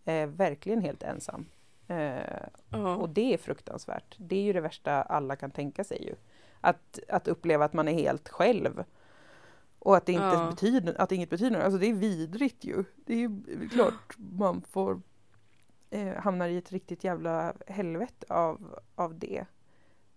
eh, 0.05 0.27
verkligen 0.27 0.81
helt 0.81 1.03
ensam. 1.03 1.45
Eh, 1.87 2.15
Ja. 2.69 2.95
och 2.95 3.09
det 3.09 3.33
är 3.33 3.37
fruktansvärt. 3.37 4.15
Det 4.19 4.35
är 4.35 4.41
ju 4.43 4.53
det 4.53 4.61
värsta 4.61 5.01
alla 5.01 5.35
kan 5.35 5.51
tänka 5.51 5.83
sig 5.83 6.03
ju. 6.05 6.15
Att, 6.65 6.99
att 7.09 7.27
uppleva 7.27 7.65
att 7.65 7.73
man 7.73 7.87
är 7.87 7.93
helt 7.93 8.29
själv. 8.29 8.83
Och 9.79 9.97
att 9.97 10.05
det 10.05 10.11
inte 10.11 10.25
Ja. 10.25 10.47
betyder, 10.49 11.01
att 11.01 11.11
inget 11.11 11.29
betyder 11.29 11.51
något. 11.51 11.63
Alltså 11.63 11.79
det 11.79 11.89
är 11.89 11.93
vidrigt 11.93 12.63
ju. 12.63 12.83
Det 12.95 13.13
är 13.13 13.17
ju 13.17 13.69
klart 13.69 14.17
man 14.17 14.61
får 14.61 15.01
eh, 15.89 16.13
hamnar 16.15 16.47
i 16.49 16.57
ett 16.57 16.71
riktigt 16.71 17.03
jävla 17.03 17.53
helvete 17.67 18.25
av, 18.29 18.79
av 18.95 19.19
det. 19.19 19.45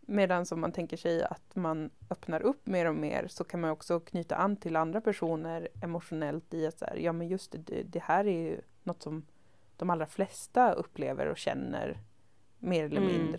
Medan 0.00 0.46
som 0.46 0.60
man 0.60 0.72
tänker 0.72 0.96
sig 0.96 1.22
att 1.24 1.56
man 1.56 1.90
öppnar 2.10 2.40
upp 2.42 2.66
mer 2.66 2.86
och 2.86 2.94
mer 2.94 3.26
så 3.28 3.44
kan 3.44 3.60
man 3.60 3.70
också 3.70 4.00
knyta 4.00 4.36
an 4.36 4.56
till 4.56 4.76
andra 4.76 5.00
personer 5.00 5.68
emotionellt 5.82 6.54
i 6.54 6.66
att 6.66 6.78
så 6.78 6.84
här, 6.84 6.96
ja 6.96 7.12
men 7.12 7.28
just 7.28 7.52
det, 7.66 7.82
det 7.82 8.02
här 8.02 8.26
är 8.26 8.40
ju 8.50 8.60
något 8.82 9.02
som 9.02 9.26
de 9.76 9.90
allra 9.90 10.06
flesta 10.06 10.72
upplever 10.72 11.26
och 11.26 11.36
känner 11.38 11.98
mer 12.58 12.84
eller 12.84 13.00
Mm. 13.00 13.32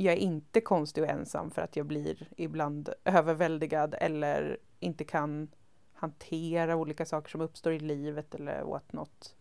Jag 0.00 0.14
är 0.14 0.18
inte 0.18 0.60
konstig 0.60 1.04
och 1.04 1.10
ensam 1.10 1.50
för 1.50 1.62
att 1.62 1.76
jag 1.76 1.86
blir 1.86 2.28
ibland 2.36 2.88
överväldigad 3.04 3.94
eller 3.98 4.58
inte 4.80 5.04
kan 5.04 5.48
hantera 5.92 6.76
olika 6.76 7.06
saker 7.06 7.30
som 7.30 7.40
uppstår 7.40 7.72
i 7.72 7.78
livet 7.78 8.34
eller 8.34 8.62
what 8.62 8.92
not. 8.92 9.34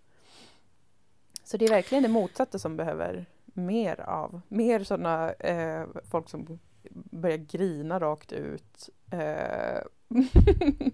Så 1.43 1.57
det 1.57 1.65
är 1.65 1.69
verkligen 1.69 2.03
det 2.03 2.09
motsatta 2.09 2.59
som 2.59 2.77
behöver 2.77 3.25
mer 3.45 3.99
av. 3.99 4.41
Mer 4.47 4.83
sådana 4.83 5.31
eh, 5.31 5.87
folk 6.11 6.29
som 6.29 6.59
börjar 6.93 7.37
grina 7.37 7.99
rakt 7.99 8.31
ut 8.31 8.89
eh, 9.11 9.81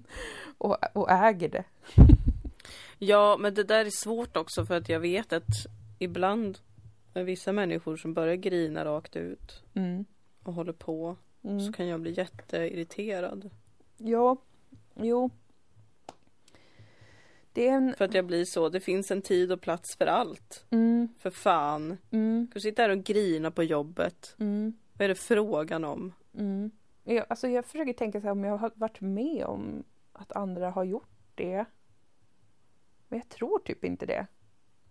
och, 0.57 0.77
och 0.93 1.11
äger 1.11 1.49
det. 1.49 1.63
Ja, 2.97 3.37
men 3.39 3.53
det 3.53 3.63
där 3.63 3.85
är 3.85 4.03
svårt 4.03 4.37
också 4.37 4.65
för 4.65 4.77
att 4.77 4.89
jag 4.89 4.99
vet 4.99 5.33
att 5.33 5.67
ibland 5.99 6.59
med 7.13 7.25
vissa 7.25 7.51
människor 7.51 7.97
som 7.97 8.13
börjar 8.13 8.35
grina 8.35 8.85
rakt 8.85 9.15
ut 9.15 9.63
Mm. 9.73 10.05
och 10.43 10.53
håller 10.53 10.73
på 10.73 11.15
Mm. 11.43 11.59
så 11.59 11.73
kan 11.73 11.87
jag 11.87 12.01
bli 12.01 12.11
jätteirriterad. 12.17 13.49
Ja, 13.97 14.37
jo. 14.95 15.29
En... 17.55 17.93
För 17.97 18.05
att 18.05 18.13
jag 18.13 18.25
blir 18.25 18.45
så, 18.45 18.69
det 18.69 18.79
finns 18.79 19.11
en 19.11 19.21
tid 19.21 19.51
och 19.51 19.61
plats 19.61 19.95
för 19.95 20.05
allt. 20.05 20.65
Mm, 20.69 21.07
För 21.19 21.29
fan. 21.29 21.97
mm, 22.11 22.47
Du 22.53 22.59
sitter 22.59 22.83
här 22.83 22.89
och 22.97 23.03
grinar 23.03 23.51
på 23.51 23.63
jobbet. 23.63 24.35
mm, 24.39 24.73
Vad 24.93 25.01
är 25.05 25.09
det 25.09 25.15
frågan 25.15 25.83
om? 25.83 26.13
mm. 26.37 26.71
Jag, 27.03 27.25
alltså 27.29 27.47
jag 27.47 27.65
försöker 27.65 27.93
tänka 27.93 28.19
så 28.21 28.23
här 28.27 28.31
om 28.31 28.43
jag 28.43 28.57
har 28.57 28.71
varit 28.75 29.01
med 29.01 29.45
om 29.45 29.83
att 30.13 30.31
andra 30.31 30.69
har 30.69 30.83
gjort 30.83 31.09
det. 31.35 31.65
Men 33.07 33.19
jag 33.19 33.29
tror 33.29 33.59
typ 33.59 33.83
inte 33.83 34.05
det. 34.05 34.27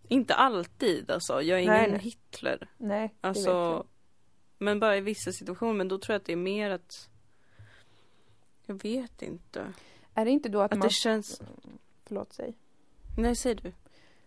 Inte 0.09 0.35
alltid 0.35 1.11
alltså. 1.11 1.43
Jag 1.43 1.61
är 1.61 1.67
Nej, 1.67 1.79
ingen 1.79 1.91
nej. 1.91 2.01
Hitler. 2.01 2.69
Nej, 2.79 3.01
det 3.01 3.03
vet 3.03 3.13
Alltså, 3.21 3.51
jag. 3.51 3.87
men 4.59 4.81
bara 4.81 4.97
i 4.97 5.01
vissa 5.01 5.33
situationer. 5.33 5.73
Men 5.75 5.89
då 5.89 5.99
tror 5.99 6.15
jag 6.15 6.21
att 6.21 6.27
det 6.27 6.33
är 6.33 6.37
mer 6.37 6.71
att 6.71 7.09
jag 8.67 8.83
vet 8.83 9.23
inte. 9.23 9.73
Är 10.15 10.25
det 10.25 10.31
inte 10.31 10.49
då 10.49 10.61
att, 10.61 10.73
Att 10.73 10.79
man... 10.79 10.89
det 10.89 10.93
känns... 10.95 11.43
Förlåt, 12.07 12.33
säg. 12.33 12.55
Nej, 13.19 13.37
säger 13.37 13.57
du. 13.57 13.73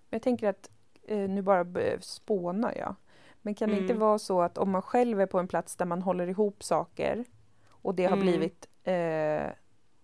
Jag 0.09 0.21
tänker 0.21 0.47
att, 0.49 0.69
eh, 1.03 1.17
nu 1.29 1.41
bara 1.41 1.65
spånar 2.01 2.73
jag. 2.77 2.95
Men 3.41 3.55
kan 3.55 3.69
det 3.69 3.75
inte 3.77 3.93
Mm. 3.93 3.99
vara 3.99 4.19
så 4.19 4.41
att 4.41 4.57
om 4.57 4.71
man 4.71 4.81
själv 4.81 5.21
är 5.21 5.25
på 5.25 5.39
en 5.39 5.47
plats 5.47 5.75
där 5.75 5.85
man 5.85 6.01
håller 6.01 6.27
ihop 6.27 6.63
saker 6.63 7.25
och 7.69 7.95
det 7.95 8.05
har 8.05 8.17
Mm. 8.17 8.27
blivit 8.27 8.67
eh, 8.83 9.51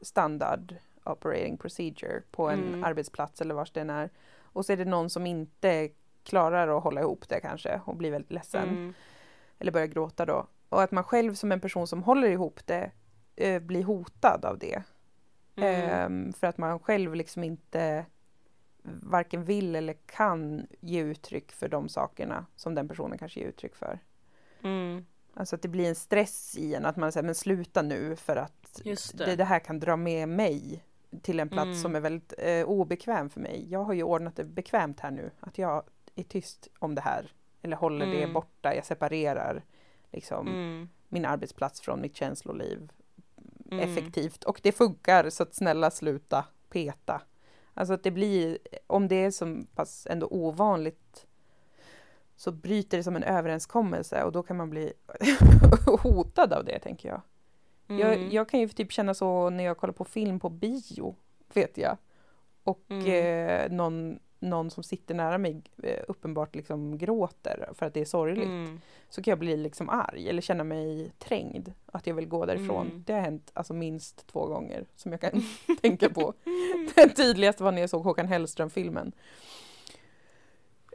standard 0.01 0.75
operating 1.03 1.57
procedure 1.57 2.21
på 2.31 2.49
en 2.49 2.67
Mm. 2.67 2.83
arbetsplats 2.83 3.41
eller 3.41 3.55
vars 3.55 3.71
den 3.71 3.89
är. 3.89 4.09
Och 4.53 4.65
så 4.65 4.73
är 4.73 4.77
det 4.77 4.85
någon 4.85 5.09
som 5.09 5.25
inte 5.25 5.89
klarar 6.23 6.77
att 6.77 6.83
hålla 6.83 7.01
ihop 7.01 7.29
det 7.29 7.39
kanske 7.39 7.81
och 7.85 7.95
blir 7.95 8.11
väldigt 8.11 8.31
ledsen. 8.31 8.69
Mm. 8.69 8.93
Eller 9.59 9.71
börjar 9.71 9.87
gråta 9.87 10.25
då. 10.25 10.47
Och 10.69 10.83
att 10.83 10.91
man 10.91 11.03
själv 11.03 11.33
som 11.33 11.51
en 11.51 11.61
person 11.61 11.87
som 11.87 12.03
håller 12.03 12.29
ihop 12.29 12.59
det 12.65 12.91
eh, 13.35 13.59
blir 13.59 13.83
hotad 13.83 14.45
av 14.45 14.57
det. 14.57 14.83
Mm. 15.55 15.89
Ehm, 15.89 16.33
för 16.33 16.47
att 16.47 16.57
man 16.57 16.79
själv 16.79 17.15
liksom 17.15 17.43
inte 17.43 18.05
varken 18.83 19.43
vill 19.43 19.75
eller 19.75 19.93
kan 19.93 20.67
ge 20.79 21.01
uttryck 21.01 21.51
för 21.51 21.67
de 21.67 21.89
sakerna 21.89 22.45
som 22.55 22.75
den 22.75 22.87
personen 22.87 23.17
kanske 23.17 23.39
ger 23.39 23.47
uttryck 23.47 23.75
för. 23.75 23.99
Mm. 24.63 25.05
Alltså 25.33 25.55
att 25.55 25.61
det 25.61 25.67
blir 25.67 25.89
en 25.89 25.95
stress 25.95 26.57
i 26.57 26.75
en, 26.75 26.85
att 26.85 26.95
man 26.95 27.11
säger 27.11 27.25
men 27.25 27.35
sluta 27.35 27.81
nu 27.81 28.15
för 28.15 28.35
att 28.35 28.81
det. 28.83 29.17
det. 29.17 29.35
Det, 29.35 29.43
här 29.43 29.59
kan 29.59 29.79
dra 29.79 29.95
med 29.95 30.29
mig 30.29 30.83
till 31.21 31.39
en 31.39 31.49
plats 31.49 31.65
Mm. 31.67 31.81
som 31.81 31.95
är 31.95 31.99
väldigt 31.99 32.33
eh, 32.37 32.63
obekväm 32.65 33.29
för 33.29 33.39
mig. 33.39 33.65
Jag 33.69 33.83
har 33.83 33.93
ju 33.93 34.03
ordnat 34.03 34.35
det 34.35 34.43
bekvämt 34.43 34.99
här 34.99 35.11
nu, 35.11 35.31
att 35.39 35.57
jag 35.57 35.83
är 36.15 36.23
tyst 36.23 36.67
om 36.79 36.95
det 36.95 37.01
här. 37.01 37.31
Eller 37.61 37.77
håller 37.77 38.05
det 38.05 38.17
Mm. 38.21 38.33
borta, 38.33 38.75
jag 38.75 38.85
separerar 38.85 39.63
liksom 40.11 40.47
Mm. 40.47 40.89
min 41.07 41.25
arbetsplats 41.25 41.81
från 41.81 42.01
mitt 42.01 42.15
känsloliv 42.15 42.91
Mm. 43.71 43.89
effektivt 43.89 44.43
och 44.43 44.59
det 44.63 44.71
funkar 44.71 45.29
så 45.29 45.43
att 45.43 45.55
snälla 45.55 45.91
sluta 45.91 46.45
peta. 46.69 47.21
Alltså 47.73 47.93
att 47.93 48.03
det 48.03 48.11
blir, 48.11 48.57
om 48.87 49.07
det 49.07 49.15
är 49.15 49.31
så 49.31 49.61
pass 49.75 50.07
ändå 50.09 50.27
ovanligt 50.31 51.25
så 52.35 52.51
bryter 52.51 52.97
det 52.97 53.03
som 53.03 53.15
en 53.15 53.23
överenskommelse 53.23 54.23
och 54.23 54.31
då 54.31 54.43
kan 54.43 54.57
man 54.57 54.69
bli 54.69 54.93
hotad 56.03 56.53
av 56.53 56.65
det 56.65 56.79
tänker 56.79 57.09
jag. 57.09 57.21
Jag, 57.99 58.13
Mm. 58.13 58.29
jag 58.31 58.49
kan 58.49 58.59
ju 58.59 58.67
typ 58.67 58.91
känna 58.91 59.13
så 59.13 59.49
när 59.49 59.63
jag 59.63 59.77
kollar 59.77 59.93
på 59.93 60.05
film 60.05 60.39
på 60.39 60.49
bio, 60.49 61.15
vet 61.53 61.77
jag. 61.77 61.97
Och 62.63 62.83
Mm. 62.89 63.05
eh, 63.07 63.71
någon, 63.77 64.19
någon 64.39 64.69
som 64.71 64.83
sitter 64.83 65.15
nära 65.15 65.37
mig 65.37 65.61
eh, 65.83 66.03
uppenbart 66.07 66.55
liksom 66.55 66.97
gråter 66.97 67.69
för 67.73 67.85
att 67.85 67.93
det 67.93 68.01
är 68.01 68.05
sorgligt 68.05 68.45
Mm. 68.45 68.81
så 69.09 69.21
kan 69.23 69.31
jag 69.31 69.39
bli 69.39 69.57
liksom 69.57 69.89
arg 69.89 70.29
eller 70.29 70.41
känna 70.41 70.63
mig 70.63 71.11
trängd. 71.19 71.73
Att 71.85 72.07
jag 72.07 72.15
vill 72.15 72.27
gå 72.27 72.45
därifrån. 72.45 72.87
Mm. 72.87 73.03
Det 73.07 73.13
har 73.13 73.19
hänt 73.21 73.51
alltså 73.53 73.73
minst 73.73 74.27
två 74.27 74.45
gånger 74.45 74.85
som 74.95 75.11
jag 75.11 75.21
kan 75.21 75.43
tänka 75.81 76.09
på. 76.09 76.33
Den 76.95 77.09
tydligaste 77.09 77.63
var 77.63 77.71
när 77.71 77.81
jag 77.81 77.89
såg 77.89 78.03
Håkan 78.03 78.27
Hellström-filmen. 78.27 79.11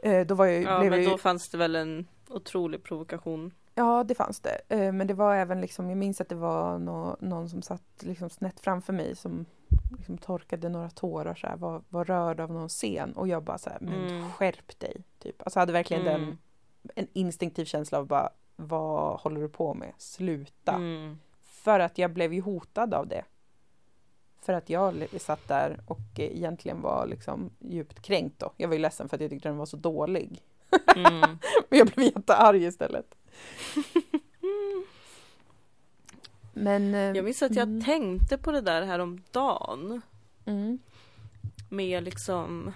Eh, 0.03 0.25
då 0.27 0.35
var 0.35 0.45
jag, 0.45 0.63
Ja, 0.63 0.79
blev 0.79 0.91
men 0.91 0.99
jag 0.99 1.05
ju, 1.05 1.11
då 1.11 1.17
fanns 1.17 1.49
det 1.49 1.57
väl 1.57 1.75
en 1.75 2.07
otrolig 2.29 2.83
provokation. 2.83 3.53
Ja, 3.77 4.03
det 4.03 4.15
fanns 4.15 4.39
det. 4.39 4.61
Eh, 4.69 4.91
men 4.91 5.07
det 5.07 5.13
var 5.13 5.35
även 5.35 5.61
liksom, 5.61 5.89
jag 5.89 5.97
minns 5.97 6.21
att 6.21 6.29
det 6.29 6.35
var 6.35 6.79
nå, 6.79 7.17
någon 7.19 7.49
som 7.49 7.61
satt 7.61 7.83
liksom 7.99 8.29
snett 8.29 8.59
framför 8.59 8.93
mig 8.93 9.15
som 9.15 9.45
liksom 9.97 10.17
torkade 10.17 10.69
några 10.69 10.89
tårar 10.89 11.35
så 11.35 11.47
här, 11.47 11.57
var, 11.57 11.81
var 11.89 12.05
rörd 12.05 12.39
av 12.39 12.51
någon 12.51 12.69
scen 12.69 13.13
och 13.13 13.27
jag 13.27 13.43
bara 13.43 13.57
så 13.57 13.69
här, 13.69 13.77
men 13.81 14.07
Mm. 14.07 14.31
skärp 14.31 14.79
dig. 14.79 15.03
Typ. 15.19 15.41
Alltså 15.41 15.59
hade 15.59 15.73
verkligen 15.73 16.03
den, 16.05 16.23
Mm. 16.23 16.37
en 16.95 17.07
instinktiv 17.13 17.65
känsla 17.65 17.97
av 17.97 18.05
bara, 18.07 18.29
vad 18.55 19.19
håller 19.19 19.41
du 19.41 19.49
på 19.49 19.73
med? 19.73 19.93
Sluta. 19.97 20.71
Mm. 20.73 21.19
För 21.43 21.79
att 21.79 21.97
jag 21.97 22.11
blev 22.13 22.33
ju 22.33 22.41
hotad 22.41 22.93
av 22.93 23.07
det. 23.07 23.23
För 24.41 24.53
att 24.53 24.69
jag 24.69 25.07
satt 25.19 25.47
där 25.47 25.79
och 25.87 25.99
egentligen 26.15 26.81
var 26.81 27.07
liksom 27.07 27.49
djupt 27.59 28.01
kränkt 28.01 28.39
då. 28.39 28.51
Jag 28.57 28.67
var 28.67 28.75
ju 28.75 28.81
ledsen 28.81 29.09
för 29.09 29.17
att 29.17 29.21
jag 29.21 29.29
tyckte 29.31 29.49
den 29.49 29.57
var 29.57 29.65
så 29.65 29.77
dålig. 29.77 30.41
Mm. 30.95 31.19
Men 31.69 31.79
jag 31.79 31.87
blev 31.87 32.05
jättearg 32.05 32.63
istället. 32.63 33.15
Men... 36.53 36.93
eh, 36.95 36.99
Jag 37.15 37.25
minns 37.25 37.41
att 37.43 37.55
jag 37.55 37.67
Mm. 37.67 37.83
tänkte 37.83 38.37
på 38.37 38.51
det 38.51 38.61
där 38.61 38.81
här 38.81 38.99
om 38.99 39.21
dagen 39.31 40.01
mm, 40.45 40.79
med 41.69 42.03
liksom 42.03 42.73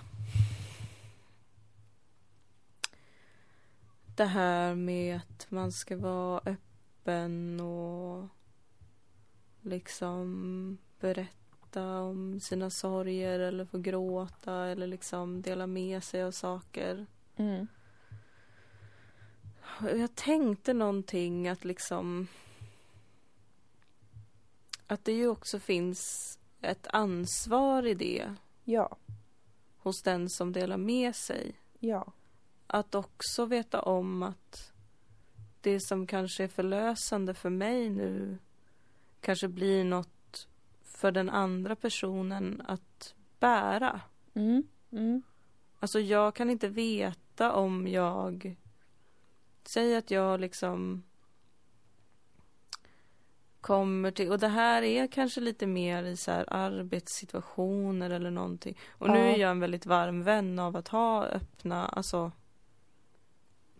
det 4.15 4.25
här 4.25 4.75
med 4.75 5.15
att 5.15 5.51
man 5.51 5.71
ska 5.71 5.97
vara 5.97 6.41
öppen 6.45 7.59
och 7.59 8.27
liksom 9.61 10.77
berätta 10.99 11.99
om 12.01 12.39
sina 12.39 12.69
sorger 12.69 13.39
eller 13.39 13.65
få 13.65 13.77
gråta 13.77 14.55
eller 14.65 14.87
liksom 14.87 15.41
dela 15.41 15.67
med 15.67 16.03
sig 16.03 16.23
av 16.23 16.31
saker. 16.31 17.05
mm, 17.37 17.67
Jag 19.79 20.15
tänkte 20.15 20.73
någonting 20.73 21.47
att 21.47 21.63
liksom 21.65 22.27
att 24.87 25.05
det 25.05 25.11
ju 25.11 25.27
också 25.27 25.59
finns 25.59 25.99
ett 26.61 26.87
ansvar 26.93 27.87
i 27.87 27.93
det 27.93 28.35
ja, 28.63 28.97
hos 29.77 30.01
den 30.01 30.29
som 30.29 30.51
delar 30.51 30.77
med 30.77 31.15
sig. 31.15 31.55
ja, 31.79 32.13
Att 32.67 32.95
också 32.95 33.45
veta 33.45 33.81
om 33.81 34.23
att 34.23 34.71
det 35.61 35.79
som 35.81 36.07
kanske 36.07 36.43
är 36.43 36.47
förlösande 36.47 37.33
för 37.33 37.49
mig 37.49 37.89
nu 37.89 38.37
kanske 39.21 39.47
blir 39.47 39.83
något 39.83 40.47
för 40.83 41.11
den 41.11 41.29
andra 41.29 41.75
personen 41.75 42.61
att 42.67 43.15
bära. 43.39 44.01
mm, 44.33 44.63
mm, 44.91 45.21
Alltså 45.79 45.99
jag 45.99 46.35
kan 46.35 46.49
inte 46.49 46.67
veta 46.69 47.53
om 47.53 47.87
jag 47.87 48.57
Säg 49.63 49.95
att 49.95 50.11
jag 50.11 50.39
liksom 50.39 51.03
kommer 53.61 54.11
till, 54.11 54.31
och 54.31 54.39
det 54.39 54.47
här 54.47 54.81
är 54.81 55.07
kanske 55.07 55.41
lite 55.41 55.67
mer 55.67 56.03
i 56.03 56.17
så 56.17 56.31
här 56.31 56.45
arbetssituationer 56.53 58.09
eller 58.09 58.31
någonting. 58.31 58.77
Och 58.89 59.09
nu 59.09 59.17
Ja. 59.19 59.25
är 59.25 59.37
jag 59.37 59.51
en 59.51 59.59
väldigt 59.59 59.85
varm 59.85 60.23
vän 60.23 60.59
av 60.59 60.75
att 60.75 60.87
ha 60.87 61.25
öppna, 61.25 61.85
alltså 61.87 62.31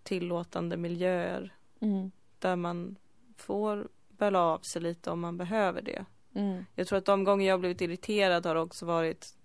tillåtande 0.04 0.78
miljöer 0.78 1.54
mm, 1.80 2.12
där 2.40 2.56
man 2.56 2.96
får 3.38 3.88
böla 4.10 4.40
av 4.40 4.60
sig 4.60 4.82
lite 4.82 5.12
om 5.12 5.20
man 5.20 5.38
behöver 5.38 5.82
det. 5.82 6.06
mm, 6.36 6.66
Jag 6.76 6.88
tror 6.88 6.98
att 6.98 7.06
de 7.06 7.24
gånger 7.24 7.48
jag 7.48 7.60
blivit 7.60 7.82
irriterad 7.82 8.46
har 8.46 8.56
också 8.56 8.86
varit 8.86 9.36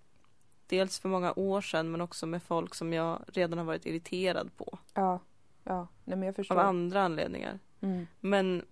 dels 0.67 0.99
för 0.99 1.09
många 1.09 1.33
år 1.37 1.61
sedan 1.61 1.91
men 1.91 2.01
också 2.01 2.27
med 2.27 2.43
folk 2.43 2.75
som 2.75 2.93
jag 2.93 3.25
redan 3.29 3.59
har 3.59 3.65
varit 3.65 3.87
irriterad 3.87 4.57
på. 4.57 4.79
ja, 4.95 5.21
ja, 5.67 5.89
nej 6.05 6.17
men 6.17 6.23
jag 6.27 6.33
Av 6.33 6.35
förstår. 6.37 6.57
andra 6.57 7.03
anledningar. 7.03 7.59
Mm, 7.81 8.07
Men 8.21 8.65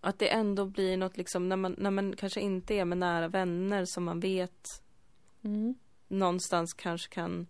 att 0.00 0.18
det 0.18 0.28
ändå 0.32 0.66
blir 0.66 0.96
något 0.96 1.16
liksom 1.16 1.48
när 1.48 1.56
man, 1.56 1.74
när 1.78 1.90
man 1.90 2.16
kanske 2.16 2.40
inte 2.40 2.74
är 2.74 2.84
med 2.84 2.98
nära 2.98 3.28
vänner 3.28 3.84
som 3.84 4.04
man 4.04 4.20
vet 4.20 4.82
mm, 5.42 5.74
någonstans 6.08 6.74
kanske 6.74 7.14
kan 7.14 7.46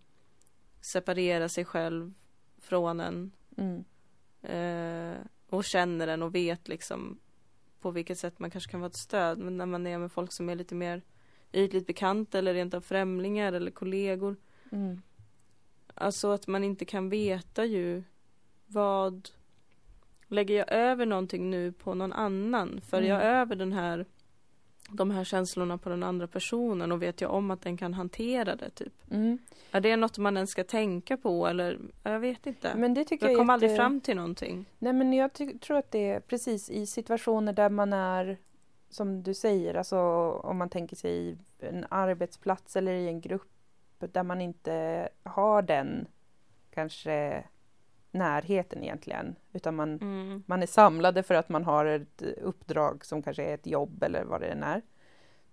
separera 0.80 1.48
sig 1.48 1.64
själv 1.64 2.12
från 2.58 3.00
en 3.00 3.32
mm, 3.56 3.84
eh, 4.42 5.16
och 5.48 5.64
känner 5.64 6.06
den 6.06 6.22
och 6.22 6.34
vet 6.34 6.68
liksom 6.68 7.18
på 7.80 7.90
vilket 7.90 8.18
sätt 8.18 8.38
man 8.38 8.50
kanske 8.50 8.70
kan 8.70 8.80
vara 8.80 8.88
ett 8.90 8.96
stöd. 8.96 9.38
Men 9.38 9.56
när 9.56 9.66
man 9.66 9.86
är 9.86 9.98
med 9.98 10.12
folk 10.12 10.32
som 10.32 10.48
är 10.48 10.54
lite 10.54 10.74
mer 10.74 11.02
ytligt 11.52 11.86
bekanta 11.86 12.38
eller 12.38 12.54
rent 12.54 12.74
av 12.74 12.80
främlingar 12.80 13.52
eller 13.52 13.70
kollegor. 13.70 14.36
mm, 14.72 15.02
Alltså 15.95 16.30
att 16.30 16.47
man 16.47 16.64
inte 16.64 16.84
kan 16.84 17.09
veta 17.09 17.64
ju 17.64 18.03
vad 18.66 19.28
lägger 20.28 20.55
jag 20.57 20.72
över 20.72 21.07
någonting 21.07 21.51
nu 21.51 21.72
på 21.72 21.95
någon 21.95 22.12
annan? 22.12 22.80
För 22.80 22.97
Mm. 22.99 23.11
jag 23.11 23.22
över 23.22 23.57
den 23.57 23.72
här 23.72 24.07
de 24.90 25.11
här 25.11 25.24
känslorna 25.24 25.78
på 25.78 25.88
den 25.88 26.03
andra 26.03 26.26
personen 26.26 26.93
och 26.93 27.03
vet 27.03 27.20
jag 27.20 27.30
om 27.30 27.51
att 27.51 27.62
den 27.62 27.76
kan 27.76 27.95
hantera 27.95 28.57
det 28.57 28.70
typ. 28.70 28.93
mm. 29.11 29.38
Är 29.70 29.80
det 29.80 29.97
något 29.97 30.18
man 30.18 30.36
ens 30.36 30.51
ska 30.51 30.64
tänka 30.64 31.16
på 31.16 31.47
eller 31.47 31.78
jag 32.03 32.20
vet 32.20 32.47
inte. 32.47 32.72
Men 32.76 32.95
det 32.95 33.05
tycker 33.05 33.26
jag 33.26 33.32
jag 33.32 33.38
kom 33.38 33.51
är 33.51 33.55
aldrig 33.55 33.70
jätte- 33.70 33.80
fram 33.82 34.01
till 34.01 34.16
någonting. 34.16 34.64
Nej 34.78 34.93
men 34.93 35.12
jag 35.12 35.30
tror 35.61 35.76
att 35.78 35.90
det 35.90 36.11
är 36.11 36.20
precis 36.20 36.70
i 36.70 36.86
situationer 36.86 37.53
där 37.53 37.70
man 37.70 37.93
är 37.93 38.36
som 38.90 39.22
du 39.22 39.34
säger, 39.34 39.74
alltså 39.74 39.99
om 40.45 40.57
man 40.57 40.68
tänker 40.68 40.97
sig 40.97 41.12
i 41.28 41.36
en 41.61 41.86
arbetsplats 41.88 42.76
eller 42.76 42.93
i 42.93 43.09
en 43.09 43.20
grupp 43.20 43.51
där 44.07 44.22
man 44.22 44.40
inte 44.40 45.09
har 45.22 45.62
den 45.62 46.07
kanske 46.70 47.44
närheten 48.11 48.82
egentligen 48.82 49.36
utan 49.53 49.74
man, 49.76 49.88
Mm. 50.00 50.42
man 50.46 50.62
är 50.62 50.66
samlade 50.66 51.22
för 51.22 51.34
att 51.34 51.48
man 51.48 51.64
har 51.64 51.84
ett 51.84 52.22
uppdrag 52.22 53.05
som 53.05 53.22
kanske 53.22 53.44
är 53.44 53.55
ett 53.55 53.66
jobb 53.66 54.03
eller 54.03 54.24
vad 54.24 54.40
det 54.40 54.46
än 54.46 54.62
är. 54.62 54.82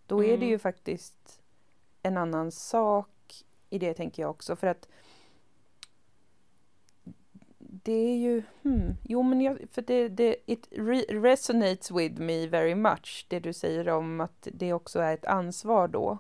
Då 0.06 0.24
är 0.24 0.28
det 0.28 0.34
Mm. 0.36 0.50
ju 0.50 0.60
faktiskt 0.60 1.42
en 2.04 2.18
annan 2.18 2.52
sak 2.52 3.10
i 3.70 3.80
det 3.80 3.94
tänker 3.94 4.24
jag 4.24 4.30
också 4.30 4.56
för 4.56 4.68
att 4.68 4.88
det 7.58 7.92
är 7.92 8.18
ju, 8.18 8.44
hmm, 8.62 8.96
jo 9.04 9.24
men 9.24 9.42
jag, 9.42 9.60
för 9.72 9.82
det, 9.82 10.08
det 10.08 10.36
it 10.46 10.68
re 10.72 11.02
resonates 11.10 11.92
with 11.92 12.22
me 12.22 12.48
very 12.48 12.76
much 12.76 13.26
det 13.30 13.40
du 13.40 13.54
säger 13.54 13.90
om 13.90 14.22
att 14.22 14.48
det 14.54 14.74
också 14.74 15.00
är 15.00 15.14
ett 15.14 15.26
ansvar 15.26 15.88
då 15.88 16.18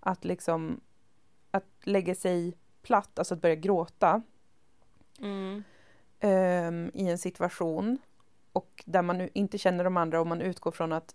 att 0.00 0.24
liksom 0.24 0.80
att 1.54 1.64
lägga 1.82 2.14
sig 2.14 2.56
platt, 2.82 3.18
alltså 3.18 3.34
att 3.34 3.40
börja 3.42 3.54
gråta 3.54 4.22
Mm. 5.20 5.62
ehm, 6.20 6.90
i 6.94 7.08
en 7.08 7.18
situation 7.18 7.98
och 8.52 8.82
där 8.86 9.02
man 9.02 9.28
inte 9.32 9.58
känner 9.58 9.84
de 9.84 9.96
andra 9.96 10.20
och 10.20 10.26
man 10.26 10.40
utgår 10.40 10.70
från 10.70 10.92
att 10.92 11.14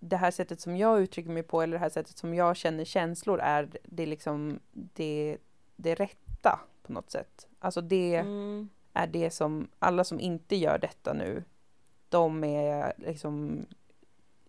det 0.00 0.16
här 0.16 0.30
sättet 0.30 0.60
som 0.60 0.76
jag 0.76 1.00
uttrycker 1.00 1.30
mig 1.30 1.42
på 1.42 1.62
eller 1.62 1.72
det 1.72 1.78
här 1.78 1.88
sättet 1.88 2.18
som 2.18 2.34
jag 2.34 2.56
känner 2.56 2.84
känslor 2.84 3.40
är 3.40 3.68
det 3.84 4.06
liksom 4.06 4.60
det, 4.72 5.38
det 5.76 5.94
rätta 5.94 6.60
på 6.82 6.92
något 6.92 7.10
sätt. 7.10 7.46
Alltså 7.58 7.80
det 7.80 8.14
Mm. 8.16 8.68
är 8.92 9.06
det 9.06 9.30
som 9.30 9.68
alla 9.78 10.04
som 10.04 10.20
inte 10.20 10.56
gör 10.56 10.78
detta 10.78 11.12
nu, 11.12 11.44
de 12.08 12.44
är 12.44 12.92
liksom 12.98 13.66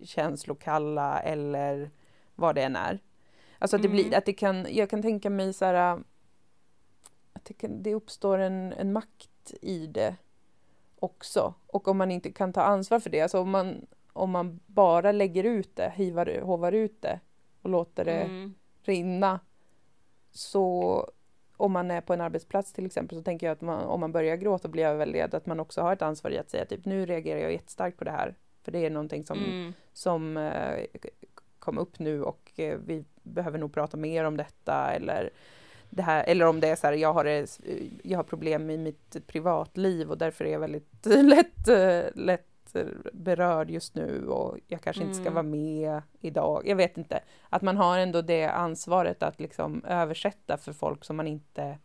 känslokalla 0.04 1.20
eller 1.22 1.92
vad 2.36 2.56
det 2.56 2.64
än 2.64 2.76
är. 2.76 3.00
Alltså 3.60 3.76
att 3.76 3.82
det 3.84 3.89
blir, 3.89 4.05
Mm. 4.05 4.18
att 4.18 4.26
det 4.26 4.34
kan, 4.34 4.68
jag 4.70 4.89
kan 4.89 5.01
tänka 5.01 5.30
mig 5.30 5.53
så 5.53 5.66
här 5.66 5.93
äh, 5.93 5.99
att 7.34 7.45
det, 7.45 7.53
kan, 7.53 7.84
det 7.84 7.93
uppstår 7.95 8.38
en, 8.38 8.74
en 8.74 8.93
makt 8.93 9.53
i 9.62 9.88
det 9.88 10.16
också. 10.99 11.53
Och 11.68 11.88
om 11.88 11.97
man 11.97 12.12
inte 12.12 12.32
kan 12.32 12.53
ta 12.53 12.62
ansvar 12.62 12.99
för 12.99 13.10
det, 13.10 13.22
alltså 13.22 13.39
om 13.39 13.49
man, 13.49 13.86
om 14.14 14.30
man 14.32 14.60
bara 14.66 15.12
lägger 15.12 15.43
ut 15.43 15.76
det, 15.76 15.89
hivar, 15.95 16.41
hovar 16.41 16.72
ut 16.72 17.01
det 17.01 17.20
och 17.62 17.70
låter 17.70 18.05
det 18.05 18.22
Mm. 18.22 18.53
rinna. 18.84 19.39
Så 20.32 21.05
om 21.57 21.72
man 21.72 21.91
är 21.91 22.01
på 22.01 22.14
en 22.14 22.22
arbetsplats 22.22 22.74
till 22.74 22.86
exempel 22.86 23.18
så 23.18 23.24
tänker 23.24 23.47
jag 23.47 23.53
att 23.53 23.62
man, 23.62 23.84
om 23.84 23.99
man 23.99 24.12
börjar 24.12 24.36
gråta 24.36 24.68
och 24.68 24.72
bli 24.72 24.84
överväldigad 24.84 25.34
att 25.36 25.45
man 25.45 25.60
också 25.60 25.82
har 25.82 25.93
ett 25.93 26.01
ansvar 26.01 26.32
i 26.32 26.38
att 26.38 26.49
säga 26.49 26.66
typ 26.66 26.86
nu 26.86 27.05
reagerar 27.05 27.39
jag 27.39 27.51
jättestarkt 27.51 27.97
på 27.97 28.03
det 28.03 28.12
här. 28.12 28.36
För 28.64 28.72
det 28.72 28.86
är 28.86 28.89
någonting 28.89 29.26
som, 29.26 29.38
Mm. 29.38 29.74
som 29.93 30.38
eh, 30.38 30.86
kom 31.60 31.78
upp 31.78 31.99
nu 31.99 32.24
och 32.24 32.51
eh, 32.60 32.78
vi 32.86 33.05
behöver 33.30 33.58
nog 33.60 33.74
prata 33.74 33.98
mer 33.98 34.24
om 34.24 34.38
detta 34.38 34.92
eller 34.94 35.30
det 35.90 36.02
här, 36.02 36.24
eller 36.28 36.46
om 36.46 36.60
det 36.60 36.68
är 36.68 36.76
så 36.76 36.88
här, 36.88 36.94
jag 36.94 37.14
har, 37.14 37.24
det, 37.24 37.60
jag 38.04 38.18
har 38.20 38.24
problem 38.24 38.70
i 38.70 38.78
mitt 38.78 39.28
privatliv 39.28 40.10
och 40.10 40.18
därför 40.18 40.46
är 40.46 40.52
jag 40.52 40.60
väldigt 40.60 41.06
lätt, 41.06 41.68
lätt 42.16 42.46
berörd 43.14 43.70
just 43.72 43.96
nu 43.96 44.28
och 44.28 44.58
jag 44.68 44.82
kanske 44.82 45.04
inte 45.04 45.16
ska 45.16 45.22
Mm. 45.22 45.34
vara 45.34 45.44
med 45.44 46.02
idag. 46.20 46.64
Jag 46.68 46.76
vet 46.76 46.98
inte. 46.98 47.20
Att 47.50 47.62
man 47.62 47.78
har 47.78 47.98
ändå 47.98 48.22
det 48.22 48.46
ansvaret 48.48 49.24
att 49.24 49.40
liksom 49.40 49.84
översätta 49.86 50.58
för 50.58 50.74
folk 50.74 51.06
som 51.06 51.16
man 51.16 51.28
inte 51.28 51.78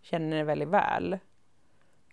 känner 0.00 0.44
väldigt 0.44 0.68
väl. 0.68 1.18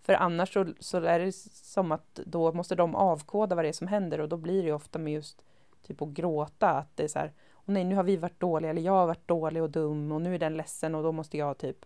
För 0.03 0.13
annars 0.13 0.53
så, 0.53 0.73
så 0.79 0.97
är 0.97 1.19
det 1.19 1.31
som 1.51 1.91
att 1.91 2.19
då 2.25 2.53
måste 2.53 2.75
de 2.75 2.95
avkoda 2.95 3.55
vad 3.55 3.65
det 3.65 3.69
är 3.69 3.73
som 3.73 3.87
händer 3.87 4.19
och 4.19 4.29
då 4.29 4.37
blir 4.37 4.63
det 4.63 4.71
ofta 4.71 4.99
med 4.99 5.13
just 5.13 5.45
typ 5.87 6.01
att 6.01 6.09
gråta 6.09 6.69
att 6.69 6.97
det 6.97 7.03
är 7.03 7.07
så 7.07 7.19
här, 7.19 7.31
Åh 7.65 7.73
nej 7.73 7.83
nu 7.83 7.95
har 7.95 8.03
vi 8.03 8.17
varit 8.17 8.39
dåliga 8.39 8.71
eller 8.71 8.81
jag 8.81 8.91
har 8.91 9.07
varit 9.07 9.27
dålig 9.27 9.63
och 9.63 9.69
dum 9.69 10.11
och 10.11 10.21
nu 10.21 10.35
är 10.35 10.39
den 10.39 10.57
ledsen 10.57 10.95
och 10.95 11.03
då 11.03 11.11
måste 11.11 11.37
jag 11.37 11.57
typ 11.57 11.85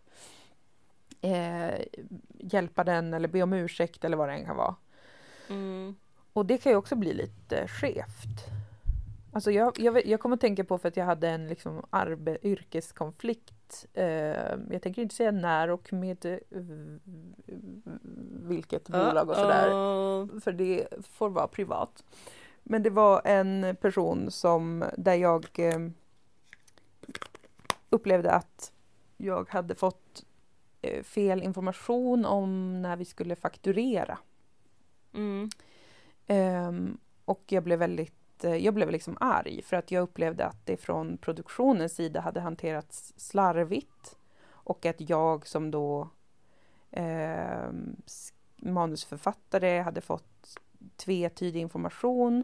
eh, 1.22 1.82
hjälpa 2.40 2.84
den 2.84 3.14
eller 3.14 3.28
be 3.28 3.44
om 3.44 3.54
ursäkt 3.54 4.06
eller 4.06 4.18
vad 4.18 4.30
det 4.30 4.34
än 4.34 4.46
kan 4.46 4.58
vara. 4.58 4.76
Mm. 5.50 5.96
Och 6.34 6.46
det 6.46 6.58
kan 6.58 6.72
ju 6.72 6.76
också 6.76 6.96
bli 6.96 7.14
lite 7.14 7.68
skevt. 7.68 8.46
Alltså 9.34 9.52
jag, 9.52 9.80
jag, 9.80 10.06
jag 10.06 10.20
kommer 10.20 10.36
att 10.36 10.42
tänka 10.42 10.64
på 10.64 10.78
för 10.78 10.88
att 10.88 10.98
jag 10.98 11.06
hade 11.06 11.30
en 11.30 11.48
liksom 11.48 11.86
arbe, 11.90 12.38
yrkeskonflikt. 12.42 13.86
Eh, 13.94 14.06
jag 14.72 14.82
tänker 14.82 15.02
inte 15.02 15.16
säga 15.16 15.32
när 15.32 15.70
och 15.70 15.94
med 15.94 16.26
eh, 16.26 16.38
vilket 18.48 18.88
bolag 18.88 19.30
och 19.30 19.36
sådär. 19.36 19.70
Uh-oh. 19.70 20.40
För 20.40 20.52
det 20.52 20.88
får 21.10 21.30
vara 21.30 21.48
privat. 21.48 22.04
Men 22.72 22.84
det 22.84 22.90
var 22.90 23.22
en 23.26 23.76
person 23.82 24.32
som 24.32 24.86
där 24.98 25.14
jag 25.16 25.46
eh, 25.60 25.80
upplevde 27.90 28.32
att 28.32 28.72
jag 29.18 29.50
hade 29.50 29.76
fått 29.76 30.26
eh, 30.82 31.04
fel 31.04 31.44
information 31.44 32.26
om 32.26 32.82
när 32.82 32.96
vi 32.96 33.06
skulle 33.06 33.36
fakturera. 33.36 34.18
Mm. 35.14 35.50
Ehm, 36.28 36.98
och 37.26 37.44
jag 37.48 37.64
blev 37.64 37.80
väldigt, 37.80 38.44
eh, 38.44 38.56
jag 38.56 38.74
blev 38.74 38.92
liksom 38.92 39.18
arg 39.20 39.62
för 39.62 39.78
att 39.78 39.92
jag 39.92 40.02
upplevde 40.02 40.46
att 40.46 40.66
det 40.66 40.78
från 40.78 41.18
produktionens 41.18 41.94
sida 41.96 42.22
hade 42.22 42.40
hanterats 42.40 43.14
slarvigt 43.18 44.18
och 44.50 44.86
att 44.86 45.10
jag 45.10 45.48
som 45.48 45.72
då 45.72 46.10
s- 48.06 48.34
manusförfattare 48.56 49.80
hade 49.82 50.02
fått 50.02 50.58
tvetydig 50.96 51.60
information. 51.62 52.44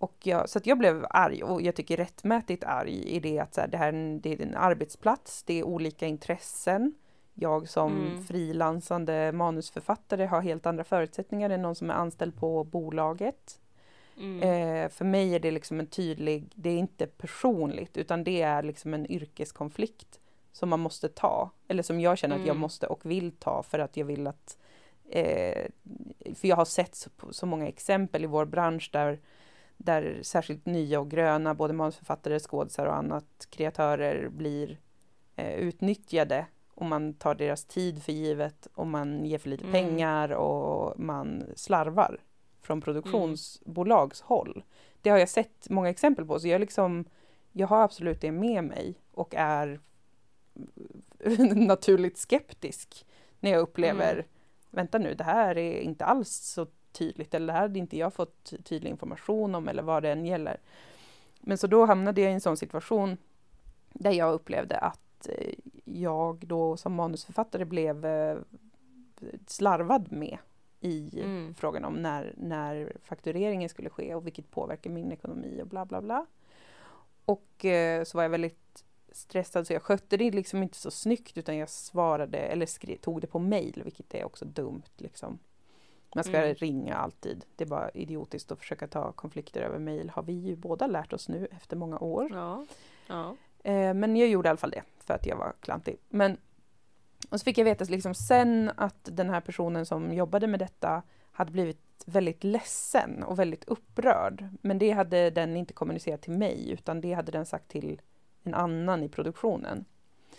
Och 0.00 0.14
jag, 0.22 0.48
så 0.48 0.60
jag 0.64 0.78
blev 0.78 1.06
arg 1.10 1.42
och 1.42 1.62
jag 1.62 1.74
tycker 1.74 1.96
rättmätigt 1.96 2.64
arg 2.64 3.02
i 3.02 3.20
det 3.20 3.38
att 3.38 3.54
så 3.54 3.60
här, 3.60 3.68
det 3.68 3.76
här 3.76 3.86
är 3.88 3.92
en, 3.92 4.20
det 4.20 4.32
är 4.32 4.42
en 4.42 4.54
arbetsplats, 4.54 5.42
det 5.42 5.54
är 5.58 5.62
olika 5.62 6.06
intressen. 6.06 6.94
Jag 7.34 7.68
som 7.68 7.92
Mm. 8.06 8.24
frilansande 8.24 9.32
manusförfattare 9.32 10.26
har 10.26 10.40
helt 10.40 10.66
andra 10.66 10.84
förutsättningar 10.84 11.50
än 11.50 11.62
någon 11.62 11.74
som 11.74 11.90
är 11.90 11.94
anställd 11.94 12.36
på 12.36 12.64
bolaget. 12.64 13.60
Mm. 14.18 14.42
Eh, 14.42 14.88
för 14.88 15.04
mig 15.04 15.34
är 15.34 15.40
det 15.40 15.50
liksom 15.50 15.80
en 15.80 15.86
tydlig, 15.86 16.44
det 16.54 16.70
är 16.70 16.78
inte 16.78 17.06
personligt 17.06 17.96
utan 17.96 18.24
det 18.24 18.42
är 18.42 18.62
liksom 18.62 18.94
en 18.94 19.10
yrkeskonflikt 19.10 20.20
som 20.52 20.68
man 20.68 20.80
måste 20.80 21.08
ta. 21.08 21.50
Eller 21.68 21.82
som 21.82 22.00
jag 22.00 22.18
känner 22.18 22.34
att 22.36 22.40
jag 22.46 22.48
Mm. 22.54 22.60
måste 22.60 22.86
och 22.86 23.06
vill 23.10 23.32
ta 23.32 23.62
för 23.62 23.78
att 23.78 23.96
jag 23.96 24.04
vill 24.04 24.26
att 24.26 24.58
eh, 25.08 25.66
för 26.34 26.48
jag 26.48 26.56
har 26.56 26.64
sett 26.64 26.94
så, 26.94 27.10
så 27.30 27.46
många 27.46 27.68
exempel 27.68 28.24
i 28.24 28.26
vår 28.26 28.44
bransch 28.44 28.90
där, 28.92 29.18
där 29.76 30.18
särskilt 30.22 30.66
nya 30.66 31.00
och 31.00 31.10
gröna, 31.10 31.54
både 31.54 31.72
manusförfattare, 31.74 32.38
skådisar 32.38 32.86
och 32.86 32.96
annat, 32.96 33.46
kreatörer 33.50 34.28
blir 34.28 34.78
eh, 35.36 35.54
utnyttjade 35.54 36.46
och 36.74 36.86
man 36.86 37.14
tar 37.14 37.34
deras 37.34 37.64
tid 37.64 38.02
för 38.02 38.12
givet 38.12 38.66
och 38.74 38.86
man 38.86 39.24
ger 39.24 39.38
för 39.38 39.48
lite 39.48 39.64
Mm. 39.64 39.72
pengar 39.72 40.30
och 40.32 41.00
man 41.00 41.44
slarvar 41.56 42.20
från 42.62 42.80
produktionsbolags 42.80 44.20
håll. 44.20 44.64
Det 45.02 45.10
har 45.10 45.18
jag 45.18 45.28
sett 45.28 45.70
många 45.70 45.88
exempel 45.90 46.26
på 46.26 46.40
så 46.40 46.48
jag 46.48 46.60
liksom 46.60 47.04
jag 47.52 47.66
har 47.66 47.82
absolut 47.82 48.20
det 48.20 48.32
med 48.32 48.64
mig 48.64 48.94
och 49.12 49.34
är 49.34 49.80
naturligt 51.66 52.18
skeptisk 52.18 53.06
när 53.40 53.50
jag 53.50 53.60
upplever 53.60 54.12
Mm. 54.12 54.24
vänta 54.70 54.98
nu, 54.98 55.14
det 55.14 55.24
här 55.24 55.58
är 55.58 55.80
inte 55.80 56.04
alls 56.04 56.28
så 56.30 56.66
tydligt 56.98 57.34
eller 57.34 57.46
det 57.46 57.52
här 57.52 57.60
hade 57.60 57.78
inte 57.78 57.96
jag 57.98 58.14
fått 58.14 58.52
tydlig 58.64 58.90
information 58.90 59.54
om 59.54 59.68
eller 59.68 59.82
vad 59.82 60.02
det 60.02 60.12
än 60.12 60.26
gäller. 60.26 60.60
Men 61.40 61.58
så 61.58 61.66
då 61.66 61.84
hamnade 61.86 62.20
jag 62.20 62.30
i 62.30 62.34
en 62.34 62.40
sån 62.40 62.56
situation 62.56 63.16
där 63.92 64.10
jag 64.12 64.34
upplevde 64.34 64.78
att 64.78 65.28
eh, 65.28 65.54
jag 65.84 66.46
då 66.46 66.76
som 66.76 66.94
manusförfattare 66.94 67.64
blev 67.64 68.04
eh, 68.06 68.38
slarvad 69.46 70.12
med 70.12 70.38
i 70.80 71.20
Mm. 71.22 71.54
frågan 71.54 71.84
om 71.84 71.94
när, 71.94 72.34
när 72.36 72.92
faktureringen 73.02 73.68
skulle 73.68 73.90
ske 73.90 74.14
och 74.14 74.26
vilket 74.26 74.50
påverkar 74.50 74.90
min 74.90 75.12
ekonomi 75.12 75.60
och 75.62 75.66
bla 75.68 75.84
bla 75.84 76.02
bla. 76.02 76.26
Och 77.24 77.64
eh, 77.64 78.04
så 78.04 78.18
var 78.18 78.22
jag 78.22 78.30
väldigt 78.30 78.84
stressad 79.12 79.66
så 79.66 79.72
jag 79.72 79.82
skötte 79.82 80.16
det 80.16 80.30
liksom 80.30 80.62
inte 80.62 80.76
så 80.76 80.90
snyggt 80.90 81.38
utan 81.38 81.56
jag 81.56 81.68
svarade 81.68 82.38
eller 82.38 82.66
skrev, 82.66 82.96
tog 82.96 83.20
det 83.20 83.26
på 83.26 83.38
mail 83.38 83.82
vilket 83.84 84.14
är 84.14 84.24
också 84.24 84.44
dumt 84.44 84.82
liksom. 84.96 85.38
Man 86.16 86.24
ska 86.24 86.36
Mm. 86.36 86.54
ringa 86.54 86.94
alltid. 86.96 87.44
Det 87.56 87.64
är 87.64 87.68
bara 87.68 87.90
idiotiskt 87.90 88.52
att 88.52 88.58
försöka 88.58 88.86
ta 88.86 89.12
konflikter 89.12 89.60
över 89.60 89.78
mail 89.78 90.10
har 90.10 90.22
vi 90.22 90.32
ju 90.32 90.56
båda 90.56 90.86
lärt 90.86 91.12
oss 91.12 91.28
nu 91.28 91.48
efter 91.50 91.76
många 91.76 91.98
år. 91.98 92.28
Ja. 92.32 92.64
Ja. 93.06 93.36
Eh, 93.64 93.94
men 93.94 94.16
jag 94.16 94.28
gjorde 94.28 94.48
i 94.48 94.50
alla 94.50 94.56
fall 94.56 94.70
det 94.70 94.82
för 94.98 95.14
att 95.14 95.26
jag 95.26 95.36
var 95.36 95.52
klantig. 95.60 95.96
Men, 96.08 96.36
och 97.30 97.40
så 97.40 97.44
fick 97.44 97.58
jag 97.58 97.64
veta 97.64 97.84
liksom 97.84 98.14
sen 98.14 98.70
att 98.76 99.08
den 99.12 99.30
här 99.30 99.40
personen 99.40 99.86
som 99.86 100.12
jobbade 100.14 100.46
med 100.46 100.60
detta 100.60 101.02
hade 101.32 101.52
blivit 101.52 102.04
väldigt 102.06 102.44
ledsen 102.44 103.22
och 103.22 103.38
väldigt 103.38 103.64
upprörd. 103.64 104.48
Men 104.62 104.78
det 104.78 104.90
hade 104.90 105.30
den 105.30 105.56
inte 105.56 105.72
kommunicerat 105.72 106.22
till 106.22 106.32
mig 106.38 106.70
utan 106.70 107.00
det 107.00 107.12
hade 107.12 107.32
den 107.32 107.46
sagt 107.46 107.68
till 107.68 108.00
en 108.42 108.54
annan 108.54 109.02
i 109.02 109.08
produktionen. 109.08 109.84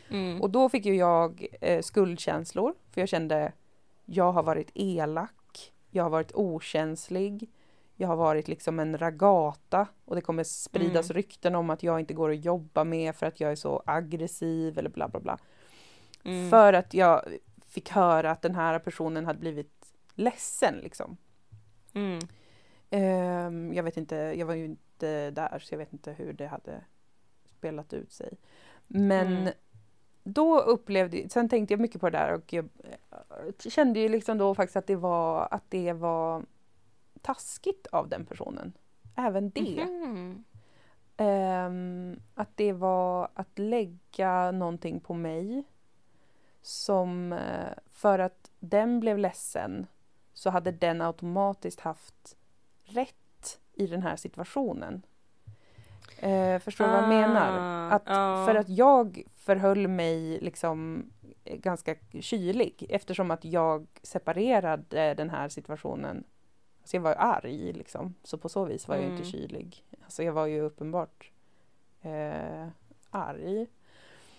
Mm. 0.10 0.42
Och 0.42 0.50
då 0.50 0.70
fick 0.70 0.86
ju 0.86 0.96
jag 0.96 1.48
eh, 1.62 1.82
skuldkänslor 1.82 2.74
för 2.92 3.02
jag 3.02 3.10
kände 3.10 3.52
jag 4.10 4.32
har 4.32 4.44
varit 4.44 4.72
elak, 4.74 5.32
jag 5.90 6.04
har 6.04 6.10
varit 6.10 6.32
okänslig, 6.36 7.50
jag 7.96 8.08
har 8.08 8.16
varit 8.16 8.48
liksom 8.48 8.80
en 8.80 8.98
ragata 8.98 9.88
och 10.06 10.16
det 10.16 10.22
kommer 10.22 10.44
spridas 10.44 11.10
Mm. 11.10 11.16
rykten 11.16 11.56
om 11.56 11.70
att 11.70 11.84
jag 11.84 12.00
inte 12.00 12.14
går 12.14 12.32
att 12.32 12.46
jobba 12.46 12.84
med 12.84 13.16
för 13.16 13.26
att 13.26 13.40
jag 13.40 13.52
är 13.52 13.56
så 13.56 13.84
aggressiv 13.86 14.78
eller 14.80 14.90
bla 14.90 15.08
bla 15.08 15.20
bla. 15.20 15.38
Mm. 16.24 16.50
För 16.50 16.74
att 16.74 16.94
jag 16.94 17.22
fick 17.66 17.90
höra 17.90 18.32
att 18.32 18.42
den 18.42 18.56
här 18.56 18.80
personen 18.80 19.26
hade 19.26 19.40
blivit 19.40 19.94
ledsen 20.14 20.76
liksom. 20.76 21.18
Mm. 21.94 22.20
Ehm, 22.90 23.74
jag 23.74 23.84
vet 23.84 23.98
inte, 23.98 24.16
jag 24.16 24.46
var 24.46 24.54
ju 24.56 24.66
inte 24.66 25.32
där 25.32 25.60
så 25.60 25.74
jag 25.74 25.80
vet 25.80 25.94
inte 25.94 26.12
hur 26.12 26.34
det 26.34 26.48
hade 26.48 26.84
spelat 27.46 27.94
ut 27.94 28.12
sig. 28.12 28.38
Men 28.88 29.28
Mm. 29.38 29.54
Då 30.28 30.60
upplevde, 30.60 31.30
sen 31.30 31.50
tänkte 31.50 31.74
jag 31.74 31.82
mycket 31.82 32.02
på 32.02 32.10
det 32.10 32.18
där 32.18 32.34
och 32.34 32.54
jag 32.54 32.70
eh, 32.84 33.70
kände 33.70 34.00
ju 34.00 34.10
liksom 34.10 34.38
då 34.38 34.56
faktiskt 34.56 34.78
att 34.78 34.88
det 34.88 34.96
var, 34.96 35.48
att 35.52 35.64
det 35.70 35.94
var 35.94 36.46
taskigt 37.22 37.88
av 37.88 38.10
den 38.10 38.26
personen. 38.26 38.74
Även 39.16 39.50
det. 39.50 39.86
Mhm. 39.86 40.44
ehm, 41.18 42.20
att 42.36 42.50
det 42.58 42.74
var 42.74 43.30
att 43.34 43.60
lägga 43.60 44.52
någonting 44.52 45.00
på 45.00 45.14
mig 45.14 45.64
som 46.62 47.34
eh, 47.34 47.74
för 47.92 48.20
att 48.20 48.52
den 48.60 49.00
blev 49.00 49.18
ledsen 49.18 49.88
så 50.34 50.50
hade 50.50 50.72
den 50.72 51.02
automatiskt 51.02 51.80
haft 51.80 52.38
rätt 52.84 53.60
i 53.74 53.88
den 53.88 54.02
här 54.02 54.16
situationen. 54.16 55.06
Eh, 56.20 56.60
förstår 56.60 56.86
du 56.86 56.92
vad 56.92 57.02
jag 57.02 57.10
menar? 57.10 57.58
Ah, 57.60 57.96
Att 57.96 58.04
ja. 58.06 58.46
För 58.48 58.56
att 58.56 58.70
jag 58.70 59.24
förhöll 59.48 59.88
mig 59.88 60.40
liksom 60.42 61.06
eh, 61.44 61.58
ganska 61.58 61.96
kylig 62.20 62.86
eftersom 62.90 63.32
att 63.32 63.46
jag 63.46 63.88
separerade 64.04 65.14
den 65.14 65.30
här 65.30 65.50
situationen. 65.50 66.24
Alltså 66.82 66.98
jag 66.98 67.02
var 67.02 67.12
ju 67.12 67.18
arg 67.18 67.74
liksom, 67.74 68.14
så 68.24 68.38
på 68.38 68.50
så 68.50 68.66
vis 68.66 68.88
var 68.88 68.96
jag 68.96 69.04
inte 69.06 69.16
Mm. 69.16 69.26
kylig. 69.32 69.86
Alltså 70.04 70.24
jag 70.24 70.34
var 70.34 70.46
ju 70.46 70.62
uppenbart 70.62 71.32
eh, 72.02 72.68
arg 73.10 73.68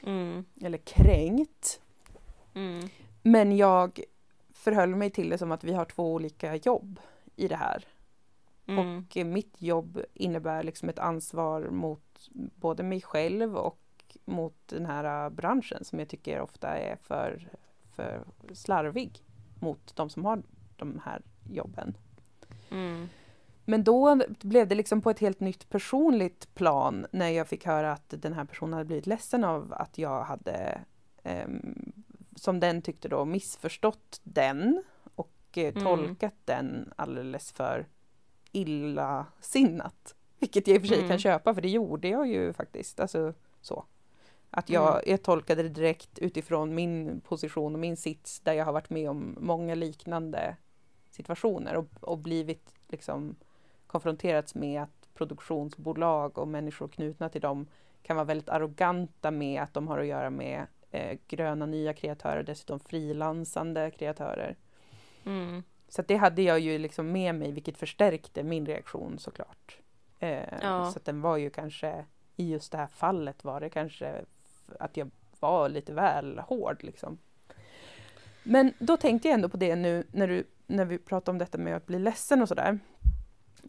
Mm, 0.07 0.45
eller 0.61 0.79
kränkt. 0.79 1.81
mm, 2.55 2.89
Men 3.23 3.57
jag 3.57 4.01
förhöll 4.53 4.95
mig 4.97 5.11
till 5.11 5.29
det 5.29 5.39
som 5.39 5.53
att 5.53 5.65
vi 5.65 5.73
har 5.73 5.85
två 5.85 6.13
olika 6.15 6.57
jobb 6.57 7.01
i 7.37 7.49
det 7.49 7.57
här. 7.57 7.85
mm, 8.67 8.79
Och 8.89 9.17
mitt 9.27 9.63
jobb 9.63 10.03
innebär 10.15 10.63
liksom 10.63 10.89
ett 10.89 10.99
ansvar 10.99 11.63
mot 11.71 12.29
både 12.55 12.83
mig 12.83 13.01
själv 13.03 13.57
och 13.57 13.79
mot 14.25 14.55
den 14.67 14.87
här 14.87 15.25
eh, 15.25 15.31
branschen 15.31 15.85
som 15.85 15.99
jag 15.99 16.09
tycker 16.09 16.41
ofta 16.41 16.69
är 16.69 16.97
för, 16.97 17.49
för 17.97 18.25
slarvig 18.53 19.25
mot 19.61 19.97
de 19.97 20.11
som 20.11 20.25
har 20.25 20.43
de 20.77 21.01
här 21.05 21.23
jobben. 21.51 21.97
mm, 22.71 23.09
Men 23.65 23.85
då 23.85 24.21
blev 24.41 24.69
det 24.69 24.75
liksom 24.75 25.01
på 25.03 25.11
ett 25.11 25.19
helt 25.19 25.41
nytt 25.41 25.69
personligt 25.69 26.55
plan 26.55 27.07
när 27.11 27.29
jag 27.29 27.49
fick 27.49 27.67
höra 27.67 27.93
att 27.93 28.15
den 28.17 28.33
här 28.33 28.45
personen 28.45 28.73
hade 28.73 28.85
blivit 28.85 29.07
ledsen 29.07 29.45
av 29.45 29.73
att 29.73 29.99
jag 29.99 30.23
hade, 30.25 30.81
ehm, 31.23 31.93
som 32.37 32.61
den 32.61 32.83
tyckte 32.83 33.09
då, 33.09 33.25
missförstått 33.25 34.21
den 34.25 34.83
och 35.15 35.33
eh, 35.55 35.69
Mm. 35.77 35.85
tolkat 35.85 36.35
den 36.45 36.93
alldeles 36.97 37.53
för 37.53 37.87
illasinnat. 38.53 40.15
Vilket 40.39 40.67
jag 40.69 40.75
i 40.75 40.79
och 40.79 40.83
för 40.83 40.89
sig 40.89 40.97
Mm. 40.99 41.09
kan 41.09 41.19
köpa, 41.19 41.55
för 41.55 41.61
det 41.63 41.69
gjorde 41.69 42.09
jag 42.09 42.29
ju 42.29 42.53
faktiskt. 42.53 43.01
Alltså 43.01 43.35
så. 43.61 43.85
Att 44.51 44.71
jag, 44.71 45.03
jag 45.07 45.23
tolkade 45.23 45.63
det 45.63 45.69
direkt 45.69 46.19
utifrån 46.19 46.75
min 46.75 47.21
position 47.21 47.75
och 47.75 47.81
min 47.81 47.97
sits 47.97 48.41
där 48.41 48.53
jag 48.53 48.65
har 48.65 48.73
varit 48.73 48.91
med 48.91 49.11
om 49.11 49.37
många 49.41 49.75
liknande 49.75 50.57
situationer 51.11 51.77
och, 51.77 51.89
och 52.01 52.19
blivit 52.19 52.75
liksom 52.89 53.37
konfronterats 53.87 54.55
med 54.55 54.83
att 54.83 55.09
produktionsbolag 55.15 56.39
och 56.39 56.49
människor 56.49 56.89
knutna 56.89 57.29
till 57.29 57.41
dem 57.41 57.67
kan 58.03 58.17
vara 58.17 58.25
väldigt 58.25 58.49
arroganta 58.49 59.31
med 59.31 59.63
att 59.63 59.75
de 59.75 59.89
har 59.89 59.99
att 59.99 60.07
göra 60.07 60.31
med 60.31 60.67
eh, 60.91 61.19
gröna 61.29 61.67
nya 61.67 61.93
kreatörer, 61.93 62.43
dessutom 62.43 62.81
frilansande 62.81 63.91
kreatörer. 63.91 64.57
mm. 65.25 65.63
Så 65.91 66.03
det 66.03 66.17
hade 66.17 66.43
jag 66.43 66.61
ju 66.61 66.79
liksom 66.79 67.13
med 67.13 67.35
mig, 67.35 67.53
vilket 67.53 67.79
förstärkte 67.79 68.43
min 68.43 68.67
reaktion 68.67 69.19
såklart. 69.19 69.79
Eh, 70.19 70.59
Ja. 70.63 70.91
Så 70.91 71.01
den 71.05 71.21
var 71.21 71.37
ju 71.37 71.51
kanske, 71.51 72.05
i 72.37 72.51
just 72.51 72.73
det 72.73 72.79
här 72.79 72.87
fallet 72.87 73.45
var 73.45 73.61
det 73.61 73.71
kanske 73.71 74.25
att 74.81 74.97
jag 74.97 75.11
var 75.41 75.69
lite 75.69 75.93
väl 75.93 76.39
hård 76.39 76.85
liksom. 76.85 77.19
Men 78.43 78.73
då 78.79 78.97
tänkte 78.97 79.29
jag 79.29 79.35
ändå 79.35 79.49
på 79.49 79.57
det 79.57 79.77
nu 79.77 80.05
när, 80.13 80.29
du, 80.29 80.45
när 80.67 80.85
vi 80.85 80.99
pratade 80.99 81.31
om 81.31 81.39
detta 81.39 81.59
med 81.59 81.77
att 81.77 81.87
bli 81.87 81.99
ledsen 81.99 82.43
och 82.43 82.49
sådär. 82.49 82.79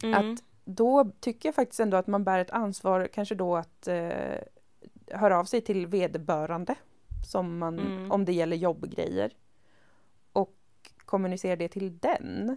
Mm. 0.02 0.32
Att 0.32 0.44
då 0.64 1.10
tycker 1.20 1.48
jag 1.48 1.54
faktiskt 1.54 1.80
ändå 1.80 1.96
att 1.96 2.06
man 2.06 2.24
bär 2.24 2.38
ett 2.38 2.50
ansvar 2.50 3.08
kanske 3.12 3.34
då 3.34 3.56
att 3.56 3.88
eh, 3.88 4.38
höra 5.06 5.38
av 5.38 5.44
sig 5.44 5.60
till 5.60 5.86
vederbörande 5.86 6.74
som 7.30 7.58
man, 7.58 7.78
Mm. 7.78 8.12
om 8.12 8.24
det 8.24 8.32
gäller 8.32 8.56
jobbgrejer. 8.56 9.32
Och 10.32 10.56
kommunicera 11.04 11.56
det 11.56 11.68
till 11.68 11.98
den 11.98 12.56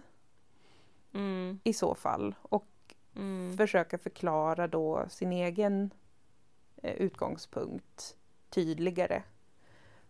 Mm, 1.14 1.60
i 1.64 1.72
så 1.72 1.94
fall. 1.94 2.34
Och 2.42 2.94
mm, 3.16 3.56
försöka 3.56 3.98
förklara 3.98 4.68
då 4.68 5.04
sin 5.08 5.32
egen 5.32 5.90
eh, 6.82 6.94
utgångspunkt 6.94 8.16
tydligare. 8.54 9.22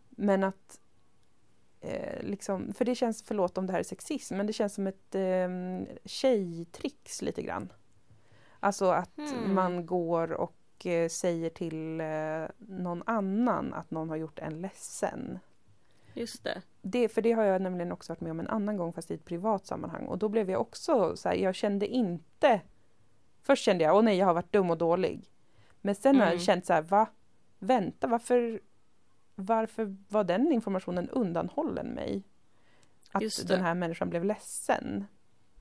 Men 0.08 0.44
att 0.44 0.80
eh, 1.80 2.22
liksom, 2.22 2.72
för 2.74 2.84
det 2.84 2.94
känns, 2.94 3.22
förlåt 3.22 3.58
om 3.58 3.66
det 3.66 3.72
här 3.72 3.80
är 3.80 3.84
sexism, 3.84 4.36
men 4.36 4.46
det 4.46 4.52
känns 4.52 4.74
som 4.74 4.86
ett 4.86 5.14
eh, 5.14 5.48
tjejtricks 6.04 7.22
lite 7.22 7.42
grann. 7.42 7.72
Alltså 8.60 8.90
att 8.90 9.10
Hmm. 9.16 9.54
man 9.54 9.86
går 9.86 10.32
och 10.32 10.86
eh, 10.86 11.08
säger 11.08 11.50
till 11.50 12.00
eh, 12.00 12.44
någon 12.58 13.02
annan 13.06 13.74
att 13.74 13.90
någon 13.90 14.08
har 14.08 14.16
gjort 14.16 14.38
en 14.38 14.60
ledsen. 14.60 15.38
just 16.14 16.44
det. 16.44 16.62
Det, 16.82 17.08
för 17.08 17.22
det 17.22 17.32
har 17.32 17.42
jag 17.44 17.62
nämligen 17.62 17.92
också 17.92 18.12
varit 18.12 18.20
med 18.20 18.30
om 18.30 18.40
en 18.40 18.48
annan 18.48 18.76
gång 18.76 18.92
fast 18.92 19.10
i 19.10 19.14
ett 19.14 19.24
privat 19.24 19.66
sammanhang 19.66 20.06
och 20.06 20.18
då 20.18 20.28
blev 20.28 20.50
jag 20.50 20.60
också 20.60 21.16
så 21.16 21.28
här, 21.28 21.36
jag 21.36 21.54
kände 21.54 21.86
inte 21.86 22.60
Först 23.42 23.64
kände 23.64 23.84
jag, 23.84 23.96
åh 23.96 24.02
nej 24.02 24.16
jag 24.18 24.26
har 24.26 24.34
varit 24.34 24.52
dum 24.52 24.70
och 24.70 24.78
dålig. 24.78 25.30
Men 25.80 25.94
sen 25.94 26.16
har 26.16 26.22
jag 26.22 26.32
Mm. 26.32 26.44
känt 26.44 26.66
så 26.66 26.72
här, 26.72 26.82
va? 26.82 27.06
Vänta, 27.64 28.06
varför 28.06 28.60
Varför 29.36 29.96
var 30.08 30.24
den 30.24 30.52
informationen 30.52 31.08
undanhållen 31.08 31.86
mig? 31.86 32.22
Att 33.12 33.48
den 33.48 33.60
här 33.60 33.74
människan 33.74 34.10
blev 34.10 34.24
ledsen. 34.24 35.04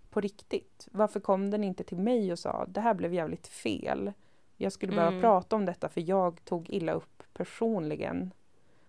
På 0.10 0.22
riktigt. 0.22 0.88
Varför 0.92 1.20
kom 1.20 1.50
den 1.52 1.64
inte 1.64 1.84
till 1.84 1.98
mig 2.00 2.32
och 2.32 2.40
sa, 2.40 2.66
det 2.66 2.82
här 2.82 2.94
blev 2.94 3.14
jävligt 3.14 3.48
fel. 3.48 4.14
Jag 4.58 4.72
skulle 4.72 4.92
behöva 4.92 5.12
Mm. 5.12 5.22
prata 5.22 5.56
om 5.56 5.66
detta 5.66 5.90
för 5.90 6.02
jag 6.10 6.46
tog 6.46 6.70
illa 6.70 6.92
upp 6.94 7.24
personligen. 7.34 8.34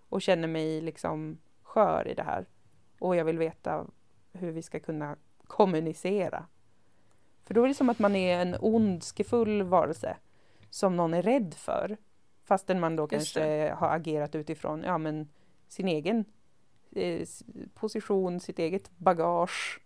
Och 0.09 0.23
känner 0.23 0.49
mig 0.49 0.81
liksom 0.81 1.39
skör 1.63 2.09
i 2.09 2.15
det 2.15 2.23
här. 2.23 2.47
Och 2.99 3.17
jag 3.17 3.25
vill 3.25 3.39
veta 3.39 3.87
hur 4.33 4.53
vi 4.53 4.63
ska 4.63 4.81
kunna 4.81 5.17
kommunicera. 5.47 6.47
För 7.45 7.55
då 7.55 7.65
är 7.65 7.69
det 7.69 7.75
som 7.75 7.91
att 7.91 7.99
man 7.99 8.17
är 8.17 8.39
en 8.43 8.57
ondskefull 8.61 9.63
varelse 9.63 10.17
som 10.71 10.97
någon 10.97 11.15
är 11.15 11.23
rädd 11.23 11.55
för. 11.55 11.97
Fastän 12.45 12.81
man 12.81 12.97
då 12.97 13.07
kanske 13.07 13.71
har 13.71 13.89
agerat 13.97 14.35
utifrån 14.35 14.83
ja, 14.83 14.99
men 14.99 15.29
sin 15.69 15.89
egen 15.89 16.25
eh, 16.93 17.27
position, 17.75 18.41
sitt 18.41 18.59
eget 18.59 18.91
bagage. 18.99 19.81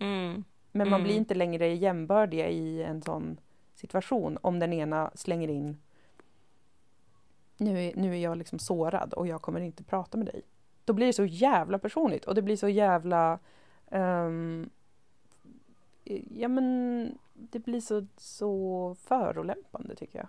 Mm, 0.00 0.44
Men 0.72 0.88
man 0.90 1.00
Mm. 1.00 1.02
blir 1.04 1.16
inte 1.16 1.34
längre 1.34 1.74
jämbördiga 1.74 2.48
i 2.48 2.82
en 2.82 3.02
sån 3.02 3.40
situation 3.74 4.38
om 4.40 4.58
den 4.58 4.72
ena 4.72 5.10
slänger 5.14 5.48
in 5.48 5.76
nu 7.56 7.78
är, 7.84 7.96
nu 7.96 8.12
är 8.12 8.22
jag 8.22 8.38
liksom 8.38 8.58
sårad 8.58 9.12
och 9.12 9.26
jag 9.26 9.42
kommer 9.42 9.60
inte 9.60 9.84
prata 9.84 10.18
med 10.18 10.26
dig. 10.26 10.42
Då 10.84 10.92
blir 10.92 11.06
det 11.06 11.12
så 11.12 11.24
jävla 11.24 11.78
personligt 11.78 12.24
och 12.24 12.34
det 12.34 12.42
blir 12.42 12.56
så 12.56 12.68
jävla 12.68 13.38
ehm, 13.90 14.70
Ja 16.30 16.48
men 16.48 17.18
det 17.32 17.58
blir 17.58 17.80
så, 17.80 18.06
så 18.16 18.94
förolämpande 19.00 19.94
tycker 19.96 20.18
jag. 20.18 20.28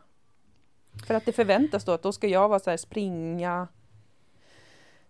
För 1.08 1.14
att 1.14 1.26
det 1.26 1.32
förväntas 1.32 1.86
då 1.86 1.92
att 1.92 2.04
då 2.04 2.12
ska 2.12 2.28
jag 2.28 2.50
vara 2.50 2.60
så 2.60 2.70
här 2.70 2.78
springa 2.78 3.68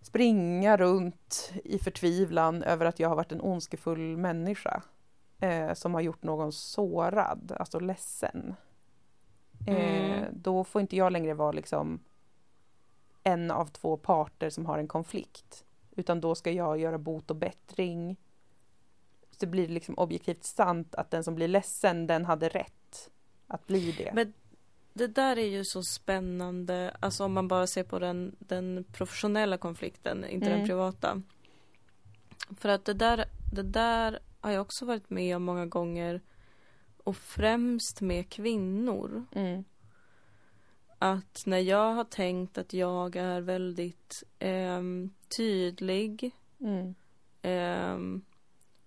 springa 0.00 0.76
runt 0.76 1.52
i 1.64 1.78
förtvivlan 1.78 2.62
över 2.62 2.86
att 2.86 3.00
jag 3.00 3.08
har 3.08 3.16
varit 3.16 3.32
en 3.32 3.40
ondskefull 3.40 4.16
människa 4.16 4.82
eh, 5.40 5.74
som 5.74 5.94
har 5.94 6.00
gjort 6.00 6.22
någon 6.22 6.52
sårad, 6.52 7.52
alltså 7.58 7.80
ledsen. 7.80 8.54
Eh, 9.66 9.96
Mm. 10.26 10.40
Då 10.42 10.64
får 10.64 10.80
inte 10.80 10.96
jag 10.96 11.12
längre 11.12 11.34
vara 11.34 11.52
liksom 11.52 12.00
en 13.22 13.50
av 13.50 13.66
två 13.66 13.96
parter 13.96 14.50
som 14.50 14.66
har 14.66 14.78
en 14.78 14.88
konflikt. 14.88 15.64
Utan 15.96 16.20
då 16.20 16.34
ska 16.34 16.50
jag 16.50 16.78
göra 16.78 16.98
bot 16.98 17.30
och 17.30 17.36
bättring. 17.36 18.16
Så 19.30 19.36
det 19.40 19.46
blir 19.46 19.68
liksom 19.68 19.98
objektivt 19.98 20.44
sant 20.44 20.94
att 20.94 21.10
den 21.10 21.24
som 21.24 21.34
blir 21.34 21.48
ledsen, 21.48 22.06
den 22.06 22.24
hade 22.24 22.48
rätt 22.48 23.10
att 23.46 23.66
bli 23.66 23.92
det. 23.92 24.10
Men 24.14 24.32
det 24.96 25.06
där 25.06 25.38
är 25.38 25.46
ju 25.46 25.64
så 25.64 25.82
spännande, 25.82 26.96
alltså 27.00 27.24
om 27.24 27.32
man 27.32 27.48
bara 27.48 27.66
ser 27.66 27.82
på 27.84 27.98
den, 27.98 28.36
den 28.38 28.84
professionella 28.92 29.58
konflikten, 29.58 30.24
inte 30.24 30.46
Mm. 30.46 30.58
den 30.58 30.66
privata. 30.66 31.22
För 32.56 32.68
att 32.68 32.84
det 32.84 32.94
där, 32.94 33.24
det 33.52 33.62
där 33.62 34.18
har 34.40 34.50
jag 34.50 34.62
också 34.62 34.84
varit 34.84 35.10
med 35.10 35.36
om 35.36 35.42
många 35.42 35.66
gånger 35.66 36.20
och 37.04 37.16
främst 37.16 38.00
med 38.00 38.28
kvinnor. 38.28 39.24
Mm. 39.32 39.64
Att 40.98 41.42
när 41.46 41.58
jag 41.58 41.92
har 41.92 42.04
tänkt 42.04 42.58
att 42.58 42.72
jag 42.72 43.16
är 43.16 43.40
väldigt 43.40 44.22
ehm, 44.38 45.10
tydlig 45.36 46.30
Mm. 46.60 46.94
ehm, 47.42 48.24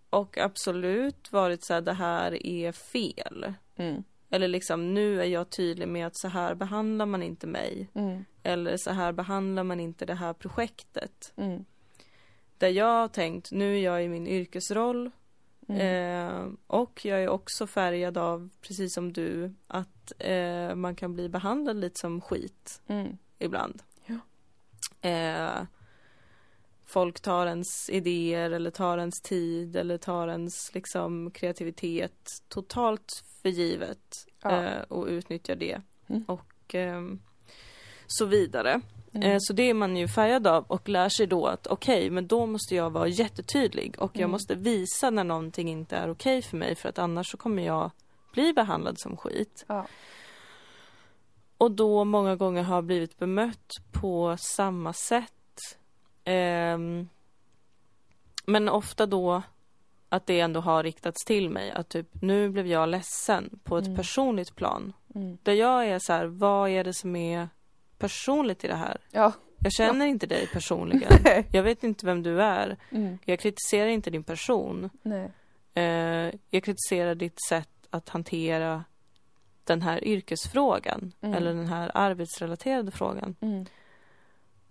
och 0.09 0.37
absolut 0.37 1.31
varit 1.31 1.65
så 1.65 1.73
här, 1.73 1.81
det 1.81 1.93
här 1.93 2.45
är 2.47 2.71
fel. 2.71 3.53
Mm. 3.75 4.03
Eller 4.29 4.47
liksom, 4.47 4.93
nu 4.93 5.21
är 5.21 5.25
jag 5.25 5.49
tydlig 5.49 5.87
med 5.87 6.07
att 6.07 6.17
så 6.17 6.27
här 6.27 6.55
behandlar 6.55 7.05
man 7.05 7.23
inte 7.23 7.47
mig. 7.47 7.89
Mm. 7.93 8.25
Eller 8.43 8.77
så 8.77 8.91
här 8.91 9.11
behandlar 9.11 9.63
man 9.63 9.79
inte 9.79 10.05
det 10.05 10.13
här 10.15 10.33
projektet. 10.33 11.33
Mm. 11.35 11.65
Där 12.57 12.67
jag 12.69 13.01
har 13.01 13.07
tänkt, 13.07 13.51
nu 13.51 13.77
är 13.77 13.81
jag 13.81 14.03
i 14.03 14.07
min 14.07 14.27
yrkesroll. 14.27 15.11
Mm. 15.67 16.27
Eh, 16.27 16.47
och 16.67 17.05
jag 17.05 17.23
är 17.23 17.29
också 17.29 17.67
färgad 17.67 18.17
av, 18.17 18.49
precis 18.61 18.93
som 18.93 19.13
du, 19.13 19.53
att 19.67 20.11
eh, 20.19 20.75
man 20.75 20.95
kan 20.95 21.13
bli 21.13 21.29
behandlad 21.29 21.75
lite 21.77 21.99
som 21.99 22.21
skit 22.21 22.81
Mm. 22.87 23.17
ibland. 23.39 23.81
Ja. 24.05 24.15
Eh, 25.09 25.63
folk 26.89 27.19
tar 27.19 27.47
ens 27.47 27.89
idéer 27.89 28.51
eller 28.51 28.71
tar 28.71 28.97
ens 28.97 29.21
tid 29.21 29.75
eller 29.75 29.97
tar 29.97 30.27
ens 30.27 30.73
liksom, 30.73 31.31
kreativitet 31.31 32.29
totalt 32.47 33.23
för 33.41 33.49
givet 33.49 34.25
Ja. 34.43 34.63
eh, 34.63 34.81
och 34.81 35.05
utnyttjar 35.07 35.55
det. 35.55 35.81
Mm. 36.07 36.23
Och 36.27 36.75
ehm, 36.75 37.19
så 38.07 38.25
vidare. 38.25 38.81
Mm. 39.13 39.31
Eh, 39.31 39.37
Så 39.39 39.53
det 39.53 39.63
är 39.63 39.73
man 39.73 39.97
ju 39.97 40.07
färgad 40.07 40.47
av 40.47 40.63
och 40.67 40.89
lär 40.89 41.09
sig 41.09 41.27
då 41.27 41.45
att 41.45 41.67
okej, 41.67 42.09
men 42.09 42.27
då 42.27 42.45
måste 42.45 42.75
jag 42.75 42.89
vara 42.89 43.07
jättetydlig 43.07 43.95
och 43.99 44.11
jag 44.13 44.19
Mm. 44.21 44.31
måste 44.31 44.55
visa 44.55 45.09
när 45.09 45.23
någonting 45.23 45.69
inte 45.69 45.95
är 45.97 46.09
okej 46.11 46.41
för 46.41 46.57
mig 46.57 46.75
för 46.75 46.89
att 46.89 46.99
annars 46.99 47.31
så 47.31 47.37
kommer 47.37 47.65
jag 47.65 47.91
bli 48.33 48.53
behandlad 48.53 48.99
som 48.99 49.17
skit. 49.17 49.65
Ja. 49.67 49.85
Och 51.57 51.71
då 51.71 52.03
många 52.03 52.35
gånger 52.35 52.63
har 52.63 52.81
blivit 52.81 53.17
bemött 53.17 53.71
på 53.91 54.35
samma 54.39 54.93
sätt. 54.93 55.33
Ehm, 56.29 57.09
men 58.45 58.69
ofta 58.69 59.05
då 59.05 59.41
att 60.09 60.25
det 60.25 60.39
ändå 60.39 60.59
har 60.59 60.83
riktats 60.83 61.25
till 61.25 61.49
mig 61.49 61.71
att 61.71 61.89
typ 61.89 62.07
nu 62.21 62.49
blev 62.49 62.67
jag 62.67 62.89
ledsen 62.89 63.59
på 63.63 63.77
ett 63.77 63.85
Mm. 63.85 63.97
personligt 63.97 64.55
plan. 64.55 64.93
Mm. 65.15 65.37
Där 65.43 65.53
jag 65.53 65.85
är 65.87 65.99
så 65.99 66.13
här, 66.13 66.25
vad 66.25 66.69
är 66.69 66.83
det 66.83 66.93
som 66.93 67.15
är 67.15 67.49
personligt 67.97 68.63
i 68.63 68.67
det 68.67 68.75
här? 68.75 68.97
Ja. 69.11 69.33
Jag 69.59 69.73
känner 69.73 70.05
inte 70.05 70.27
dig 70.27 70.47
personligen. 70.53 71.11
Nej. 71.23 71.47
Jag 71.51 71.63
vet 71.63 71.83
inte 71.83 72.05
vem 72.05 72.23
du 72.23 72.41
är. 72.41 72.77
Mm. 72.91 73.17
Jag 73.25 73.39
kritiserar 73.39 73.87
inte 73.87 74.09
din 74.09 74.23
person. 74.23 74.89
Nej. 75.01 75.31
Eh, 75.73 76.33
jag 76.49 76.63
kritiserar 76.63 77.15
ditt 77.15 77.37
sätt 77.49 77.69
att 77.89 78.09
hantera 78.09 78.83
den 79.63 79.81
här 79.81 80.03
yrkesfrågan 80.03 81.11
Mm. 81.21 81.35
eller 81.37 81.53
den 81.53 81.67
här 81.67 81.91
arbetsrelaterade 81.93 82.91
frågan. 82.91 83.35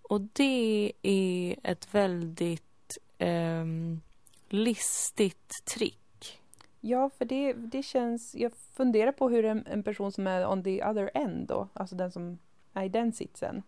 Och 0.09 0.21
det 0.21 0.93
är 1.03 1.57
ett 1.63 1.95
väldigt 1.95 2.99
ehm, 3.19 4.01
listigt 4.49 5.65
trick. 5.65 6.41
Ja, 6.81 7.11
för 7.19 7.25
det, 7.25 7.53
det 7.53 7.83
känns... 7.83 8.35
Jag 8.35 8.53
funderar 8.53 9.13
på 9.13 9.29
hur 9.29 9.45
en, 9.45 9.67
en 9.67 9.83
person 9.83 10.13
som 10.13 10.27
är 10.27 10.47
on 10.49 10.65
the 10.65 10.85
other 10.85 11.11
end 11.15 11.47
då, 11.49 11.69
alltså 11.73 11.97
den 11.97 12.13
som 12.13 12.39
är 12.73 12.85
i 12.85 12.89
den 12.89 13.13
sitsen, 13.13 13.63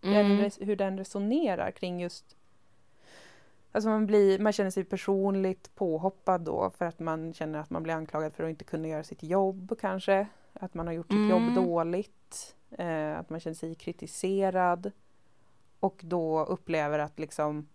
den, 0.00 0.14
Mm. 0.26 0.38
res- 0.40 0.58
hur 0.60 0.76
den 0.76 0.98
resonerar 0.98 1.70
kring 1.70 2.00
just... 2.00 2.36
Alltså 3.72 3.88
man, 3.90 4.06
blir, 4.06 4.38
man 4.38 4.52
känner 4.52 4.70
sig 4.70 4.84
personligt 4.84 5.74
påhoppad 5.74 6.40
då 6.40 6.70
för 6.70 6.84
att 6.84 6.98
man 6.98 7.34
känner 7.34 7.58
att 7.58 7.70
man 7.70 7.82
blir 7.82 7.94
anklagad 7.94 8.32
för 8.34 8.44
att 8.44 8.50
inte 8.50 8.64
kunna 8.64 8.88
göra 8.88 9.04
sitt 9.04 9.22
jobb 9.22 9.76
kanske. 9.80 10.26
Att 10.52 10.74
man 10.74 10.86
har 10.86 10.94
gjort 10.94 11.06
sitt 11.06 11.12
Mm. 11.16 11.30
jobb 11.30 11.54
dåligt. 11.66 12.56
Eh, 12.70 13.18
att 13.18 13.30
man 13.30 13.40
känner 13.40 13.54
sig 13.54 13.74
kritiserad. 13.74 14.92
Och 15.82 16.00
då 16.04 16.44
upplever 16.44 16.98
att 16.98 17.18
liksom 17.18 17.68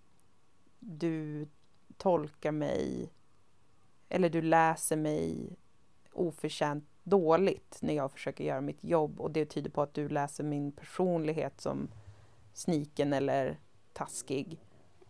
du 0.79 1.47
tolkar 1.97 2.51
mig 2.51 3.09
eller 4.09 4.29
du 4.29 4.41
läser 4.41 4.95
mig 4.95 5.55
oförtjänt 6.13 6.83
dåligt 7.03 7.77
när 7.81 7.93
jag 7.93 8.11
försöker 8.11 8.43
göra 8.43 8.61
mitt 8.61 8.83
jobb 8.83 9.19
och 9.21 9.31
det 9.31 9.45
tyder 9.45 9.69
på 9.69 9.81
att 9.81 9.93
du 9.93 10.09
läser 10.09 10.43
min 10.43 10.71
personlighet 10.71 11.61
som 11.61 11.87
sniken 12.53 13.13
eller 13.13 13.59
taskig. 13.93 14.59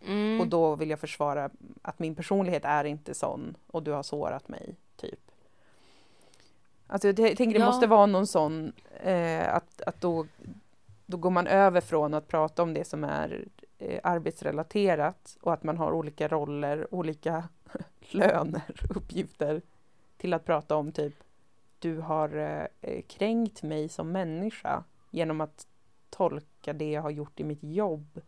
Mm. 0.01 0.41
Och 0.41 0.47
då 0.47 0.75
vill 0.75 0.89
jag 0.89 0.99
försvara 0.99 1.49
att 1.81 1.99
min 1.99 2.15
personlighet 2.15 2.65
är 2.65 2.83
inte 2.83 3.13
sån 3.13 3.57
och 3.67 3.83
du 3.83 3.91
har 3.91 4.03
sårat 4.03 4.49
mig, 4.49 4.75
typ. 4.95 5.31
Alltså 6.87 7.07
jag 7.07 7.15
tänker 7.15 7.53
det 7.53 7.59
Ja. 7.59 7.65
måste 7.65 7.87
vara 7.87 8.05
någon 8.05 8.27
sån 8.27 8.73
eh, 9.03 9.53
att, 9.55 9.81
att 9.81 10.01
då, 10.01 10.27
då 11.09 11.17
går 11.17 11.29
man 11.29 11.47
över 11.47 11.81
från 11.81 12.13
att 12.13 12.27
prata 12.27 12.63
om 12.63 12.73
det 12.73 12.83
som 12.83 13.03
är 13.03 13.47
eh, 13.77 13.99
arbetsrelaterat 14.03 15.37
och 15.41 15.53
att 15.53 15.63
man 15.63 15.77
har 15.77 15.91
olika 15.91 16.27
roller, 16.27 16.93
olika 16.93 17.43
löner, 17.99 18.61
uppgifter 18.89 19.61
till 20.17 20.33
att 20.33 20.45
prata 20.45 20.75
om 20.75 20.91
typ 20.91 21.23
du 21.79 21.99
har 21.99 22.37
eh, 22.81 23.01
kränkt 23.01 23.63
mig 23.63 23.89
som 23.89 24.11
människa 24.11 24.83
genom 25.11 25.41
att 25.41 25.67
tolka 26.09 26.73
det 26.73 26.91
jag 26.91 27.01
har 27.01 27.09
gjort 27.09 27.39
i 27.39 27.43
mitt 27.43 27.63
jobb 27.63 28.21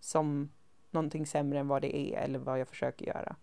som 0.00 0.48
någonting 0.90 1.26
sämre 1.26 1.58
än 1.58 1.68
vad 1.68 1.82
det 1.82 1.96
är 1.96 2.20
eller 2.20 2.38
vad 2.38 2.60
jag 2.60 2.68
försöker 2.68 3.06
göra. 3.06 3.36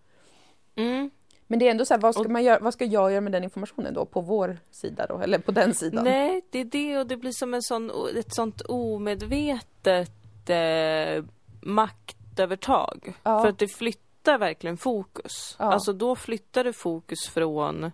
Mm. 0.76 1.10
Men 1.48 1.60
det 1.60 1.68
är 1.68 1.72
ändå 1.72 1.86
så 1.86 1.94
här, 1.94 2.02
vad 2.02 2.16
ska, 2.16 2.30
man 2.30 2.44
göra, 2.44 2.60
vad 2.60 2.74
ska 2.74 2.86
jag 2.86 3.12
göra 3.12 3.22
med 3.22 3.32
den 3.32 3.44
informationen 3.44 3.94
då? 3.94 4.06
På 4.06 4.22
vår 4.22 4.58
sida 4.72 5.06
då? 5.10 5.20
Eller 5.20 5.40
på 5.40 5.52
den 5.52 5.74
sidan? 5.74 6.04
Nej, 6.04 6.42
det 6.50 6.60
är 6.60 6.66
det 6.66 6.98
och 6.98 7.08
det 7.08 7.18
blir 7.18 7.32
som 7.32 7.54
en 7.54 7.62
sån, 7.62 7.92
ett 8.18 8.36
sånt 8.36 8.62
omedvetet 8.62 10.50
eh, 10.50 11.24
maktövertag. 11.62 13.14
Ja. 13.24 13.42
För 13.42 13.50
att 13.50 13.60
det 13.60 13.68
flyttar 13.68 14.38
verkligen 14.38 14.78
fokus. 14.78 15.56
Ja. 15.60 15.66
Alltså 15.66 15.94
då 15.94 16.16
flyttar 16.16 16.64
det 16.64 16.74
fokus 16.74 17.28
från 17.28 17.92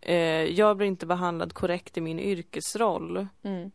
eh, 0.00 0.16
jag 0.44 0.76
blir 0.76 0.86
inte 0.86 1.06
behandlad 1.06 1.52
korrekt 1.52 1.96
i 1.96 2.00
min 2.00 2.20
yrkesroll. 2.20 3.26
Mm. 3.42 3.70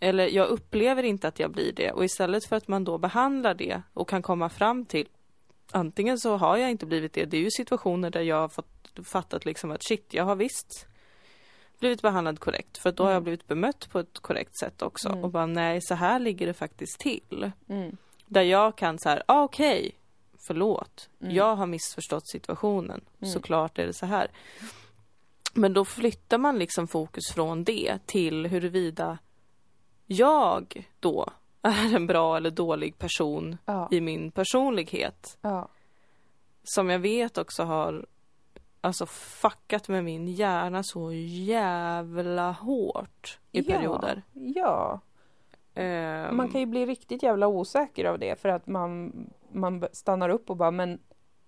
Eller 0.00 0.28
jag 0.28 0.48
upplever 0.48 1.02
inte 1.02 1.28
att 1.28 1.38
jag 1.38 1.50
blir 1.50 1.72
det. 1.72 1.92
Och 1.92 2.04
istället 2.04 2.44
för 2.44 2.56
att 2.56 2.68
man 2.68 2.84
då 2.84 2.98
behandlar 2.98 3.54
det 3.54 3.82
och 3.92 4.08
kan 4.08 4.22
komma 4.22 4.48
fram 4.48 4.84
till 4.84 5.08
antingen 5.72 6.18
så 6.18 6.36
har 6.36 6.56
jag 6.56 6.70
inte 6.70 6.86
blivit 6.86 7.12
det. 7.12 7.24
Det 7.24 7.36
är 7.36 7.40
ju 7.40 7.50
situationer 7.50 8.10
där 8.10 8.20
jag 8.20 8.36
har 8.36 8.48
fått, 8.48 8.90
fattat 9.04 9.44
liksom 9.44 9.70
att 9.70 9.82
shit, 9.84 10.14
jag 10.14 10.24
har 10.24 10.36
visst 10.36 10.86
blivit 11.78 12.02
behandlad 12.02 12.40
korrekt. 12.40 12.78
För 12.78 12.92
då 12.92 13.02
har 13.02 13.10
jag 13.10 13.16
Mm. 13.16 13.24
blivit 13.24 13.46
bemött 13.46 13.90
på 13.90 13.98
ett 13.98 14.18
korrekt 14.18 14.58
sätt 14.58 14.82
också. 14.82 15.08
Mm. 15.08 15.24
Och 15.24 15.30
bara 15.30 15.46
nej, 15.46 15.82
så 15.82 15.94
här 15.94 16.18
ligger 16.18 16.46
det 16.46 16.54
faktiskt 16.54 16.98
till. 17.00 17.50
Mm. 17.68 17.96
Där 18.26 18.42
jag 18.42 18.76
kan 18.76 18.98
så 18.98 19.08
här, 19.08 19.22
ah, 19.26 19.42
okej, 19.42 19.94
förlåt. 20.46 21.08
Mm. 21.20 21.34
Jag 21.34 21.56
har 21.56 21.66
missförstått 21.66 22.28
situationen. 22.28 23.00
Mm. 23.20 23.32
Såklart 23.32 23.78
är 23.78 23.86
det 23.86 23.92
så 23.92 24.06
här. 24.06 24.30
Men 25.54 25.72
då 25.72 25.84
flyttar 25.84 26.38
man 26.38 26.58
liksom 26.58 26.88
fokus 26.88 27.24
från 27.34 27.64
det 27.64 27.98
till 28.06 28.46
huruvida 28.46 29.18
jag 30.06 30.88
då 31.00 31.28
är 31.62 31.96
en 31.96 32.06
bra 32.06 32.36
eller 32.36 32.50
dålig 32.50 32.98
person 32.98 33.56
Ja. 33.64 33.88
i 33.90 34.00
min 34.00 34.30
personlighet. 34.30 35.38
Ja. 35.40 35.68
Som 36.64 36.90
jag 36.90 36.98
vet 36.98 37.38
också 37.38 37.62
har 37.62 38.06
alltså 38.80 39.06
fuckat 39.06 39.88
med 39.88 40.04
min 40.04 40.28
hjärna 40.28 40.82
så 40.82 41.12
jävla 41.12 42.50
hårt 42.52 43.38
i 43.52 43.60
Ja. 43.60 43.74
perioder. 43.76 44.22
ja. 44.32 45.00
Ehm, 45.74 46.36
Man 46.36 46.48
kan 46.48 46.60
ju 46.60 46.66
bli 46.66 46.86
riktigt 46.86 47.22
jävla 47.22 47.46
osäker 47.46 48.04
av 48.04 48.18
det 48.18 48.40
för 48.40 48.48
att 48.48 48.66
man, 48.66 49.12
man 49.52 49.84
stannar 49.92 50.28
upp 50.28 50.50
och 50.50 50.56
bara 50.56 50.70
men 50.70 50.98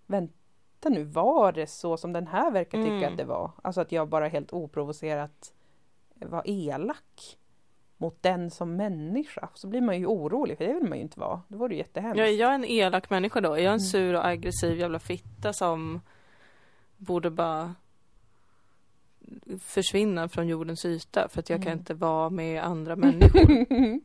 vänta 0.07 0.89
nu, 0.89 1.05
var 1.05 1.53
det 1.53 1.67
så 1.67 1.97
som 1.97 2.13
den 2.13 2.27
här 2.27 2.51
verkar 2.51 2.79
tycka 2.79 2.93
Mm. 2.95 3.13
att 3.13 3.19
det 3.19 3.25
var? 3.25 3.51
Alltså 3.63 3.81
att 3.81 3.93
jag 3.93 4.09
bara 4.09 4.29
helt 4.29 4.53
oprovocerat 4.53 5.53
var 6.15 6.43
elak 6.45 7.39
mot 7.97 8.23
den 8.23 8.51
som 8.51 8.77
människa. 8.77 9.49
Så 9.55 9.67
blir 9.67 9.81
man 9.81 9.99
ju 9.99 10.07
orolig, 10.07 10.59
för 10.59 10.65
det 10.67 10.73
vill 10.75 10.89
man 10.89 10.99
ju 10.99 11.03
inte 11.03 11.21
vara. 11.21 11.43
Det 11.49 11.57
vore 11.57 11.75
ju 11.75 11.79
jättehemskt. 11.79 12.19
Ja, 12.19 12.25
är 12.27 12.31
jag 12.41 12.55
en 12.55 12.65
elak 12.65 13.11
människa 13.11 13.41
då? 13.41 13.53
Är 13.53 13.57
jag 13.59 13.65
en 13.65 13.69
Mm. 13.69 13.81
sur 13.81 14.15
och 14.15 14.27
aggressiv 14.27 14.79
jävla 14.79 14.99
fitta 14.99 15.53
som 15.53 16.01
borde 16.97 17.31
bara 17.31 17.75
försvinna 19.61 20.29
från 20.29 20.49
jordens 20.49 20.85
yta 20.85 21.29
för 21.29 21.41
att 21.41 21.51
jag 21.51 21.59
kan 21.63 21.67
Mm. 21.73 21.79
inte 21.79 21.95
vara 21.95 22.31
med 22.31 22.65
andra 22.65 22.97
människor. 22.97 23.51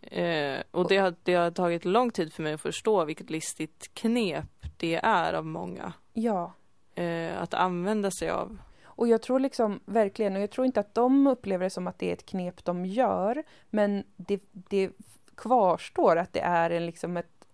eh, 0.00 0.60
och 0.70 0.88
det 0.88 0.96
har, 0.96 1.14
det 1.22 1.34
har 1.34 1.50
tagit 1.50 1.84
lång 1.84 2.10
tid 2.10 2.32
för 2.32 2.42
mig 2.42 2.52
att 2.52 2.60
förstå 2.60 3.04
vilket 3.04 3.30
listigt 3.30 3.94
knep 3.94 4.44
det 4.76 4.94
är 5.02 5.32
av 5.32 5.46
många 5.46 5.92
ja. 6.12 6.52
eh, 6.94 7.42
att 7.42 7.54
använda 7.54 8.10
sig 8.10 8.30
av. 8.30 8.58
Och 8.96 9.08
jag 9.08 9.22
tror 9.22 9.40
liksom 9.40 9.80
verkligen, 9.84 10.36
och 10.36 10.42
jag 10.42 10.50
tror 10.50 10.66
inte 10.66 10.80
att 10.80 10.94
de 10.94 11.26
upplever 11.26 11.64
det 11.64 11.70
som 11.70 11.86
att 11.86 11.98
det 11.98 12.08
är 12.08 12.12
ett 12.12 12.26
knep 12.26 12.64
de 12.64 12.86
gör, 12.86 13.42
men 13.70 14.04
det, 14.16 14.40
det 14.52 14.90
kvarstår 15.34 16.16
att 16.16 16.32
det 16.32 16.40
är 16.40 16.70
en, 16.70 16.86
liksom 16.86 17.16
ett, 17.16 17.46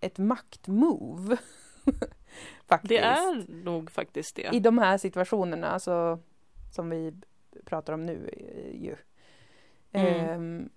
ett 0.00 0.18
maktmove. 0.18 1.36
Faktiskt. 2.66 2.88
Det 2.88 2.98
är 2.98 3.64
nog 3.64 3.90
faktiskt 3.90 4.36
det. 4.36 4.50
I 4.52 4.60
de 4.60 4.78
här 4.78 4.98
situationerna, 4.98 5.68
alltså, 5.68 6.18
som 6.74 6.90
vi 6.90 7.14
pratar 7.64 7.92
om 7.92 8.06
nu 8.06 8.30
eh, 8.32 8.82
ju. 8.82 8.96
Mm. 9.92 10.30
Ehm, 10.30 10.70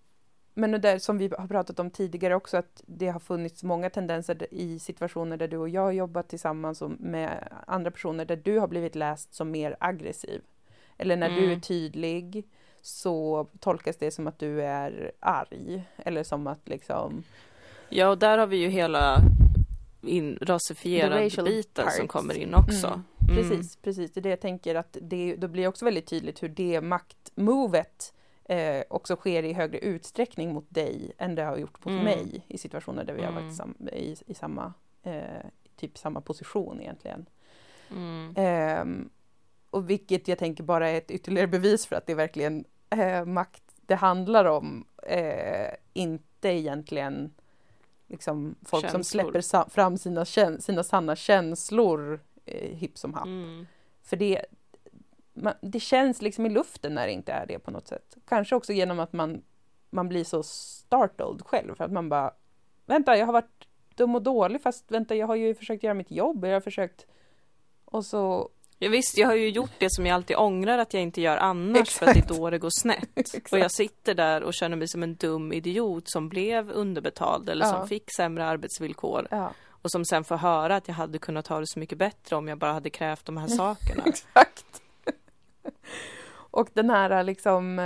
men 0.54 0.72
det 0.72 0.78
där 0.78 1.00
som 1.00 1.18
vi 1.18 1.32
har 1.38 1.48
pratat 1.48 1.80
om 1.80 1.90
tidigare 1.92 2.36
också, 2.36 2.58
att 2.58 2.84
det 2.86 3.08
har 3.08 3.20
funnits 3.20 3.64
många 3.64 3.90
tendenser 3.90 4.48
i 4.52 4.80
situationer 4.80 5.38
där 5.38 5.48
du 5.48 5.58
och 5.58 5.70
jag 5.70 5.82
har 5.82 5.92
jobbat 5.92 6.30
tillsammans 6.30 6.82
och 6.82 6.92
med 7.00 7.48
andra 7.68 7.92
personer 7.92 8.26
där 8.26 8.36
du 8.36 8.60
har 8.60 8.68
blivit 8.68 8.96
läst 8.96 9.34
som 9.34 9.52
mer 9.52 9.78
aggressiv. 9.80 10.42
Eller 10.98 11.16
när 11.18 11.30
du 11.30 11.38
är 11.44 11.48
Mm. 11.48 11.62
tydlig 11.62 12.48
så 12.82 13.48
tolkas 13.60 13.98
det 13.98 14.12
som 14.12 14.28
att 14.28 14.40
du 14.40 14.62
är 14.62 15.12
arg. 15.20 15.84
Eller 15.98 16.24
som 16.24 16.48
att 16.48 16.70
liksom... 16.70 17.24
Ja, 17.90 18.08
och 18.10 18.18
där 18.18 18.38
har 18.38 18.48
vi 18.48 18.58
ju 18.58 18.68
hela 18.70 19.18
in, 20.02 20.38
rasifierad 20.42 21.32
biten 21.46 21.92
som 21.92 22.08
parts. 22.08 22.12
kommer 22.12 22.38
in 22.38 22.54
också. 22.54 22.88
Mm. 22.88 23.02
Mm. 23.30 23.36
Precis, 23.50 23.76
precis. 23.76 24.14
Det 24.14 24.20
är 24.20 24.22
det 24.22 24.30
jag 24.30 24.42
tänker 24.42 24.76
att 24.76 24.98
det, 25.02 25.36
då 25.36 25.48
blir 25.48 25.68
också 25.68 25.86
väldigt 25.86 26.08
tydligt 26.08 26.44
hur 26.44 26.50
det 26.50 26.82
maktmovet 26.82 28.14
eh, 28.46 28.84
också 28.90 29.16
sker 29.16 29.44
i 29.44 29.54
högre 29.54 29.80
utsträckning 29.80 30.54
mot 30.54 30.66
dig 30.70 31.12
än 31.18 31.36
det 31.36 31.44
har 31.44 31.58
gjort 31.58 31.86
mot 31.86 31.92
Mm. 31.92 32.04
mig 32.04 32.46
i 32.48 32.58
situationer 32.58 33.04
där 33.04 33.14
vi 33.14 33.22
har 33.24 33.32
Mm. 33.32 33.44
varit 33.44 33.56
sam, 33.56 33.76
i, 33.94 34.16
i 34.28 34.34
samma, 34.34 34.74
eh, 35.04 35.46
typ 35.76 35.98
samma 35.98 36.22
position 36.22 36.82
egentligen. 36.82 37.26
Mm. 37.92 38.34
Ehm, 38.38 39.10
och 39.70 39.90
vilket 39.90 40.28
jag 40.28 40.38
tänker 40.38 40.64
bara 40.64 40.90
är 40.90 40.98
ett 40.98 41.12
ytterligare 41.12 41.48
bevis 41.48 41.86
för 41.86 41.96
att 41.96 42.06
det 42.06 42.12
är 42.12 42.16
verkligen 42.16 42.66
eh, 42.90 43.26
makt 43.26 43.64
det 43.82 43.96
handlar 43.96 44.46
om. 44.46 44.86
Eh, 45.08 45.74
inte 45.94 46.50
egentligen 46.50 47.34
liksom 48.08 48.56
folk 48.66 48.84
som 48.86 48.92
Känslor. 48.92 49.24
släpper 49.24 49.42
sa- 49.42 49.70
fram 49.70 49.98
sina, 49.98 50.26
sina 50.60 50.84
sanna 50.84 51.16
känslor 51.16 52.20
eh, 52.46 52.70
hipp 52.78 52.98
som 52.98 53.14
happ. 53.14 53.26
Mm. 53.26 53.68
För 54.04 54.18
det, 54.18 54.46
man, 55.42 55.54
det 55.62 55.80
känns 55.80 56.22
liksom 56.22 56.46
i 56.46 56.50
luften 56.50 56.94
när 56.96 57.08
det 57.08 57.14
inte 57.14 57.32
är 57.32 57.46
det 57.46 57.60
på 57.60 57.72
något 57.72 57.88
sätt. 57.88 58.18
Kanske 58.28 58.56
också 58.56 58.74
genom 58.74 59.00
att 59.00 59.14
man, 59.14 59.42
man 59.90 60.10
blir 60.10 60.24
så 60.24 60.44
startled 60.44 61.42
själv. 61.46 61.76
För 61.76 61.84
att 61.84 61.92
man 61.92 62.10
bara, 62.10 62.32
vänta 62.86 63.18
jag 63.18 63.26
har 63.26 63.34
varit 63.34 63.68
dum 63.96 64.16
och 64.16 64.22
dålig 64.22 64.62
fast 64.62 64.92
vänta 64.92 65.16
jag 65.16 65.28
har 65.28 65.36
ju 65.36 65.56
försökt 65.56 65.84
göra 65.84 65.94
mitt 65.94 66.12
jobb. 66.12 66.46
Jag 66.46 66.54
har 66.54 66.62
försökt 66.62 67.06
och 67.86 68.06
så 68.06 68.50
Ja, 68.84 68.90
visst, 68.90 69.18
jag 69.18 69.28
har 69.28 69.36
ju 69.36 69.50
gjort 69.50 69.72
det 69.80 69.88
som 69.90 70.06
jag 70.06 70.16
alltid 70.16 70.38
ångrar 70.38 70.78
att 70.78 70.94
jag 70.94 71.04
inte 71.04 71.22
gör 71.22 71.38
annars 71.38 71.90
för 71.90 72.06
att 72.06 72.14
det 72.14 72.20
är 72.20 72.38
då 72.40 72.50
det 72.50 72.58
går 72.58 72.70
snett. 72.82 73.10
Exakt. 73.16 73.54
Och 73.54 73.60
jag 73.60 73.72
sitter 73.72 74.14
där 74.14 74.44
och 74.44 74.54
känner 74.54 74.78
mig 74.78 74.88
som 74.88 75.04
en 75.04 75.16
dum 75.16 75.54
idiot 75.54 76.04
som 76.10 76.30
blev 76.30 76.72
underbetald 76.72 77.50
eller 77.50 77.66
Ja. 77.66 77.72
som 77.72 77.88
fick 77.88 78.04
sämre 78.16 78.46
arbetsvillkor 78.46 79.28
ja, 79.32 79.52
och 79.70 79.92
som 79.92 80.06
sen 80.06 80.24
får 80.24 80.36
höra 80.36 80.76
att 80.76 80.88
jag 80.88 80.96
hade 80.96 81.20
kunnat 81.20 81.48
ha 81.48 81.60
det 81.60 81.68
så 81.68 81.80
mycket 81.80 81.98
bättre 81.98 82.36
om 82.36 82.48
jag 82.48 82.58
bara 82.58 82.74
hade 82.74 82.90
krävt 82.90 83.26
de 83.26 83.38
här 83.38 83.48
sakerna. 83.58 84.04
exakt. 84.06 84.82
Och 86.52 86.70
den 86.74 86.90
här 86.90 87.24
liksom, 87.24 87.80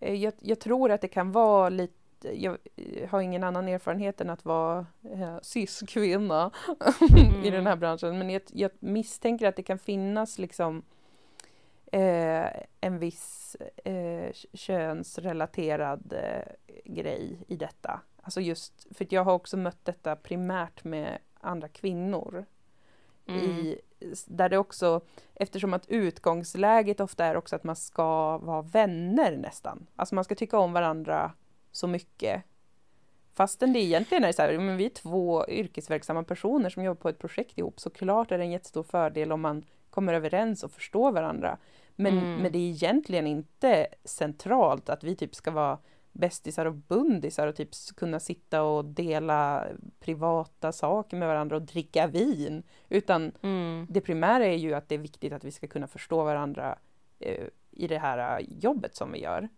eh, 0.00 0.14
jag, 0.14 0.32
jag 0.40 0.60
tror 0.60 0.90
att 0.90 1.00
det 1.00 1.08
kan 1.08 1.32
vara 1.32 1.68
lite 1.68 1.94
jag 2.24 2.58
eh, 2.76 3.08
har 3.08 3.20
ingen 3.20 3.44
annan 3.44 3.68
erfarenhet 3.68 4.20
än 4.20 4.30
att 4.30 4.44
vara 4.44 4.86
eh, 5.02 5.38
cis-kvinna 5.42 6.50
i 7.44 7.50
den 7.50 7.66
här 7.66 7.76
branschen. 7.76 8.18
Men 8.18 8.30
jag, 8.30 8.42
jag 8.52 8.70
misstänker 8.78 9.46
att 9.46 9.56
det 9.56 9.62
kan 9.62 9.78
finnas 9.78 10.38
liksom 10.38 10.82
eh, 11.92 12.46
en 12.80 12.98
viss 12.98 13.56
eh, 13.84 14.32
könsrelaterad 14.52 16.14
grej 16.84 17.44
i 17.48 17.56
detta. 17.56 18.00
Alltså 18.22 18.40
just 18.40 18.86
för 18.90 19.06
jag 19.10 19.24
har 19.24 19.32
också 19.32 19.56
mött 19.56 19.84
detta 19.84 20.16
primärt 20.16 20.84
med 20.84 21.18
andra 21.40 21.68
kvinnor. 21.68 22.44
Mm. 23.26 23.40
I, 23.40 23.80
där 24.26 24.48
det 24.48 24.58
också, 24.58 25.00
eftersom 25.34 25.74
att 25.74 25.88
utgångsläget 25.88 27.00
ofta 27.00 27.24
är 27.24 27.36
också 27.36 27.56
att 27.56 27.64
man 27.64 27.76
ska 27.76 28.38
vara 28.38 28.62
vänner 28.62 29.36
nästan. 29.36 29.86
Alltså 29.96 30.14
man 30.14 30.24
ska 30.24 30.34
tycka 30.34 30.58
om 30.58 30.72
varandra 30.72 31.32
så 31.70 31.86
mycket. 31.86 32.42
Fastän 33.34 33.72
det 33.72 33.78
egentligen 33.78 34.24
är 34.24 34.32
så 34.32 34.42
här, 34.42 34.58
men 34.58 34.76
vi 34.76 34.84
är 34.84 34.90
två 34.90 35.46
yrkesverksamma 35.48 36.22
personer 36.22 36.70
som 36.70 36.84
jobbar 36.84 37.00
på 37.00 37.08
ett 37.08 37.18
projekt 37.18 37.58
ihop. 37.58 37.80
Så 37.80 37.90
klart 37.90 38.32
är 38.32 38.38
det 38.38 38.44
en 38.44 38.50
jättestor 38.50 38.82
fördel 38.82 39.32
om 39.32 39.40
man 39.40 39.64
kommer 39.90 40.14
överens 40.14 40.62
och 40.62 40.70
förstår 40.72 41.12
varandra. 41.12 41.58
Men, 41.96 42.18
Mm. 42.18 42.34
men 42.42 42.52
det 42.52 42.58
är 42.58 42.70
egentligen 42.70 43.26
inte 43.26 43.86
centralt 44.04 44.88
att 44.88 45.04
vi 45.04 45.16
typ 45.16 45.34
ska 45.34 45.50
vara 45.50 45.78
bästisar 46.12 46.66
och 46.66 46.74
bundisar 46.74 47.46
och 47.46 47.56
typ 47.56 47.68
kunna 47.96 48.20
sitta 48.20 48.62
och 48.62 48.84
dela 48.84 49.66
privata 50.00 50.72
saker 50.72 51.16
med 51.16 51.28
varandra 51.28 51.56
och 51.56 51.62
dricka 51.62 52.06
vin. 52.06 52.62
Utan 52.88 53.32
Mm. 53.42 53.86
det 53.90 54.00
primära 54.00 54.46
är 54.46 54.56
ju 54.56 54.74
att 54.74 54.88
det 54.88 54.94
är 54.94 54.98
viktigt 54.98 55.32
att 55.32 55.44
vi 55.44 55.50
ska 55.50 55.66
kunna 55.66 55.86
förstå 55.86 56.24
varandra 56.24 56.78
eh, 57.18 57.46
i 57.70 57.86
det 57.86 57.98
här 57.98 58.40
eh, 58.40 58.46
jobbet 58.58 58.96
som 58.96 59.12
vi 59.12 59.22
gör. 59.22 59.48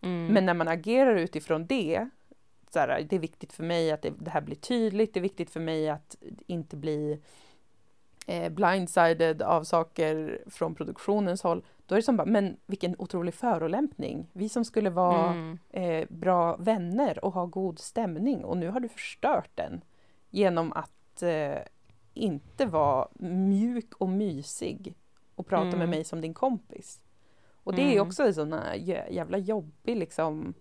Mm. 0.00 0.26
Men 0.26 0.46
när 0.46 0.54
man 0.54 0.68
agerar 0.68 1.16
utifrån 1.16 1.66
det, 1.66 2.08
så 2.70 2.78
här, 2.78 3.06
det 3.08 3.16
är 3.16 3.20
viktigt 3.20 3.52
för 3.52 3.64
mig 3.64 3.92
att 3.92 4.02
det, 4.02 4.12
det 4.18 4.30
här 4.30 4.40
blir 4.40 4.56
tydligt, 4.56 5.14
det 5.14 5.20
är 5.20 5.22
viktigt 5.22 5.50
för 5.50 5.60
mig 5.60 5.88
att 5.88 6.16
inte 6.46 6.76
bli 6.76 7.20
eh, 8.26 8.52
blindsided 8.52 9.42
av 9.42 9.64
saker 9.64 10.42
från 10.46 10.74
produktionens 10.74 11.42
håll, 11.42 11.64
då 11.86 11.94
är 11.94 11.96
det 11.96 12.02
som 12.02 12.16
bara, 12.16 12.26
men 12.26 12.56
vilken 12.66 12.94
otrolig 12.98 13.34
förolämpning. 13.34 14.26
Vi 14.32 14.48
som 14.48 14.64
skulle 14.64 14.90
vara 14.90 15.30
Mm. 15.32 15.58
eh, 15.70 16.06
bra 16.10 16.56
vänner 16.56 17.24
och 17.24 17.32
ha 17.32 17.46
god 17.46 17.78
stämning 17.78 18.44
och 18.44 18.56
nu 18.56 18.68
har 18.68 18.80
du 18.80 18.88
förstört 18.88 19.50
den 19.54 19.84
genom 20.30 20.72
att 20.72 21.22
eh, 21.22 21.58
inte 22.14 22.66
vara 22.66 23.08
mjuk 23.20 23.94
och 23.94 24.08
mysig 24.08 24.94
och 25.34 25.46
prata 25.46 25.64
med 25.64 25.74
Mm. 25.74 25.90
mig 25.90 26.04
som 26.04 26.20
din 26.20 26.34
kompis. 26.34 27.00
Och 27.54 27.74
det 27.74 27.82
är 27.82 27.92
Mm. 27.92 28.06
också 28.08 28.22
en 28.26 28.34
sån 28.34 28.54
jävla 29.10 29.38
jobbig 29.38 29.96
liksom 29.96 30.54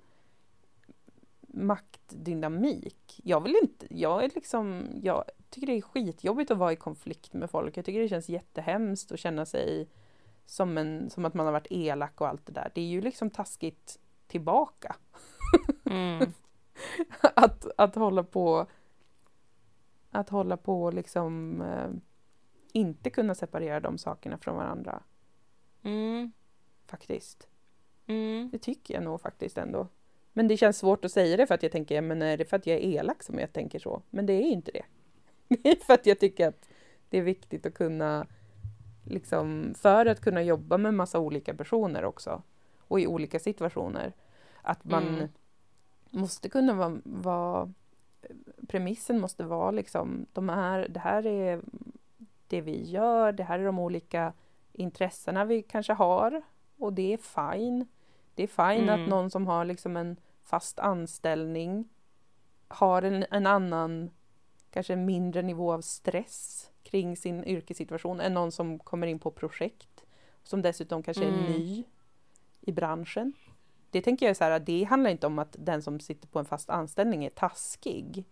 maktdynamik. 1.75 3.19
Jag 3.23 3.41
vill 3.41 3.55
inte, 3.61 3.87
jag 3.89 4.23
är 4.23 4.31
liksom, 4.35 4.87
jag 5.03 5.23
tycker 5.49 5.67
det 5.67 5.73
är 5.77 5.81
skitjobbigt 5.81 6.51
att 6.51 6.57
vara 6.57 6.73
i 6.73 6.75
konflikt 6.75 7.33
med 7.33 7.49
folk. 7.49 7.77
Jag 7.77 7.85
tycker 7.85 7.99
det 8.01 8.09
känns 8.09 8.29
jättehemskt 8.29 9.11
att 9.11 9.19
känna 9.19 9.45
sig 9.45 9.87
som, 10.45 10.77
en, 10.77 11.09
som 11.09 11.25
att 11.25 11.33
man 11.33 11.45
har 11.45 11.53
varit 11.53 11.67
elak 11.69 12.21
och 12.21 12.27
allt 12.27 12.45
det 12.45 12.51
där. 12.51 12.71
Det 12.75 12.81
är 12.81 12.85
ju 12.85 13.01
liksom 13.01 13.29
taskigt 13.29 13.99
tillbaka. 14.27 14.95
Mm. 15.85 16.33
att, 17.21 17.65
att 17.77 17.95
hålla 17.95 18.23
på 18.23 18.67
att 20.11 20.29
hålla 20.29 20.57
på 20.57 20.91
liksom 20.91 21.61
eh, 21.61 21.89
inte 22.71 23.09
kunna 23.09 23.35
separera 23.35 23.79
de 23.79 23.97
sakerna 23.97 24.37
från 24.37 24.55
varandra 24.55 25.03
Mm. 25.83 26.31
faktiskt. 26.87 27.47
Mm. 28.07 28.49
Det 28.51 28.57
tycker 28.57 28.93
jag 28.93 29.03
nog 29.03 29.21
faktiskt 29.21 29.57
ändå. 29.57 29.87
Men 30.33 30.47
det 30.47 30.57
känns 30.57 30.77
svårt 30.77 31.05
att 31.05 31.11
säga 31.11 31.37
det 31.37 31.47
för 31.47 31.55
att 31.55 31.63
jag 31.63 31.71
tänker, 31.71 32.01
men 32.01 32.21
är 32.21 32.37
det 32.37 32.45
för 32.45 32.57
att 32.57 32.67
jag 32.67 32.77
är 32.77 32.81
elak 32.81 33.23
som 33.23 33.39
jag 33.39 33.53
tänker 33.53 33.79
så? 33.79 34.01
Men 34.09 34.25
det 34.25 34.33
är 34.33 34.41
inte 34.41 34.71
det. 34.71 34.85
Det 35.47 35.69
är 35.71 35.85
för 35.85 35.93
att 35.93 36.05
jag 36.05 36.19
tycker 36.19 36.47
att 36.47 36.69
det 37.09 37.17
är 37.17 37.21
viktigt 37.21 37.65
att 37.65 37.73
kunna 37.73 38.27
liksom, 39.05 39.73
för 39.77 40.05
att 40.05 40.21
kunna 40.21 40.43
jobba 40.43 40.77
med 40.77 40.93
massa 40.93 41.19
olika 41.19 41.53
personer 41.53 42.05
också 42.05 42.41
och 42.87 42.99
i 42.99 43.07
olika 43.07 43.39
situationer. 43.39 44.13
Att 44.61 44.83
man 44.83 45.07
Mm. 45.07 45.27
måste 46.09 46.49
kunna 46.49 46.73
vara, 46.73 46.97
vara 47.03 47.73
premissen 48.67 49.19
måste 49.19 49.43
vara 49.43 49.71
liksom, 49.71 50.25
de 50.33 50.49
här, 50.49 50.87
det 50.89 50.99
här 50.99 51.25
är 51.25 51.61
det 52.47 52.61
vi 52.61 52.83
gör, 52.89 53.31
det 53.31 53.43
här 53.43 53.59
är 53.59 53.65
de 53.65 53.79
olika 53.79 54.33
intressena 54.73 55.45
vi 55.45 55.61
kanske 55.63 55.93
har 55.93 56.41
och 56.77 56.93
det 56.93 57.13
är 57.13 57.17
fine. 57.53 57.87
Det 58.35 58.43
är 58.43 58.47
fine 58.47 58.89
Mm. 58.89 59.03
att 59.03 59.09
någon 59.09 59.29
som 59.31 59.47
har 59.47 59.65
liksom 59.65 59.97
en 59.97 60.15
fast 60.43 60.79
anställning 60.79 61.89
har 62.67 63.01
en, 63.01 63.25
en 63.31 63.47
annan, 63.47 64.09
kanske 64.69 64.93
en 64.93 65.05
mindre 65.05 65.41
nivå 65.41 65.73
av 65.73 65.81
stress 65.81 66.71
kring 66.95 67.17
sin 67.17 67.43
yrkessituation 67.43 68.19
än 68.19 68.33
någon 68.33 68.51
som 68.51 68.79
kommer 68.79 69.07
in 69.07 69.19
på 69.19 69.31
projekt 69.31 70.05
som 70.43 70.61
dessutom 70.61 71.03
kanske 71.03 71.23
är 71.23 71.27
Mm. 71.29 71.43
ny 71.51 71.83
i 72.61 72.71
branschen. 72.71 73.33
Det 73.91 74.01
tänker 74.01 74.25
jag 74.25 74.29
är 74.29 74.33
så 74.33 74.43
här, 74.43 74.59
det 74.59 74.83
handlar 74.83 75.09
inte 75.11 75.27
om 75.27 75.39
att 75.39 75.55
den 75.59 75.81
som 75.81 75.99
sitter 75.99 76.27
på 76.27 76.39
en 76.39 76.45
fast 76.45 76.69
anställning 76.69 77.25
är 77.25 77.29
taskig 77.29 78.25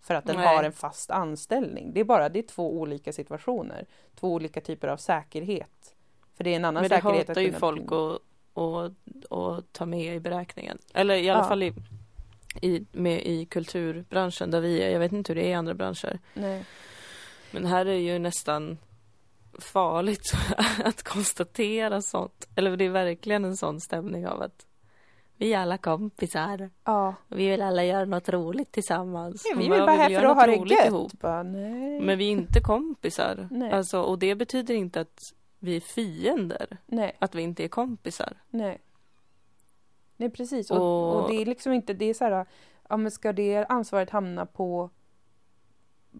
för 0.00 0.14
att 0.14 0.26
den 0.26 0.36
Nej. 0.36 0.56
har 0.56 0.64
en 0.64 0.72
fast 0.72 1.10
anställning. 1.10 1.92
Det 1.94 2.00
är 2.00 2.04
bara 2.04 2.28
det 2.28 2.38
är 2.38 2.42
två 2.42 2.78
olika 2.80 3.12
situationer, 3.12 3.86
två 4.14 4.32
olika 4.32 4.60
typer 4.60 4.88
av 4.88 4.96
säkerhet. 4.96 5.94
För 6.34 6.44
det 6.44 6.50
är 6.50 6.56
en 6.56 6.64
annan 6.64 6.82
Men 6.82 6.88
det 6.90 6.96
säkerhet 6.96 7.28
hatar 7.28 7.40
ju 7.40 7.52
folk 7.52 7.92
att, 7.92 8.18
att, 8.62 9.32
att 9.32 9.72
ta 9.72 9.86
med 9.86 10.14
i 10.16 10.20
beräkningen. 10.20 10.78
Eller 10.94 11.14
i 11.14 11.30
alla 11.30 11.40
Ja. 11.42 11.48
fall 11.48 11.62
i, 11.62 11.72
i, 12.62 12.86
med 12.92 13.22
i 13.26 13.44
kulturbranschen 13.46 14.50
där 14.50 14.60
vi 14.60 14.82
är. 14.82 14.90
Jag 14.90 15.00
vet 15.00 15.12
inte 15.12 15.32
hur 15.32 15.40
det 15.40 15.46
är 15.46 15.50
i 15.50 15.54
andra 15.54 15.74
branscher. 15.74 16.18
Nej. 16.34 16.64
Men 17.50 17.66
här 17.66 17.86
är 17.86 17.94
ju 17.98 18.18
nästan 18.18 18.78
farligt 19.58 20.32
att 20.84 21.02
konstatera 21.02 22.02
sånt. 22.02 22.48
Eller 22.56 22.76
det 22.76 22.84
är 22.84 22.88
verkligen 22.90 23.44
en 23.44 23.56
sån 23.56 23.80
stämning 23.80 24.26
av 24.26 24.42
att 24.42 24.66
vi 25.36 25.52
är 25.54 25.58
alla 25.58 25.78
kompisar. 25.78 26.70
Ja. 26.84 27.14
Vi 27.28 27.48
vill 27.48 27.62
alla 27.62 27.84
göra 27.84 28.04
något 28.04 28.28
roligt 28.28 28.72
tillsammans. 28.72 29.46
Ja, 29.50 29.56
vi 29.58 29.68
vill 29.68 29.80
bara 29.80 29.90
här 29.90 30.20
för 30.20 30.26
att 30.26 30.36
ha 30.36 30.46
det 30.46 30.56
roligt 30.56 30.78
gött. 30.78 30.86
ihop. 30.86 31.12
Bara. 31.12 31.42
Men 31.44 32.18
vi 32.18 32.26
är 32.28 32.30
inte 32.32 32.60
kompisar. 32.60 33.48
Nej. 33.50 33.72
Alltså, 33.72 34.00
och 34.02 34.18
det 34.18 34.34
betyder 34.34 34.74
inte 34.74 35.00
att 35.00 35.34
vi 35.58 35.76
är 35.76 35.80
fiender. 35.80 36.76
nej, 36.86 37.16
Att 37.18 37.34
vi 37.34 37.42
inte 37.42 37.64
är 37.64 37.68
kompisar. 37.68 38.32
nej. 38.50 38.80
Nej, 40.16 40.30
precis. 40.30 40.70
Och, 40.70 40.76
Och- 40.80 41.22
och 41.24 41.30
det 41.30 41.42
är 41.42 41.46
liksom 41.46 41.72
inte, 41.72 41.92
det 41.92 42.04
är 42.04 42.14
så 42.14 42.24
här, 42.24 42.46
ja 42.88 42.96
men 42.96 43.10
ska 43.10 43.32
det 43.32 43.64
ansvaret 43.68 44.10
hamna 44.10 44.46
på 44.46 44.90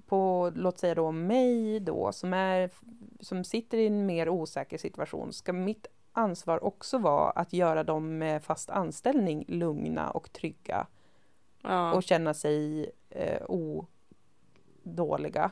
på, 0.06 0.52
låt 0.54 0.78
säga 0.78 0.94
då 0.94 1.12
mig 1.12 1.80
då, 1.80 2.12
som, 2.12 2.34
är, 2.34 2.70
som 3.20 3.44
sitter 3.44 3.78
i 3.78 3.86
en 3.86 4.06
mer 4.06 4.28
osäker 4.28 4.78
situation, 4.78 5.32
ska 5.32 5.52
mitt 5.52 5.86
ansvar 6.12 6.64
också 6.64 6.98
vara 6.98 7.30
att 7.30 7.52
göra 7.52 7.84
dem 7.84 8.18
med 8.18 8.44
fast 8.44 8.70
anställning 8.70 9.44
lugna 9.48 10.10
och 10.10 10.32
trygga 10.32 10.86
Ja. 11.62 11.92
och 11.94 12.02
känna 12.02 12.34
sig 12.34 12.90
eh, 13.10 13.42
o, 13.48 13.86
dåliga. 14.82 15.50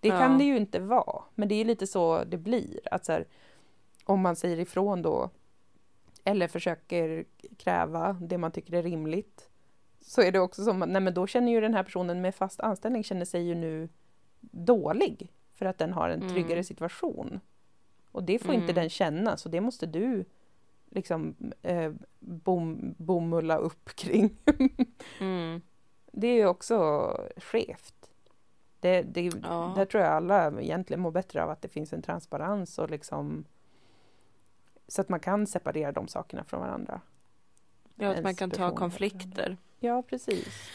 Det 0.00 0.08
Ja. 0.08 0.18
kan 0.18 0.38
det 0.38 0.44
ju 0.44 0.56
inte 0.56 0.80
vara, 0.80 1.22
men 1.34 1.48
det 1.48 1.54
är 1.54 1.64
lite 1.64 1.86
så 1.86 2.24
det 2.24 2.36
blir. 2.38 2.80
Att 2.90 3.04
så 3.04 3.12
här, 3.12 3.26
om 4.04 4.20
man 4.20 4.36
säger 4.36 4.58
ifrån 4.58 5.02
då 5.02 5.30
eller 6.24 6.48
försöker 6.48 7.24
kräva 7.58 8.12
det 8.12 8.38
man 8.38 8.52
tycker 8.52 8.72
är 8.74 8.82
rimligt 8.82 9.48
så 10.02 10.22
är 10.22 10.32
det 10.32 10.40
också 10.40 10.64
som 10.64 10.82
att 10.82 10.88
nej 10.88 11.02
men 11.02 11.14
då 11.14 11.26
känner 11.26 11.52
ju 11.52 11.60
den 11.60 11.74
här 11.74 11.82
personen 11.82 12.20
med 12.20 12.34
fast 12.34 12.60
anställning 12.60 13.04
känner 13.04 13.24
sig 13.24 13.42
ju 13.42 13.54
nu 13.54 13.88
dålig 14.40 15.32
för 15.54 15.66
att 15.66 15.78
den 15.78 15.92
har 15.92 16.08
en 16.08 16.20
Mm. 16.22 16.32
tryggare 16.34 16.64
situation. 16.64 17.40
Och 18.12 18.22
det 18.24 18.38
får 18.38 18.54
inte 18.54 18.64
Mm. 18.64 18.74
den 18.74 18.90
känna, 18.90 19.36
så 19.36 19.48
det 19.48 19.60
måste 19.60 19.86
du 19.86 20.24
liksom 20.90 21.34
eh, 21.62 21.92
bom, 22.20 22.94
bomulla 22.98 23.56
upp 23.56 23.84
kring. 23.94 24.36
Mm. 25.20 25.60
det 26.12 26.26
är 26.26 26.34
ju 26.34 26.46
också 26.46 26.76
skevt. 27.36 27.94
Det, 28.80 29.02
det, 29.02 29.30
Ja. 29.42 29.72
Där 29.76 29.84
tror 29.84 30.02
jag 30.04 30.12
alla 30.12 30.60
egentligen 30.60 31.00
mår 31.00 31.10
bättre 31.10 31.42
av 31.44 31.50
att 31.50 31.62
det 31.62 31.68
finns 31.68 31.92
en 31.92 32.02
transparens 32.02 32.78
och 32.78 32.90
liksom 32.90 33.44
så 34.88 35.00
att 35.00 35.08
man 35.08 35.20
kan 35.20 35.46
separera 35.46 35.92
de 35.92 36.08
sakerna 36.08 36.44
från 36.44 36.60
varandra. 36.60 37.00
Ja, 37.94 38.08
att 38.14 38.22
man 38.22 38.34
kan 38.34 38.50
ta 38.50 38.74
konflikter. 38.76 39.56
Ja, 39.82 40.02
precis. 40.02 40.70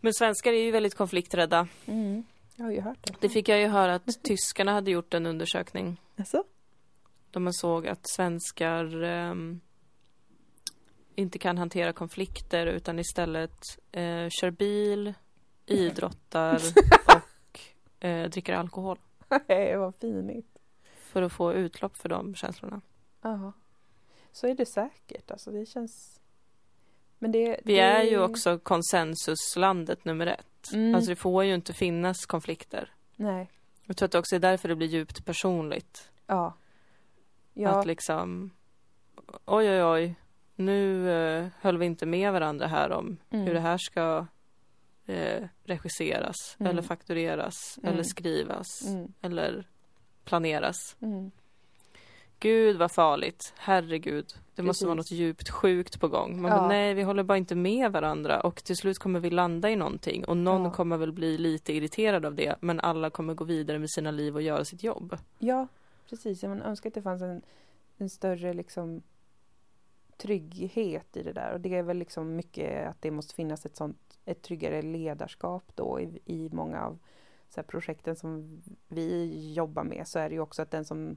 Men 0.00 0.14
svenskar 0.14 0.52
är 0.52 0.62
ju 0.62 0.70
väldigt 0.70 0.94
konflikträdda. 0.94 1.68
Mm. 1.86 2.24
Jag 2.56 2.64
har 2.64 2.72
ju 2.72 2.80
hört 2.80 2.98
det. 3.02 3.14
Det 3.20 3.28
fick 3.28 3.48
jag 3.48 3.60
ju 3.60 3.66
höra 3.66 3.94
att 3.94 4.22
tyskarna 4.22 4.72
hade 4.72 4.90
gjort 4.90 5.14
en 5.14 5.26
undersökning. 5.26 6.00
Alltså? 6.16 6.44
Då 7.30 7.40
man 7.40 7.52
såg 7.52 7.88
att 7.88 8.08
svenskar 8.08 9.02
ehm, 9.02 9.60
inte 11.14 11.38
kan 11.38 11.58
hantera 11.58 11.92
konflikter 11.92 12.66
utan 12.66 12.98
istället 12.98 13.60
eh, 13.92 14.28
kör 14.40 14.50
bil, 14.50 15.14
idrottar 15.66 16.60
och 17.06 18.04
eh, 18.04 18.30
dricker 18.30 18.54
alkohol. 18.54 18.98
Nej, 19.48 19.76
vad 19.76 19.94
finigt. 19.94 20.58
För 21.00 21.22
att 21.22 21.32
få 21.32 21.52
utlopp 21.52 21.96
för 21.96 22.08
de 22.08 22.34
känslorna. 22.34 22.80
Ja. 23.22 23.52
Så 24.32 24.46
är 24.46 24.54
det 24.54 24.66
säkert. 24.66 25.30
Alltså, 25.30 25.50
det 25.50 25.66
känns... 25.66 26.19
Men 27.22 27.32
det, 27.32 27.60
Vi 27.64 27.74
det... 27.74 27.80
är 27.80 28.02
ju 28.02 28.22
också 28.22 28.58
konsensuslandet 28.58 30.04
nummer 30.04 30.26
ett. 30.26 30.72
Mm. 30.72 30.94
Alltså 30.94 31.10
det 31.10 31.16
får 31.16 31.44
ju 31.44 31.54
inte 31.54 31.72
finnas 31.72 32.26
konflikter. 32.26 32.92
Nej. 33.16 33.50
Jag 33.84 33.96
tror 33.96 34.06
att 34.06 34.12
det 34.12 34.18
också 34.18 34.34
är 34.34 34.40
därför 34.40 34.68
det 34.68 34.76
blir 34.76 34.86
djupt 34.88 35.24
personligt. 35.24 36.10
Ja. 36.26 36.54
Ja. 37.54 37.70
Att 37.70 37.86
liksom, 37.86 38.50
oj 39.44 39.70
oj 39.70 39.84
oj, 39.84 40.14
nu 40.54 41.10
eh, 41.10 41.46
höll 41.60 41.78
vi 41.78 41.86
inte 41.86 42.06
med 42.06 42.32
varandra 42.32 42.66
här 42.66 42.90
om 42.92 43.16
Mm. 43.30 43.46
hur 43.46 43.54
det 43.54 43.60
här 43.60 43.78
ska 43.78 44.26
eh, 45.06 45.44
regisseras 45.64 46.56
Mm. 46.58 46.70
eller 46.70 46.82
faktureras 46.82 47.78
Mm. 47.82 47.92
eller 47.92 48.02
skrivas 48.02 48.66
Mm. 48.86 49.12
eller 49.20 49.68
planeras. 50.24 50.96
Mm. 51.02 51.30
Gud 52.40 52.76
vad 52.76 52.92
farligt, 52.92 53.52
herregud. 53.56 54.34
Det 54.54 54.62
måste 54.62 54.84
vara 54.86 54.94
något 54.94 55.10
djupt 55.10 55.50
sjukt 55.50 56.00
på 56.00 56.08
gång. 56.08 56.42
Man 56.42 56.50
Ja. 56.52 56.58
bara, 56.58 56.68
nej, 56.68 56.94
vi 56.94 57.02
håller 57.02 57.22
bara 57.22 57.38
inte 57.38 57.54
med 57.54 57.92
varandra 57.92 58.40
och 58.40 58.64
till 58.64 58.76
slut 58.76 58.98
kommer 58.98 59.20
vi 59.20 59.30
landa 59.30 59.70
i 59.70 59.76
någonting 59.76 60.24
och 60.24 60.36
någon 60.36 60.64
Ja. 60.64 60.72
kommer 60.72 60.96
väl 60.96 61.12
bli 61.12 61.38
lite 61.38 61.72
irriterad 61.72 62.24
av 62.26 62.34
det 62.34 62.56
men 62.60 62.80
alla 62.80 63.10
kommer 63.10 63.34
gå 63.34 63.44
vidare 63.44 63.78
med 63.78 63.90
sina 63.90 64.10
liv 64.10 64.34
och 64.34 64.42
göra 64.42 64.64
sitt 64.64 64.82
jobb. 64.82 65.16
Ja, 65.38 65.66
precis. 66.08 66.42
Man 66.42 66.62
önskar 66.62 66.90
att 66.90 66.94
det 66.94 67.02
fanns 67.02 67.22
en, 67.22 67.42
en 67.98 68.10
större 68.10 68.52
liksom, 68.54 69.02
trygghet 70.16 71.16
i 71.16 71.22
det 71.22 71.32
där. 71.32 71.52
Och 71.52 71.60
det 71.60 71.74
är 71.74 71.82
väl 71.82 71.98
liksom 71.98 72.36
mycket 72.36 72.88
att 72.88 73.02
det 73.02 73.10
måste 73.10 73.34
finnas 73.34 73.66
ett 73.66 73.76
sånt 73.76 73.96
ett 74.24 74.42
tryggare 74.42 74.82
ledarskap 74.82 75.64
då 75.74 76.00
i, 76.00 76.18
i 76.24 76.48
många 76.52 76.84
av 76.84 76.98
så 77.48 77.56
här, 77.60 77.62
projekten 77.62 78.16
som 78.16 78.62
vi 78.88 79.52
jobbar 79.52 79.84
med 79.84 80.08
så 80.08 80.18
är 80.18 80.28
det 80.28 80.34
ju 80.34 80.40
också 80.40 80.62
att 80.62 80.70
den 80.70 80.84
som 80.84 81.16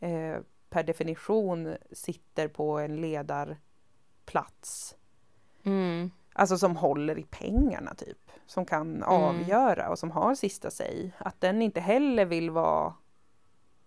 eh, 0.00 0.38
per 0.68 0.82
definition 0.82 1.76
sitter 1.92 2.48
på 2.48 2.78
en 2.78 3.00
ledarplats 3.00 4.96
Mm. 5.64 6.10
Alltså 6.32 6.58
som 6.58 6.76
håller 6.76 7.18
i 7.18 7.22
pengarna 7.22 7.94
typ. 7.94 8.18
Som 8.46 8.64
kan 8.64 9.02
avgöra 9.02 9.88
och 9.90 9.98
som 9.98 10.10
har 10.10 10.34
sista 10.34 10.70
säg. 10.70 11.12
Att 11.18 11.40
den 11.40 11.62
inte 11.62 11.80
heller 11.80 12.24
vill 12.24 12.50
vara 12.50 12.94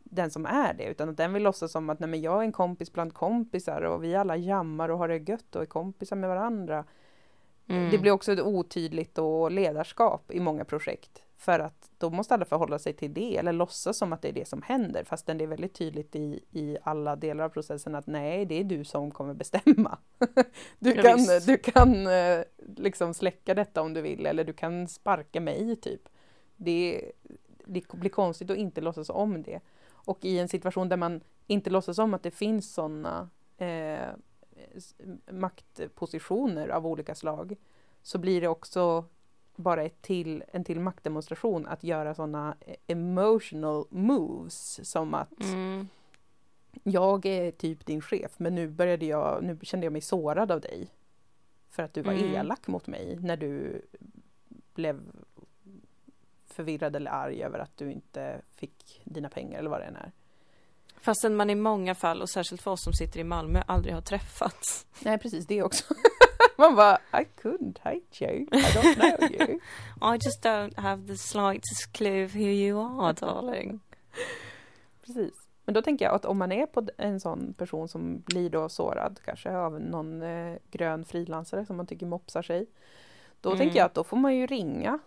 den 0.03 0.31
som 0.31 0.45
är 0.45 0.73
det. 0.73 0.83
Utan 0.83 1.09
att 1.09 1.17
den 1.17 1.33
vill 1.33 1.43
låtsas 1.43 1.71
som 1.71 1.89
att 1.89 1.99
nej 1.99 2.09
men 2.09 2.21
jag 2.21 2.37
är 2.39 2.41
en 2.43 2.51
kompis 2.51 2.93
bland 2.93 3.13
kompisar 3.13 3.81
och 3.81 4.03
vi 4.03 4.15
alla 4.15 4.37
jammar 4.37 4.89
och 4.89 4.97
har 4.97 5.07
det 5.07 5.29
gött 5.29 5.55
och 5.55 5.61
är 5.61 5.65
kompisar 5.65 6.15
med 6.15 6.29
varandra. 6.29 6.85
Mm. 7.67 7.91
Det 7.91 7.97
blir 7.97 8.11
också 8.11 8.31
ett 8.31 8.41
otydligt 8.41 9.17
och 9.17 9.51
ledarskap 9.51 10.31
i 10.31 10.39
många 10.39 10.65
projekt. 10.65 11.23
För 11.43 11.59
att 11.59 11.91
då 11.97 12.09
måste 12.09 12.33
alla 12.33 12.45
förhålla 12.45 12.79
sig 12.79 12.93
till 12.93 13.13
det 13.13 13.37
eller 13.37 13.53
låtsas 13.53 13.97
som 13.97 14.13
att 14.13 14.21
det 14.21 14.27
är 14.27 14.33
det 14.33 14.47
som 14.47 14.61
händer. 14.61 15.03
Fastän 15.03 15.37
det 15.37 15.43
är 15.43 15.47
väldigt 15.47 15.73
tydligt 15.73 16.15
i, 16.15 16.39
i 16.51 16.77
alla 16.83 17.15
delar 17.15 17.43
av 17.43 17.49
processen 17.49 17.95
att 17.95 18.07
nej, 18.07 18.45
det 18.45 18.55
är 18.59 18.63
du 18.63 18.83
som 18.83 19.11
kommer 19.11 19.33
bestämma. 19.33 19.97
Du 20.79 20.93
Ja, 20.93 21.01
kan, 21.01 21.17
visst. 21.17 21.47
du 21.47 21.57
kan 21.57 22.07
liksom 22.77 23.13
släcka 23.13 23.53
detta 23.53 23.81
om 23.81 23.93
du 23.93 24.01
vill 24.01 24.25
eller 24.25 24.43
du 24.43 24.53
kan 24.53 24.87
sparka 24.87 25.41
mig 25.41 25.75
typ. 25.75 26.01
Det, 26.55 27.11
det 27.65 27.87
blir 27.93 28.09
konstigt 28.09 28.49
att 28.49 28.57
inte 28.57 28.81
låtsas 28.81 29.09
om 29.09 29.43
det. 29.43 29.59
Och 29.91 30.25
i 30.25 30.39
en 30.39 30.47
situation 30.49 30.89
där 30.89 30.97
man 30.97 31.21
inte 31.47 31.69
låtsas 31.69 31.97
om 31.99 32.13
att 32.13 32.23
det 32.23 32.31
finns 32.31 32.73
sådana 32.73 33.29
eh, 33.57 34.09
maktpositioner 35.31 36.67
av 36.69 36.87
olika 36.87 37.15
slag 37.15 37.55
så 38.01 38.17
blir 38.17 38.41
det 38.41 38.47
också 38.47 39.05
bara 39.55 39.83
ett 39.83 40.01
till, 40.01 40.43
en 40.51 40.63
till 40.63 40.79
maktdemonstration 40.79 41.67
att 41.67 41.83
göra 41.83 42.15
sådana 42.15 42.55
emotional 42.87 43.85
moves 43.89 44.89
som 44.91 45.13
att 45.13 45.43
Mm. 45.43 45.87
jag 46.83 47.25
är 47.25 47.51
typ 47.51 47.85
din 47.85 48.01
chef 48.01 48.31
men 48.37 48.55
nu 48.55 48.67
började 48.67 49.05
jag, 49.05 49.43
nu 49.43 49.59
kände 49.61 49.85
jag 49.85 49.91
mig 49.93 50.01
sårad 50.01 50.51
av 50.51 50.61
dig. 50.61 50.87
För 51.69 51.83
att 51.83 51.93
du 51.93 52.01
var 52.01 52.13
Mm. 52.13 52.35
elak 52.35 52.67
mot 52.67 52.87
mig 52.87 53.17
när 53.21 53.37
du 53.37 53.81
blev 54.73 55.01
förvirrad 56.45 56.95
eller 56.95 57.11
arg 57.11 57.43
över 57.43 57.59
att 57.59 57.77
du 57.77 57.91
inte 57.91 58.41
fick 58.55 59.01
dina 59.03 59.29
pengar 59.29 59.59
eller 59.59 59.69
vad 59.69 59.79
det 59.81 59.85
än 59.85 59.95
är. 59.95 60.11
Fastän 61.01 61.35
man 61.35 61.49
i 61.49 61.55
många 61.55 61.95
fall, 61.95 62.21
och 62.21 62.29
särskilt 62.29 62.61
för 62.61 62.71
oss 62.71 62.83
som 62.83 62.93
sitter 62.93 63.19
i 63.19 63.23
Malmö, 63.23 63.63
aldrig 63.67 63.93
har 63.93 64.01
träffats. 64.01 64.85
Nej 64.99 65.17
precis, 65.17 65.47
det 65.47 65.63
också. 65.63 65.93
Man 66.57 66.75
bara, 66.75 66.97
I 67.21 67.25
couldn't 67.41 67.79
hate 67.81 68.25
you, 68.25 68.47
I 68.51 68.61
don't 68.75 68.95
know 68.95 69.31
you. 69.31 69.59
I 70.13 70.17
just 70.25 70.43
don't 70.43 70.79
have 70.79 71.07
the 71.07 71.17
slightest 71.17 71.93
clue 71.93 72.25
of 72.25 72.33
who 72.35 72.39
you 72.47 73.01
are, 73.01 73.13
darling. 73.13 73.79
Precis. 75.05 75.33
Men 75.65 75.73
då 75.75 75.81
tänker 75.81 76.05
jag 76.05 76.13
att 76.15 76.25
om 76.25 76.37
man 76.37 76.51
är 76.51 76.65
på 76.65 76.87
en 76.97 77.19
sån 77.19 77.53
person 77.53 77.87
som 77.87 78.19
blir 78.25 78.49
då 78.49 78.69
sårad 78.69 79.19
kanske 79.25 79.57
av 79.57 79.81
någon 79.81 80.21
eh, 80.21 80.57
grön 80.71 81.05
frilansare 81.05 81.65
som 81.65 81.77
man 81.77 81.87
tycker 81.87 82.05
mopsar 82.05 82.41
sig. 82.41 82.65
Då 83.41 83.49
Mm. 83.49 83.59
tänker 83.59 83.77
jag 83.79 83.85
att 83.85 83.93
då 83.93 84.03
får 84.03 84.17
man 84.17 84.35
ju 84.35 84.47
ringa 84.47 84.99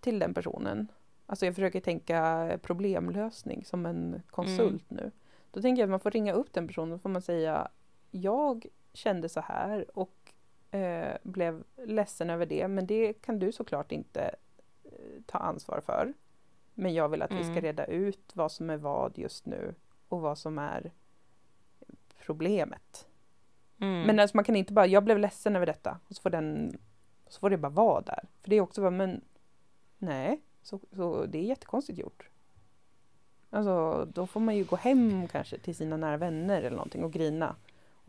till 0.00 0.18
den 0.18 0.34
personen. 0.34 0.88
Alltså 1.26 1.46
jag 1.46 1.54
försöker 1.54 1.80
tänka 1.80 2.50
problemlösning 2.62 3.64
som 3.64 3.86
en 3.86 4.22
konsult 4.30 4.90
nu. 4.90 5.10
Då 5.50 5.62
tänker 5.62 5.82
jag 5.82 5.86
att 5.86 5.90
man 5.90 6.00
får 6.00 6.10
ringa 6.10 6.32
upp 6.32 6.52
den 6.52 6.66
personen 6.66 6.92
och 6.92 7.02
får 7.02 7.08
man 7.08 7.22
säga 7.22 7.68
Jag 8.10 8.66
kände 8.92 9.28
så 9.28 9.40
här 9.40 9.98
och 9.98 10.14
eh, 10.70 11.16
blev 11.22 11.64
ledsen 11.84 12.30
över 12.30 12.46
det 12.46 12.68
men 12.68 12.86
det 12.86 13.12
kan 13.12 13.38
du 13.38 13.52
såklart 13.52 13.92
inte 13.92 14.34
eh, 14.84 14.90
ta 15.26 15.38
ansvar 15.38 15.80
för. 15.86 16.12
Men 16.74 16.94
jag 16.94 17.08
vill 17.08 17.22
att 17.22 17.32
vi 17.32 17.42
ska 17.42 17.52
Mm. 17.52 17.62
reda 17.62 17.84
ut 17.84 18.30
vad 18.36 18.52
som 18.52 18.70
är 18.70 18.76
vad 18.76 19.18
just 19.18 19.46
nu 19.46 19.74
och 20.08 20.20
vad 20.20 20.38
som 20.38 20.58
är 20.58 20.92
problemet. 22.18 23.06
Mm. 23.80 24.02
Men 24.02 24.20
alltså 24.20 24.36
man 24.36 24.44
kan 24.44 24.56
inte 24.56 24.72
bara, 24.72 24.86
jag 24.86 25.04
blev 25.04 25.18
ledsen 25.18 25.56
över 25.56 25.66
detta 25.66 25.98
och 26.08 26.16
så 26.16 26.22
får 26.22 26.30
den, 26.30 26.78
så 27.28 27.40
får 27.40 27.50
det 27.50 27.56
bara 27.58 27.68
vara 27.68 28.00
där. 28.00 28.24
För 28.42 28.50
det 28.50 28.56
är 28.56 28.60
också 28.60 28.80
bara, 28.80 28.90
men 28.90 29.20
nej, 29.98 30.40
så, 30.62 30.80
så 30.96 31.26
det 31.26 31.38
är 31.38 31.42
jättekonstigt 31.42 31.98
gjort. 31.98 32.28
Alltså 33.50 34.04
då 34.14 34.26
får 34.26 34.40
man 34.40 34.56
ju 34.56 34.64
gå 34.64 34.76
hem 34.76 35.28
kanske 35.28 35.58
till 35.58 35.74
sina 35.74 35.96
nära 35.96 36.16
vänner 36.16 36.58
eller 36.58 36.76
någonting 36.76 37.04
och 37.04 37.12
grina. 37.12 37.56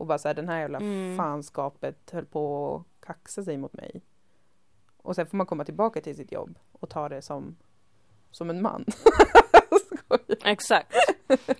Och 0.02 0.06
bara 0.08 0.18
säga 0.18 0.34
den 0.34 0.48
här 0.48 0.60
jävla 0.60 0.78
Mm. 0.78 1.16
fanskapet 1.16 2.10
höll 2.12 2.24
på 2.26 2.74
att 3.00 3.06
kaxa 3.06 3.42
sig 3.42 3.56
mot 3.56 3.72
mig. 3.72 4.02
Och 4.96 5.14
sen 5.14 5.26
får 5.26 5.36
man 5.36 5.46
komma 5.46 5.64
tillbaka 5.64 6.00
till 6.00 6.16
sitt 6.16 6.32
jobb 6.32 6.58
och 6.72 6.88
ta 6.90 7.08
det 7.08 7.22
som, 7.22 7.56
som 8.30 8.50
en 8.50 8.62
man. 8.62 8.84
Exakt. 10.44 10.94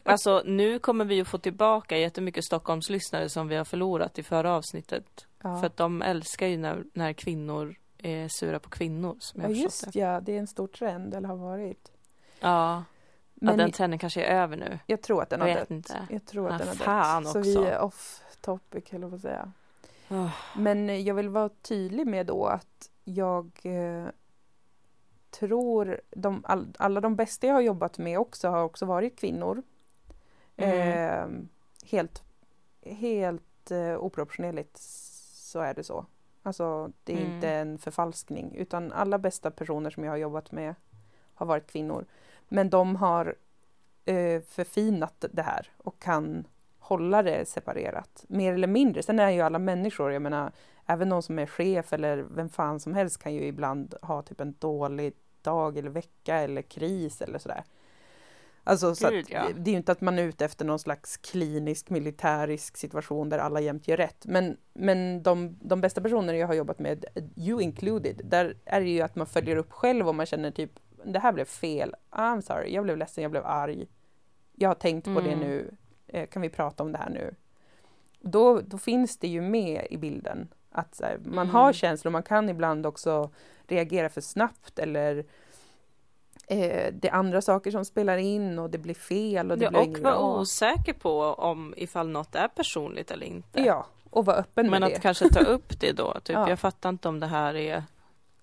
Alltså 0.02 0.42
nu 0.46 0.78
kommer 0.78 1.04
vi 1.04 1.14
ju 1.14 1.24
få 1.24 1.38
tillbaka 1.38 1.96
jättemycket 1.98 2.44
Stockholmslyssnare 2.44 3.28
som 3.28 3.48
vi 3.48 3.56
har 3.56 3.64
förlorat 3.64 4.18
i 4.18 4.22
förra 4.22 4.54
avsnittet. 4.54 5.26
Ja. 5.42 5.58
För 5.60 5.66
att 5.66 5.76
de 5.76 6.02
älskar 6.02 6.46
ju 6.46 6.56
när, 6.56 6.84
när 6.94 7.12
kvinnor 7.12 7.74
är 7.98 8.28
sura 8.28 8.58
på 8.58 8.70
kvinnor. 8.70 9.16
Som 9.18 9.42
jag 9.42 9.50
ja 9.50 9.54
just 9.54 9.92
det. 9.92 9.98
ja, 9.98 10.20
det 10.20 10.32
är 10.32 10.38
en 10.38 10.46
stor 10.46 10.66
trend 10.66 11.14
eller 11.14 11.28
har 11.28 11.36
varit. 11.36 11.92
Ja, 12.40 12.84
Men 13.34 13.58
ja, 13.58 13.64
den 13.64 13.72
trenden 13.72 13.98
kanske 13.98 14.24
är 14.24 14.42
över 14.42 14.56
nu. 14.56 14.78
jag 14.86 15.02
tror 15.02 15.22
att 15.22 15.30
den 15.30 15.40
har 15.40 15.48
dött. 15.48 15.70
inte. 15.70 16.06
Jag 16.10 16.26
tror 16.26 16.46
att 16.50 16.60
Ah, 16.60 16.64
den 16.64 16.68
har 16.68 17.20
dött. 17.22 17.32
Så 17.32 17.38
också. 17.38 17.60
vi 17.60 17.66
är 17.66 17.80
off 17.80 18.21
topic, 18.42 18.84
eller 18.92 19.06
vad 19.06 19.20
säga. 19.20 19.52
Oh. 20.10 20.30
Men 20.56 21.04
jag 21.04 21.14
vill 21.14 21.28
vara 21.28 21.48
tydlig 21.48 22.06
med 22.06 22.26
då 22.26 22.46
att 22.46 22.90
jag 23.04 23.60
eh, 23.62 24.06
tror 25.30 26.00
de, 26.10 26.42
all, 26.44 26.74
alla 26.78 27.00
de 27.00 27.16
bästa 27.16 27.46
jag 27.46 27.54
har 27.54 27.60
jobbat 27.60 27.98
med 27.98 28.18
också 28.18 28.48
har 28.48 28.62
också 28.62 28.86
varit 28.86 29.18
kvinnor. 29.18 29.62
Eh, 30.56 31.26
helt 31.84 32.22
helt 32.82 33.70
eh, 33.70 33.96
oproportionerligt 33.96 34.78
så 34.78 35.60
är 35.60 35.74
det 35.74 35.84
så. 35.84 36.06
Alltså 36.42 36.92
det 37.04 37.12
är 37.12 37.20
Mm. 37.20 37.32
inte 37.34 37.50
en 37.50 37.78
förfalskning 37.78 38.54
utan 38.54 38.92
alla 38.92 39.18
bästa 39.18 39.50
personer 39.50 39.90
som 39.90 40.04
jag 40.04 40.12
har 40.12 40.16
jobbat 40.16 40.52
med 40.52 40.74
har 41.34 41.46
varit 41.46 41.66
kvinnor. 41.72 42.06
Men 42.48 42.70
de 42.70 42.96
har 42.96 43.34
eh, 44.04 44.42
förfinat 44.42 45.24
det 45.32 45.42
här 45.42 45.70
och 45.76 45.98
kan 45.98 46.46
hålla 46.82 47.22
det 47.22 47.48
separerat. 47.48 48.24
Mer 48.28 48.52
eller 48.54 48.68
mindre. 48.68 49.02
Sen 49.02 49.18
är 49.18 49.30
ju 49.30 49.40
alla 49.40 49.58
människor, 49.58 50.12
jag 50.12 50.22
menar 50.22 50.52
även 50.86 51.08
någon 51.08 51.22
som 51.22 51.38
är 51.38 51.46
chef 51.46 51.92
eller 51.92 52.16
vem 52.16 52.48
fan 52.48 52.80
som 52.80 52.94
helst 52.94 53.22
kan 53.22 53.34
ju 53.34 53.42
ibland 53.42 53.94
ha 54.02 54.22
typ 54.22 54.40
en 54.40 54.54
dålig 54.58 55.14
dag 55.42 55.78
eller 55.78 55.90
vecka 55.90 56.36
eller 56.36 56.62
kris 56.62 57.22
eller 57.22 57.38
sådär. 57.38 57.64
Alltså 58.64 58.94
så 58.94 59.10
Gud, 59.10 59.24
att, 59.24 59.30
ja. 59.30 59.44
det 59.56 59.70
är 59.70 59.72
ju 59.72 59.76
inte 59.76 59.92
att 59.92 60.00
man 60.00 60.18
är 60.18 60.22
ute 60.22 60.44
efter 60.44 60.64
någon 60.64 60.78
slags 60.78 61.16
klinisk 61.16 61.90
militärisk 61.90 62.76
situation 62.76 63.28
där 63.28 63.38
alla 63.38 63.60
jämt 63.60 63.88
gör 63.88 63.96
rätt. 63.96 64.26
Men, 64.26 64.56
men 64.74 65.22
de, 65.22 65.58
de 65.60 65.80
bästa 65.80 66.00
personer 66.00 66.34
jag 66.34 66.46
har 66.46 66.54
jobbat 66.54 66.78
med, 66.78 67.04
you 67.36 67.62
included, 67.62 68.20
där 68.24 68.56
är 68.64 68.80
det 68.80 68.88
ju 68.88 69.00
att 69.00 69.16
man 69.16 69.26
följer 69.26 69.56
upp 69.56 69.72
själv 69.72 70.08
och 70.08 70.14
man 70.14 70.26
känner 70.26 70.50
typ 70.50 70.70
det 71.04 71.18
här 71.18 71.32
blev 71.32 71.44
fel, 71.44 71.94
I'm 72.10 72.40
sorry, 72.40 72.74
jag 72.74 72.84
blev 72.84 72.96
ledsen, 72.96 73.22
jag 73.22 73.30
blev 73.30 73.46
arg. 73.46 73.86
Jag 74.56 74.68
har 74.68 74.74
tänkt 74.74 75.04
på 75.04 75.20
det 75.20 75.32
Mm. 75.32 75.38
nu, 75.38 75.74
kan 76.30 76.42
vi 76.42 76.48
prata 76.48 76.82
om 76.82 76.92
det 76.92 76.98
här 76.98 77.10
nu? 77.10 77.34
Då, 78.20 78.60
då 78.60 78.78
finns 78.78 79.16
det 79.18 79.28
ju 79.28 79.40
med 79.40 79.86
i 79.90 79.96
bilden 79.96 80.48
att 80.70 81.00
här, 81.02 81.18
man 81.24 81.32
Mm. 81.44 81.54
har 81.54 81.72
känslor, 81.72 82.10
man 82.12 82.22
kan 82.22 82.48
ibland 82.48 82.86
också 82.86 83.30
reagera 83.68 84.08
för 84.08 84.20
snabbt 84.20 84.78
eller 84.78 85.18
eh, 86.46 86.92
det 86.94 87.08
är 87.08 87.12
andra 87.12 87.42
saker 87.42 87.70
som 87.70 87.84
spelar 87.84 88.16
in 88.18 88.58
och 88.58 88.70
det 88.70 88.78
blir 88.78 88.94
fel 88.94 89.50
och 89.50 89.58
det 89.58 89.64
Ja, 89.64 89.70
blir 89.70 89.80
och 89.96 89.98
vara 89.98 90.40
osäker 90.40 90.92
på 90.92 91.20
om 91.22 91.74
ifall 91.76 92.08
något 92.08 92.34
är 92.34 92.48
personligt 92.48 93.10
eller 93.10 93.26
inte. 93.26 93.60
Ja, 93.62 93.86
och 94.10 94.24
vara 94.26 94.36
öppen 94.36 94.70
Men 94.70 94.80
med 94.80 94.86
att 94.86 94.94
det. 94.94 95.00
kanske 95.00 95.28
ta 95.28 95.40
upp 95.40 95.80
det 95.80 95.92
då. 95.92 96.12
Typ, 96.20 96.34
Ja. 96.34 96.48
jag 96.48 96.58
fattar 96.58 96.88
inte 96.88 97.08
om 97.08 97.20
det 97.20 97.26
här 97.26 97.54
är 97.54 97.84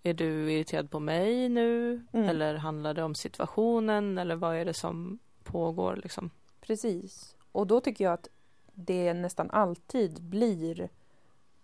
Är 0.04 0.14
du 0.14 0.52
irriterad 0.52 0.92
på 0.92 1.00
mig 1.00 1.50
nu? 1.50 2.02
Mm. 2.14 2.30
Eller 2.30 2.56
handlar 2.56 2.94
det 2.94 3.04
om 3.04 3.16
situationen? 3.16 4.18
Eller 4.18 4.36
vad 4.36 4.56
är 4.56 4.66
det 4.66 4.74
som 4.74 5.20
pågår 5.44 6.00
liksom? 6.04 6.30
Precis. 6.62 7.36
Och 7.60 7.68
då 7.68 7.80
tycker 7.82 8.04
jag 8.04 8.14
att 8.14 8.28
det 8.74 9.14
nästan 9.14 9.50
alltid 9.52 10.22
blir 10.22 10.90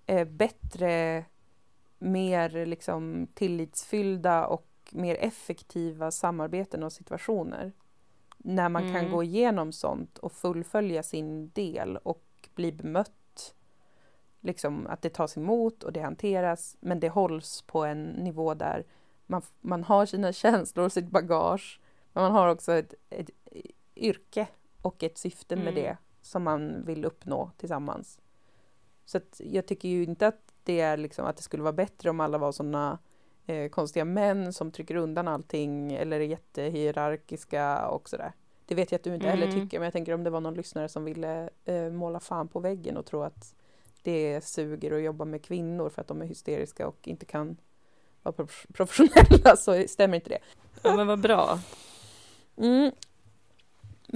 eh, 0.06 0.28
bättre, 0.28 1.26
mer 1.98 2.66
liksom 2.66 3.28
tillitsfyllda 3.34 4.46
och 4.48 4.68
mer 4.92 5.16
effektiva 5.16 6.12
samarbeten 6.12 6.84
och 6.84 6.94
situationer. 6.94 7.72
När 8.38 8.70
man 8.70 8.82
kan 8.82 8.96
Mm. 8.96 9.12
gå 9.12 9.24
igenom 9.24 9.72
sånt 9.72 10.18
och 10.18 10.32
fullfölja 10.32 11.04
sin 11.04 11.50
del 11.50 11.98
och 11.98 12.50
bli 12.56 12.72
bemött. 12.72 13.56
Liksom 14.40 14.88
att 14.88 15.02
det 15.02 15.10
tas 15.14 15.38
emot 15.38 15.84
och 15.84 15.94
det 15.94 16.02
hanteras 16.02 16.78
men 16.80 17.00
det 17.00 17.10
hålls 17.10 17.62
på 17.62 17.86
en 17.86 18.04
nivå 18.04 18.54
där 18.54 18.86
man, 19.26 19.42
man 19.62 19.84
har 19.84 20.06
sina 20.06 20.34
känslor 20.44 20.86
och 20.86 20.92
sitt 20.92 21.10
bagage 21.10 21.80
men 22.14 22.24
man 22.24 22.32
har 22.32 22.48
också 22.48 22.74
ett, 22.74 22.94
ett 23.10 23.30
yrke 23.96 24.48
och 24.86 25.04
ett 25.04 25.18
syfte 25.18 25.56
med 25.56 25.68
Mm. 25.68 25.76
det 25.84 25.98
som 26.22 26.44
man 26.44 26.86
vill 26.86 27.06
uppnå 27.06 27.52
tillsammans. 27.58 28.20
Så 29.06 29.20
jag 29.38 29.66
tycker 29.66 29.90
ju 29.90 30.04
inte 30.04 30.28
att 30.28 30.54
det 30.64 30.80
är 30.80 30.98
liksom 30.98 31.26
att 31.26 31.38
det 31.38 31.44
skulle 31.44 31.64
vara 31.64 31.74
bättre 31.74 32.10
om 32.10 32.20
alla 32.20 32.38
var 32.38 32.52
sådana 32.52 33.00
eh, 33.46 33.70
konstiga 33.70 34.06
män 34.06 34.54
som 34.54 34.72
trycker 34.72 34.96
undan 34.96 35.28
allting 35.28 35.94
eller 35.94 36.20
är 36.20 36.24
jättehierarkiska 36.26 37.88
och 37.88 38.10
sådär. 38.10 38.32
Det 38.66 38.76
vet 38.76 38.92
jag 38.92 39.00
att 39.00 39.04
du 39.04 39.16
inte 39.16 39.30
heller 39.30 39.48
Mm. 39.48 39.56
tycker, 39.62 39.80
men 39.80 39.84
jag 39.86 39.94
tänker 39.94 40.14
om 40.14 40.24
det 40.24 40.30
var 40.30 40.40
någon 40.42 40.54
lyssnare 40.54 40.90
som 40.90 41.04
ville 41.06 41.50
eh, 41.66 41.90
måla 41.90 42.20
fan 42.20 42.48
på 42.48 42.60
väggen 42.60 42.98
och 42.98 43.06
tro 43.06 43.22
att 43.24 43.56
det 44.04 44.42
suger 44.46 44.92
att 44.92 45.02
jobba 45.04 45.26
med 45.26 45.44
kvinnor 45.44 45.90
för 45.90 46.02
att 46.02 46.08
de 46.08 46.22
är 46.22 46.26
hysteriska 46.26 46.88
och 46.88 47.08
inte 47.08 47.26
kan 47.26 47.58
vara 48.24 48.36
prof- 48.36 48.66
professionella 48.74 49.56
så 49.56 49.84
stämmer 49.88 50.16
inte 50.16 50.30
det. 50.30 50.40
Ja, 50.84 50.96
men 50.96 51.08
vad 51.08 51.20
bra. 51.20 51.60
Mm. 52.58 52.92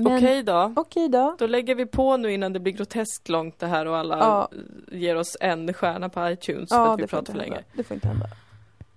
Men, 0.03 0.17
Okej 0.17 0.43
då. 0.43 0.73
Okej 0.75 1.09
då. 1.09 1.35
Då 1.39 1.47
lägger 1.47 1.75
vi 1.75 1.85
på 1.85 2.17
nu 2.17 2.33
innan 2.33 2.53
det 2.53 2.59
blir 2.59 2.73
groteskt 2.73 3.29
långt 3.29 3.59
det 3.59 3.67
här 3.67 3.85
och 3.85 3.97
alla 3.97 4.17
Ja. 4.17 4.49
ger 4.91 5.15
oss 5.15 5.37
en 5.41 5.73
stjärna 5.73 6.09
på 6.09 6.29
iTunes 6.29 6.69
för 6.69 6.75
Ja, 6.75 6.93
att 6.93 6.99
vi 6.99 7.07
pratar 7.07 7.33
för 7.33 7.39
länge. 7.39 7.63
det 7.73 7.83
får 7.83 7.95
inte 7.95 8.07
hända. 8.07 8.25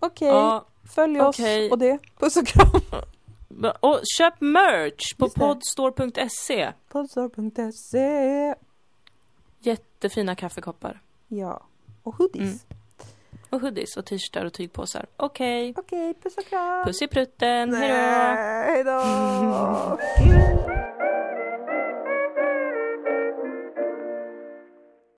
Okej, 0.00 0.28
Ja, 0.28 0.64
följ 0.94 1.20
oss 1.20 1.38
okej. 1.38 1.70
och 1.70 1.78
det. 1.78 1.98
Puss 2.18 2.36
och 2.36 2.46
kram. 2.46 2.66
och 3.80 4.00
köp 4.18 4.40
merch 4.40 5.14
på 5.18 5.28
podstore.se. 5.28 6.72
Podstar.se 6.88 8.54
Jättefina 9.60 10.34
kaffekoppar. 10.34 11.00
Ja, 11.28 11.62
och 12.02 12.14
hoodies. 12.16 12.40
Mm. 12.40 12.78
Och 13.50 13.60
hoodies 13.60 13.96
och 13.96 14.06
t-shirtar 14.06 14.44
och 14.44 14.52
tygpåsar. 14.52 15.06
Okej. 15.16 15.74
Okej, 15.76 16.14
puss 16.22 16.36
och 16.36 16.44
kram. 16.46 16.84
Puss 16.84 17.02
i 17.02 17.06
prutten. 17.08 17.74
Hej 17.74 17.88
då. 17.88 17.94
Nej, 17.94 18.66
Hej 18.66 18.84
då. 18.84 19.98